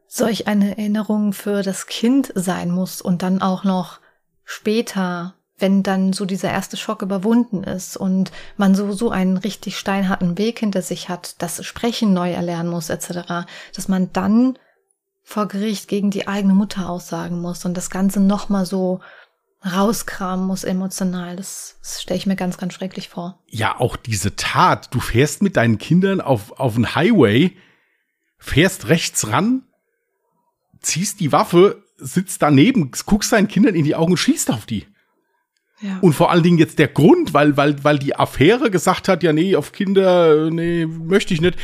solch 0.07 0.46
eine 0.46 0.76
Erinnerung 0.76 1.33
für 1.33 1.62
das 1.62 1.87
Kind 1.87 2.33
sein 2.35 2.70
muss 2.70 3.00
und 3.00 3.22
dann 3.22 3.40
auch 3.40 3.64
noch 3.64 4.00
später, 4.44 5.35
wenn 5.56 5.83
dann 5.83 6.12
so 6.12 6.25
dieser 6.27 6.50
erste 6.50 6.77
Schock 6.77 7.02
überwunden 7.02 7.64
ist 7.64 7.96
und 7.96 8.31
man 8.56 8.75
so, 8.75 8.92
so 8.92 9.10
einen 9.10 9.38
richtig 9.38 9.79
steinharten 9.79 10.37
Weg 10.37 10.58
hinter 10.58 10.83
sich 10.83 11.08
hat, 11.08 11.37
das 11.38 11.64
Sprechen 11.64 12.12
neu 12.12 12.33
erlernen 12.33 12.69
muss, 12.69 12.90
etc., 12.90 13.46
dass 13.75 13.88
man 13.88 14.12
dann 14.12 14.58
vor 15.23 15.48
Gericht 15.48 15.88
gegen 15.88 16.10
die 16.10 16.29
eigene 16.29 16.52
Mutter 16.52 16.90
aussagen 16.90 17.40
muss 17.40 17.64
und 17.64 17.75
das 17.77 17.88
Ganze 17.88 18.21
nochmal 18.21 18.66
so 18.66 19.00
rauskramen 19.65 20.46
muss 20.46 20.65
emotional. 20.65 21.37
Das, 21.37 21.79
das 21.81 22.02
stelle 22.02 22.19
ich 22.19 22.27
mir 22.27 22.37
ganz, 22.37 22.58
ganz 22.58 22.75
schrecklich 22.75 23.08
vor. 23.08 23.38
Ja, 23.48 23.79
auch 23.79 23.96
diese 23.96 24.37
Tat. 24.37 24.92
Du 24.94 25.00
fährst 25.00 25.42
mit 25.42 25.56
deinen 25.56 25.79
Kindern 25.79 26.21
auf, 26.21 26.58
auf 26.58 26.75
den 26.75 26.94
Highway, 26.94 27.56
fährst 28.38 28.88
rechts 28.88 29.29
ran, 29.29 29.63
ziehst 30.81 31.21
die 31.21 31.33
Waffe, 31.33 31.85
sitzt 31.96 32.42
daneben, 32.42 32.90
guckst 33.06 33.33
deinen 33.33 33.48
Kindern 33.48 33.75
in 33.75 33.85
die 33.85 33.94
Augen 33.94 34.13
und 34.13 34.19
schießt 34.19 34.50
auf 34.50 34.67
die. 34.67 34.87
Ja. 35.81 35.98
Und 36.00 36.13
vor 36.13 36.31
allen 36.31 36.42
Dingen 36.42 36.58
jetzt 36.58 36.79
der 36.79 36.88
Grund, 36.88 37.35
weil, 37.35 37.56
weil, 37.56 37.83
weil 37.83 37.98
die 37.98 38.15
Affäre 38.15 38.71
gesagt 38.71 39.08
hat, 39.08 39.23
ja, 39.23 39.33
nee, 39.33 39.56
auf 39.56 39.73
Kinder, 39.73 40.50
nee, 40.50 40.87
möchte 40.87 41.35
ich 41.35 41.40
nicht. 41.40 41.58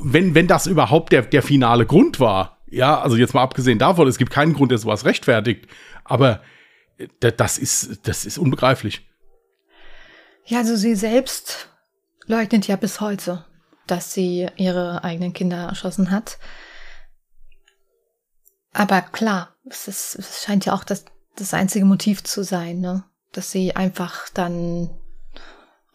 wenn, 0.00 0.34
wenn 0.34 0.46
das 0.46 0.66
überhaupt 0.66 1.12
der, 1.12 1.22
der 1.22 1.42
finale 1.42 1.86
Grund 1.86 2.20
war, 2.20 2.58
ja, 2.70 3.00
also 3.00 3.16
jetzt 3.16 3.34
mal 3.34 3.42
abgesehen 3.42 3.78
davon, 3.78 4.06
es 4.06 4.18
gibt 4.18 4.30
keinen 4.30 4.52
Grund, 4.52 4.70
der 4.70 4.78
sowas 4.78 5.04
rechtfertigt, 5.04 5.66
aber 6.04 6.40
das 7.20 7.58
ist, 7.58 8.06
das 8.08 8.24
ist 8.24 8.38
unbegreiflich. 8.38 9.08
Ja, 10.44 10.58
also 10.58 10.76
sie 10.76 10.94
selbst 10.94 11.68
leugnet 12.26 12.66
ja 12.66 12.76
bis 12.76 13.00
heute, 13.00 13.44
dass 13.86 14.14
sie 14.14 14.48
ihre 14.56 15.04
eigenen 15.04 15.32
Kinder 15.32 15.68
erschossen 15.68 16.10
hat. 16.10 16.38
Aber 18.72 19.00
klar, 19.02 19.54
es, 19.68 19.88
ist, 19.88 20.14
es 20.14 20.42
scheint 20.42 20.64
ja 20.64 20.72
auch 20.72 20.84
das, 20.84 21.04
das 21.36 21.54
einzige 21.54 21.84
Motiv 21.84 22.22
zu 22.22 22.42
sein, 22.44 22.80
ne? 22.80 23.04
dass 23.32 23.50
sie 23.50 23.76
einfach 23.76 24.28
dann 24.30 24.90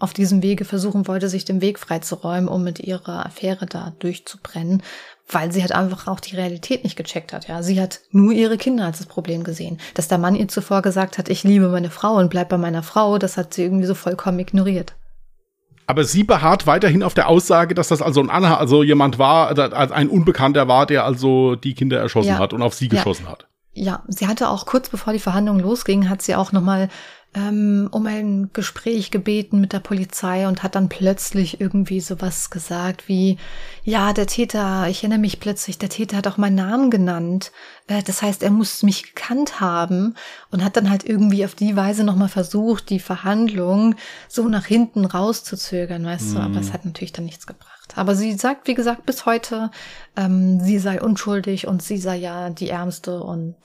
auf 0.04 0.12
diesem 0.12 0.43
Wege 0.43 0.66
versuchen 0.66 1.08
wollte, 1.08 1.30
sich 1.30 1.45
den 1.45 1.62
Weg 1.62 1.80
freizuräumen, 1.80 2.49
um 2.49 2.62
mit 2.62 2.80
ihrer 2.80 3.26
Affäre 3.26 3.66
da 3.66 3.93
durchzubrennen, 3.99 4.84
weil 5.30 5.54
sie 5.54 5.62
halt 5.62 5.72
einfach 5.72 6.08
auch 6.08 6.20
die 6.20 6.36
Realität 6.36 6.84
nicht 6.84 6.97
gecheckt 6.97 7.32
hat. 7.32 7.47
Ja, 7.47 7.64
sie 7.64 7.80
hat 7.80 8.01
nur 8.12 8.34
ihre 8.34 8.58
Kinder 8.58 8.84
als 8.84 8.97
das 8.97 9.08
Problem 9.08 9.45
gesehen. 9.45 9.80
Dass 9.93 10.10
der 10.10 10.18
Mann 10.18 10.36
ihr 10.36 10.49
zuvor 10.49 10.82
gesagt 10.82 11.18
hat, 11.18 11.30
ich 11.30 11.45
liebe 11.45 11.70
meine 11.70 11.89
Frau 11.89 12.16
und 12.18 12.30
bleib 12.30 12.49
bei 12.49 12.58
meiner 12.58 12.84
Frau, 12.84 13.18
das 13.18 13.38
hat 13.38 13.54
sie 13.54 13.64
irgendwie 13.64 13.86
so 13.86 13.95
vollkommen 13.95 14.39
ignoriert. 14.39 14.93
Aber 15.88 16.04
sie 16.04 16.26
beharrt 16.26 16.68
weiterhin 16.68 17.01
auf 17.01 17.14
der 17.14 17.30
Aussage, 17.30 17.74
dass 17.74 17.88
das 17.88 18.01
also 18.01 18.22
ein 18.22 18.30
Anha 18.30 18.58
also 18.58 18.84
jemand 18.84 19.20
war, 19.20 19.58
ein 19.74 20.10
Unbekannter 20.10 20.68
war, 20.68 20.86
der 20.86 21.06
also 21.06 21.56
die 21.56 21.76
Kinder 21.76 21.97
erschossen 21.97 22.30
ja. 22.30 22.39
hat 22.39 22.51
und 22.51 22.62
auf 22.62 22.74
sie 22.74 22.89
geschossen 22.89 23.24
ja. 23.24 23.32
hat. 23.32 23.47
Ja, 23.72 24.04
sie 24.10 24.28
hatte 24.28 24.49
auch 24.49 24.66
kurz 24.66 24.89
bevor 24.89 25.14
die 25.14 25.20
Verhandlungen 25.20 25.62
losgingen, 25.62 26.10
hat 26.10 26.22
sie 26.22 26.36
auch 26.36 26.51
noch 26.51 26.62
mal 26.62 26.89
ähm, 27.36 27.88
um 27.92 28.06
ein 28.06 28.52
Gespräch 28.54 29.10
gebeten 29.10 29.60
mit 29.60 29.74
der 29.74 29.80
Polizei 29.80 30.48
und 30.48 30.62
hat 30.62 30.76
dann 30.76 30.90
plötzlich 30.90 31.60
irgendwie 31.60 32.00
sowas 32.00 32.50
gesagt 32.50 33.08
wie, 33.08 33.38
ja, 33.84 34.14
der 34.14 34.28
Täter, 34.28 34.88
ich 34.88 35.00
erinnere 35.00 35.20
mich 35.20 35.40
plötzlich, 35.40 35.78
der 35.78 35.90
Täter 35.90 36.18
hat 36.18 36.28
auch 36.28 36.38
meinen 36.38 36.56
Namen 36.56 36.92
genannt. 36.92 37.52
Äh, 37.88 38.04
das 38.04 38.22
heißt, 38.22 38.44
er 38.44 38.52
muss 38.52 38.84
mich 38.84 39.04
gekannt 39.04 39.60
haben 39.60 40.16
und 40.52 40.64
hat 40.64 40.78
dann 40.78 40.90
halt 40.90 41.06
irgendwie 41.06 41.44
auf 41.44 41.56
die 41.56 41.76
Weise 41.76 42.04
nochmal 42.04 42.30
versucht, 42.30 42.90
die 42.90 43.00
Verhandlung 43.00 43.96
so 44.28 44.48
nach 44.48 44.66
hinten 44.66 45.06
rauszuzögern, 45.06 46.06
weißt 46.06 46.32
mhm. 46.32 46.36
du, 46.36 46.40
aber 46.42 46.60
es 46.60 46.72
hat 46.72 46.86
natürlich 46.86 47.14
dann 47.14 47.26
nichts 47.26 47.48
gebracht. 47.48 47.94
Aber 47.96 48.16
sie 48.16 48.34
sagt, 48.34 48.68
wie 48.68 48.76
gesagt, 48.76 49.06
bis 49.06 49.26
heute, 49.26 49.72
ähm, 50.16 50.60
sie 50.60 50.80
sei 50.80 51.02
unschuldig 51.02 51.68
und 51.68 51.82
sie 51.82 51.98
sei 51.98 52.18
ja 52.18 52.50
die 52.50 52.70
Ärmste 52.70 53.22
und 53.22 53.56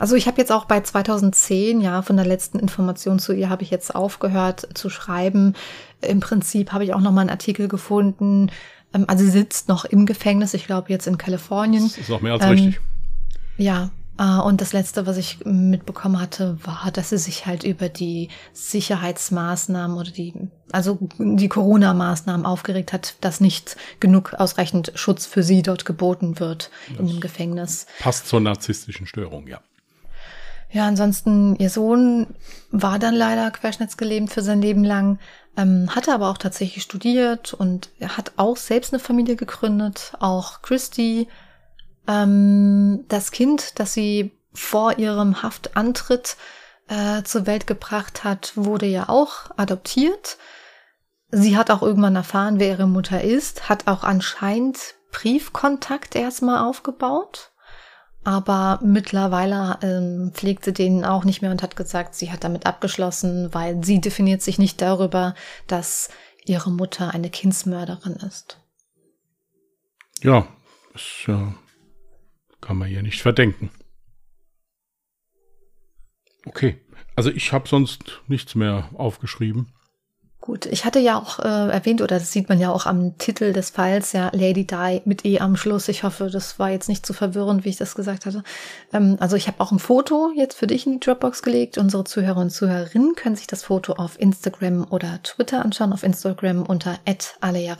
also 0.00 0.16
ich 0.16 0.26
habe 0.26 0.38
jetzt 0.38 0.50
auch 0.50 0.64
bei 0.64 0.80
2010, 0.80 1.80
ja, 1.80 2.00
von 2.00 2.16
der 2.16 2.24
letzten 2.24 2.58
Information 2.58 3.18
zu 3.18 3.34
ihr 3.34 3.50
habe 3.50 3.62
ich 3.62 3.70
jetzt 3.70 3.94
aufgehört 3.94 4.66
zu 4.74 4.88
schreiben. 4.88 5.54
Im 6.00 6.20
Prinzip 6.20 6.72
habe 6.72 6.84
ich 6.84 6.94
auch 6.94 7.00
noch 7.00 7.12
mal 7.12 7.20
einen 7.20 7.30
Artikel 7.30 7.68
gefunden. 7.68 8.50
Ähm, 8.94 9.04
also 9.08 9.24
sie 9.24 9.30
sitzt 9.30 9.68
noch 9.68 9.84
im 9.84 10.06
Gefängnis, 10.06 10.54
ich 10.54 10.66
glaube 10.66 10.90
jetzt 10.90 11.06
in 11.06 11.18
Kalifornien. 11.18 11.84
Das 11.84 11.98
ist 11.98 12.10
auch 12.10 12.22
mehr 12.22 12.32
als 12.32 12.44
ähm, 12.44 12.50
richtig. 12.50 12.80
Ja, 13.58 13.90
äh, 14.18 14.38
und 14.38 14.62
das 14.62 14.72
letzte, 14.72 15.06
was 15.06 15.18
ich 15.18 15.44
mitbekommen 15.44 16.18
hatte, 16.18 16.56
war, 16.64 16.90
dass 16.92 17.10
sie 17.10 17.18
sich 17.18 17.44
halt 17.44 17.64
über 17.64 17.90
die 17.90 18.28
Sicherheitsmaßnahmen 18.54 19.98
oder 19.98 20.10
die, 20.10 20.32
also 20.72 20.98
die 21.18 21.48
Corona-Maßnahmen 21.48 22.46
aufgeregt 22.46 22.94
hat, 22.94 23.16
dass 23.20 23.40
nicht 23.40 23.76
genug 24.00 24.32
ausreichend 24.32 24.92
Schutz 24.94 25.26
für 25.26 25.42
sie 25.42 25.60
dort 25.60 25.84
geboten 25.84 26.40
wird 26.40 26.70
das 26.88 27.00
in 27.00 27.06
dem 27.06 27.20
Gefängnis. 27.20 27.86
Passt 27.98 28.28
zur 28.28 28.40
narzisstischen 28.40 29.06
Störung, 29.06 29.46
ja. 29.46 29.60
Ja, 30.72 30.86
ansonsten, 30.86 31.56
ihr 31.56 31.68
Sohn 31.68 32.28
war 32.70 33.00
dann 33.00 33.14
leider 33.14 33.50
querschnittsgelähmt 33.50 34.32
für 34.32 34.42
sein 34.42 34.62
Leben 34.62 34.84
lang, 34.84 35.18
ähm, 35.56 35.94
hatte 35.94 36.14
aber 36.14 36.30
auch 36.30 36.38
tatsächlich 36.38 36.84
studiert 36.84 37.52
und 37.54 37.90
er 37.98 38.16
hat 38.16 38.32
auch 38.36 38.56
selbst 38.56 38.92
eine 38.92 39.00
Familie 39.00 39.34
gegründet, 39.34 40.12
auch 40.20 40.62
Christy. 40.62 41.26
Ähm, 42.06 43.04
das 43.08 43.32
Kind, 43.32 43.80
das 43.80 43.94
sie 43.94 44.30
vor 44.52 44.98
ihrem 44.98 45.42
Haftantritt 45.42 46.36
äh, 46.86 47.24
zur 47.24 47.46
Welt 47.46 47.66
gebracht 47.66 48.22
hat, 48.22 48.52
wurde 48.54 48.86
ja 48.86 49.08
auch 49.08 49.50
adoptiert. 49.56 50.38
Sie 51.32 51.56
hat 51.56 51.72
auch 51.72 51.82
irgendwann 51.82 52.16
erfahren, 52.16 52.60
wer 52.60 52.68
ihre 52.68 52.86
Mutter 52.86 53.22
ist, 53.22 53.68
hat 53.68 53.88
auch 53.88 54.04
anscheinend 54.04 54.78
Briefkontakt 55.10 56.14
erstmal 56.14 56.64
aufgebaut 56.64 57.49
aber 58.22 58.80
mittlerweile 58.82 59.78
ähm, 59.82 60.32
pflegt 60.34 60.64
sie 60.64 60.72
den 60.72 61.04
auch 61.04 61.24
nicht 61.24 61.40
mehr 61.40 61.50
und 61.50 61.62
hat 61.62 61.76
gesagt, 61.76 62.14
sie 62.14 62.30
hat 62.30 62.44
damit 62.44 62.66
abgeschlossen, 62.66 63.52
weil 63.52 63.82
sie 63.82 64.00
definiert 64.00 64.42
sich 64.42 64.58
nicht 64.58 64.80
darüber, 64.80 65.34
dass 65.66 66.10
ihre 66.44 66.70
Mutter 66.70 67.14
eine 67.14 67.30
Kindsmörderin 67.30 68.14
ist. 68.16 68.58
Ja, 70.22 70.46
das 70.92 71.02
ja, 71.26 71.54
kann 72.60 72.76
man 72.76 72.90
ihr 72.90 73.02
nicht 73.02 73.22
verdenken. 73.22 73.70
Okay, 76.44 76.80
also 77.16 77.30
ich 77.30 77.52
habe 77.52 77.68
sonst 77.68 78.20
nichts 78.26 78.54
mehr 78.54 78.90
aufgeschrieben. 78.94 79.72
Gut, 80.40 80.64
ich 80.64 80.86
hatte 80.86 81.00
ja 81.00 81.18
auch 81.18 81.38
äh, 81.38 81.70
erwähnt, 81.70 82.00
oder 82.00 82.18
das 82.18 82.32
sieht 82.32 82.48
man 82.48 82.58
ja 82.58 82.72
auch 82.72 82.86
am 82.86 83.18
Titel 83.18 83.52
des 83.52 83.68
Files, 83.68 84.12
ja, 84.12 84.30
Lady 84.32 84.66
Di 84.66 85.02
mit 85.04 85.26
E 85.26 85.38
am 85.38 85.54
Schluss. 85.54 85.86
Ich 85.88 86.02
hoffe, 86.02 86.30
das 86.30 86.58
war 86.58 86.70
jetzt 86.70 86.88
nicht 86.88 87.04
zu 87.04 87.12
verwirrend, 87.12 87.66
wie 87.66 87.68
ich 87.68 87.76
das 87.76 87.94
gesagt 87.94 88.24
hatte. 88.24 88.42
Ähm, 88.90 89.18
also 89.20 89.36
ich 89.36 89.48
habe 89.48 89.60
auch 89.60 89.70
ein 89.70 89.78
Foto 89.78 90.32
jetzt 90.34 90.56
für 90.56 90.66
dich 90.66 90.86
in 90.86 90.94
die 90.94 91.00
Dropbox 91.00 91.42
gelegt. 91.42 91.76
Unsere 91.76 92.04
Zuhörer 92.04 92.40
und 92.40 92.48
Zuhörerinnen 92.48 93.16
können 93.16 93.36
sich 93.36 93.48
das 93.48 93.64
Foto 93.64 93.92
auf 93.92 94.18
Instagram 94.18 94.86
oder 94.88 95.22
Twitter 95.22 95.62
anschauen. 95.62 95.92
Auf 95.92 96.04
Instagram 96.04 96.62
unter 96.62 96.98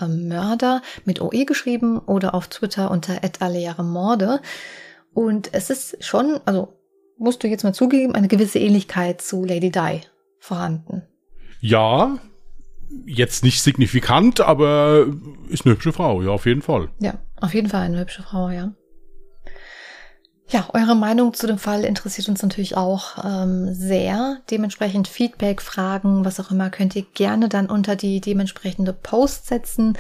Mörder 0.07 0.83
mit 1.07 1.23
OE 1.23 1.47
geschrieben 1.47 1.99
oder 1.99 2.35
auf 2.35 2.49
Twitter 2.49 2.91
unter 2.91 3.19
Morde. 3.83 4.41
Und 5.15 5.49
es 5.55 5.71
ist 5.71 6.05
schon, 6.05 6.39
also 6.45 6.75
musst 7.17 7.43
du 7.43 7.49
jetzt 7.49 7.65
mal 7.65 7.73
zugeben, 7.73 8.15
eine 8.15 8.29
gewisse 8.29 8.59
Ähnlichkeit 8.59 9.23
zu 9.23 9.47
Lady 9.47 9.71
Di 9.71 10.03
vorhanden. 10.39 11.03
Ja, 11.61 12.19
jetzt 13.07 13.45
nicht 13.45 13.63
signifikant, 13.63 14.41
aber 14.41 15.07
ist 15.49 15.65
eine 15.65 15.75
hübsche 15.75 15.93
Frau, 15.93 16.23
ja, 16.23 16.31
auf 16.31 16.47
jeden 16.47 16.63
Fall. 16.63 16.89
Ja, 17.01 17.15
auf 17.41 17.55
jeden 17.55 17.69
Fall 17.69 17.83
eine 17.83 18.01
hübsche 18.01 18.23
Frau, 18.23 18.51
ja. 18.51 18.73
Ja, 20.49 20.69
eure 20.75 20.97
Meinung 20.97 21.33
zu 21.33 21.47
dem 21.47 21.59
Fall 21.59 21.85
interessiert 21.85 22.29
uns 22.29 22.43
natürlich 22.43 22.77
auch 22.77 23.25
ähm, 23.25 23.73
sehr. 23.73 24.39
Dementsprechend 24.51 25.07
Feedback, 25.07 25.63
Fragen, 25.63 26.25
was 26.25 26.41
auch 26.41 26.51
immer, 26.51 26.71
könnt 26.71 26.97
ihr 26.97 27.05
gerne 27.15 27.49
dann 27.49 27.67
unter 27.67 27.95
die 27.95 28.21
dementsprechende 28.21 28.93
Post 28.93 29.47
setzen. 29.47 29.97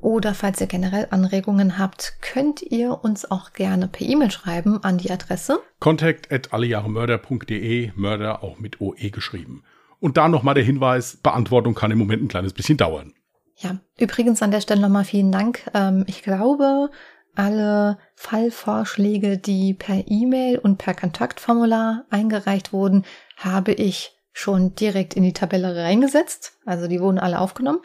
Oder 0.00 0.34
falls 0.34 0.60
ihr 0.60 0.66
generell 0.66 1.06
Anregungen 1.10 1.78
habt, 1.78 2.18
könnt 2.20 2.60
ihr 2.60 3.04
uns 3.04 3.30
auch 3.30 3.52
gerne 3.52 3.86
per 3.86 4.06
E-Mail 4.06 4.32
schreiben 4.32 4.82
an 4.82 4.98
die 4.98 5.10
Adresse 5.10 5.60
contact 5.78 6.32
at 6.32 6.52
allejahremörder.de, 6.52 7.92
Mörder 7.94 8.42
auch 8.42 8.58
mit 8.58 8.80
OE 8.80 9.10
geschrieben. 9.10 9.62
Und 10.00 10.16
da 10.16 10.28
nochmal 10.28 10.54
der 10.54 10.64
Hinweis, 10.64 11.16
Beantwortung 11.16 11.74
kann 11.74 11.90
im 11.90 11.98
Moment 11.98 12.22
ein 12.22 12.28
kleines 12.28 12.52
bisschen 12.52 12.76
dauern. 12.76 13.12
Ja, 13.56 13.78
übrigens 13.98 14.42
an 14.42 14.50
der 14.50 14.60
Stelle 14.60 14.80
nochmal 14.80 15.04
vielen 15.04 15.32
Dank. 15.32 15.70
Ähm, 15.74 16.04
ich 16.08 16.22
glaube, 16.22 16.90
alle 17.34 17.98
Fallvorschläge, 18.14 19.38
die 19.38 19.74
per 19.74 20.04
E-Mail 20.06 20.58
und 20.58 20.78
per 20.78 20.94
Kontaktformular 20.94 22.04
eingereicht 22.10 22.72
wurden, 22.72 23.04
habe 23.36 23.72
ich 23.72 24.12
schon 24.32 24.74
direkt 24.74 25.14
in 25.14 25.22
die 25.22 25.32
Tabelle 25.32 25.76
reingesetzt. 25.76 26.58
Also 26.64 26.88
die 26.88 27.00
wurden 27.00 27.18
alle 27.18 27.38
aufgenommen. 27.38 27.80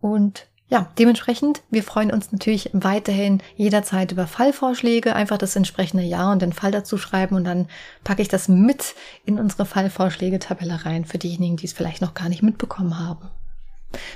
Und 0.00 0.46
ja, 0.70 0.92
dementsprechend, 0.98 1.62
wir 1.70 1.82
freuen 1.82 2.10
uns 2.10 2.30
natürlich 2.30 2.68
weiterhin 2.74 3.42
jederzeit 3.56 4.12
über 4.12 4.26
Fallvorschläge, 4.26 5.16
einfach 5.16 5.38
das 5.38 5.56
entsprechende 5.56 6.02
Ja 6.02 6.30
und 6.30 6.42
den 6.42 6.52
Fall 6.52 6.70
dazu 6.70 6.98
schreiben 6.98 7.36
und 7.36 7.44
dann 7.44 7.68
packe 8.04 8.20
ich 8.20 8.28
das 8.28 8.48
mit 8.48 8.94
in 9.24 9.38
unsere 9.38 9.64
Fallvorschläge-Tabelle 9.64 10.84
rein 10.84 11.06
für 11.06 11.16
diejenigen, 11.16 11.56
die 11.56 11.64
es 11.64 11.72
vielleicht 11.72 12.02
noch 12.02 12.12
gar 12.12 12.28
nicht 12.28 12.42
mitbekommen 12.42 12.98
haben. 12.98 13.30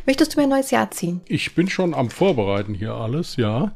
Möchtest 0.04 0.34
du 0.34 0.40
mir 0.40 0.42
ein 0.42 0.50
neues 0.50 0.70
Jahr 0.70 0.90
ziehen? 0.90 1.22
Ich 1.26 1.54
bin 1.54 1.70
schon 1.70 1.94
am 1.94 2.10
Vorbereiten 2.10 2.74
hier 2.74 2.92
alles, 2.92 3.36
ja. 3.36 3.72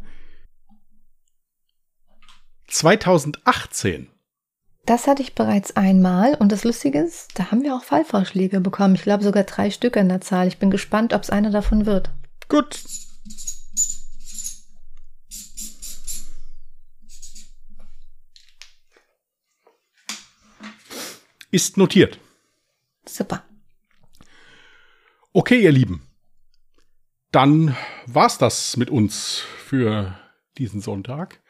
2018. 2.68 4.08
Das 4.84 5.06
hatte 5.06 5.22
ich 5.22 5.34
bereits 5.34 5.76
einmal 5.76 6.34
und 6.34 6.52
das 6.52 6.62
Lustige 6.62 6.98
ist, 6.98 7.38
da 7.38 7.50
haben 7.50 7.62
wir 7.62 7.74
auch 7.74 7.84
Fallvorschläge 7.84 8.60
bekommen. 8.60 8.96
Ich 8.96 9.02
glaube 9.02 9.24
sogar 9.24 9.44
drei 9.44 9.70
Stück 9.70 9.96
an 9.96 10.10
der 10.10 10.20
Zahl. 10.20 10.46
Ich 10.46 10.58
bin 10.58 10.70
gespannt, 10.70 11.14
ob 11.14 11.22
es 11.22 11.30
einer 11.30 11.50
davon 11.50 11.86
wird. 11.86 12.10
Gut. 12.48 12.84
Ist 21.50 21.76
notiert. 21.76 22.18
Super. 23.06 23.44
Okay, 25.32 25.62
ihr 25.62 25.72
Lieben. 25.72 26.02
Dann 27.32 27.76
war's 28.06 28.38
das 28.38 28.76
mit 28.76 28.90
uns 28.90 29.38
für 29.38 30.18
diesen 30.58 30.80
Sonntag. 30.80 31.40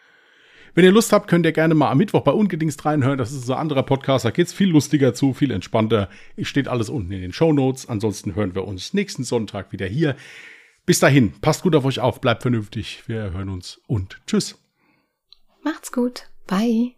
Wenn 0.75 0.85
ihr 0.85 0.93
Lust 0.93 1.13
habt, 1.13 1.29
könnt 1.29 1.47
ihr 1.47 1.53
gerne 1.53 1.75
mal 1.75 1.91
am 1.91 1.99
Mittwoch 1.99 2.23
bei 2.23 2.33
Ungedingst 2.33 2.85
reinhören. 2.85 3.17
Das 3.17 3.33
ist 3.33 3.49
ein 3.51 3.57
anderer 3.57 3.83
Podcast. 3.83 4.25
Da 4.25 4.31
geht's 4.31 4.53
viel 4.53 4.69
lustiger 4.69 5.15
zu, 5.15 5.33
viel 5.33 5.51
entspannter. 5.51 6.11
Es 6.37 6.49
steht 6.49 6.69
alles 6.69 6.91
unten 6.91 7.13
in 7.13 7.23
den 7.23 7.33
Show 7.33 7.53
Notes. 7.53 7.89
Ansonsten 7.89 8.35
hören 8.35 8.55
wir 8.55 8.67
uns 8.67 8.93
nächsten 8.93 9.25
Sonntag 9.25 9.73
wieder 9.73 9.87
hier. 9.87 10.17
Bis 10.87 11.01
dahin, 11.01 11.33
passt 11.41 11.63
gut 11.63 11.75
auf 11.75 11.85
euch 11.85 11.99
auf, 11.99 12.21
bleibt 12.21 12.43
vernünftig. 12.43 13.03
Wir 13.07 13.33
hören 13.33 13.49
uns 13.49 13.81
und 13.89 14.21
tschüss. 14.27 14.57
Macht's 15.63 15.91
gut. 15.91 16.29
Bye. 16.47 16.93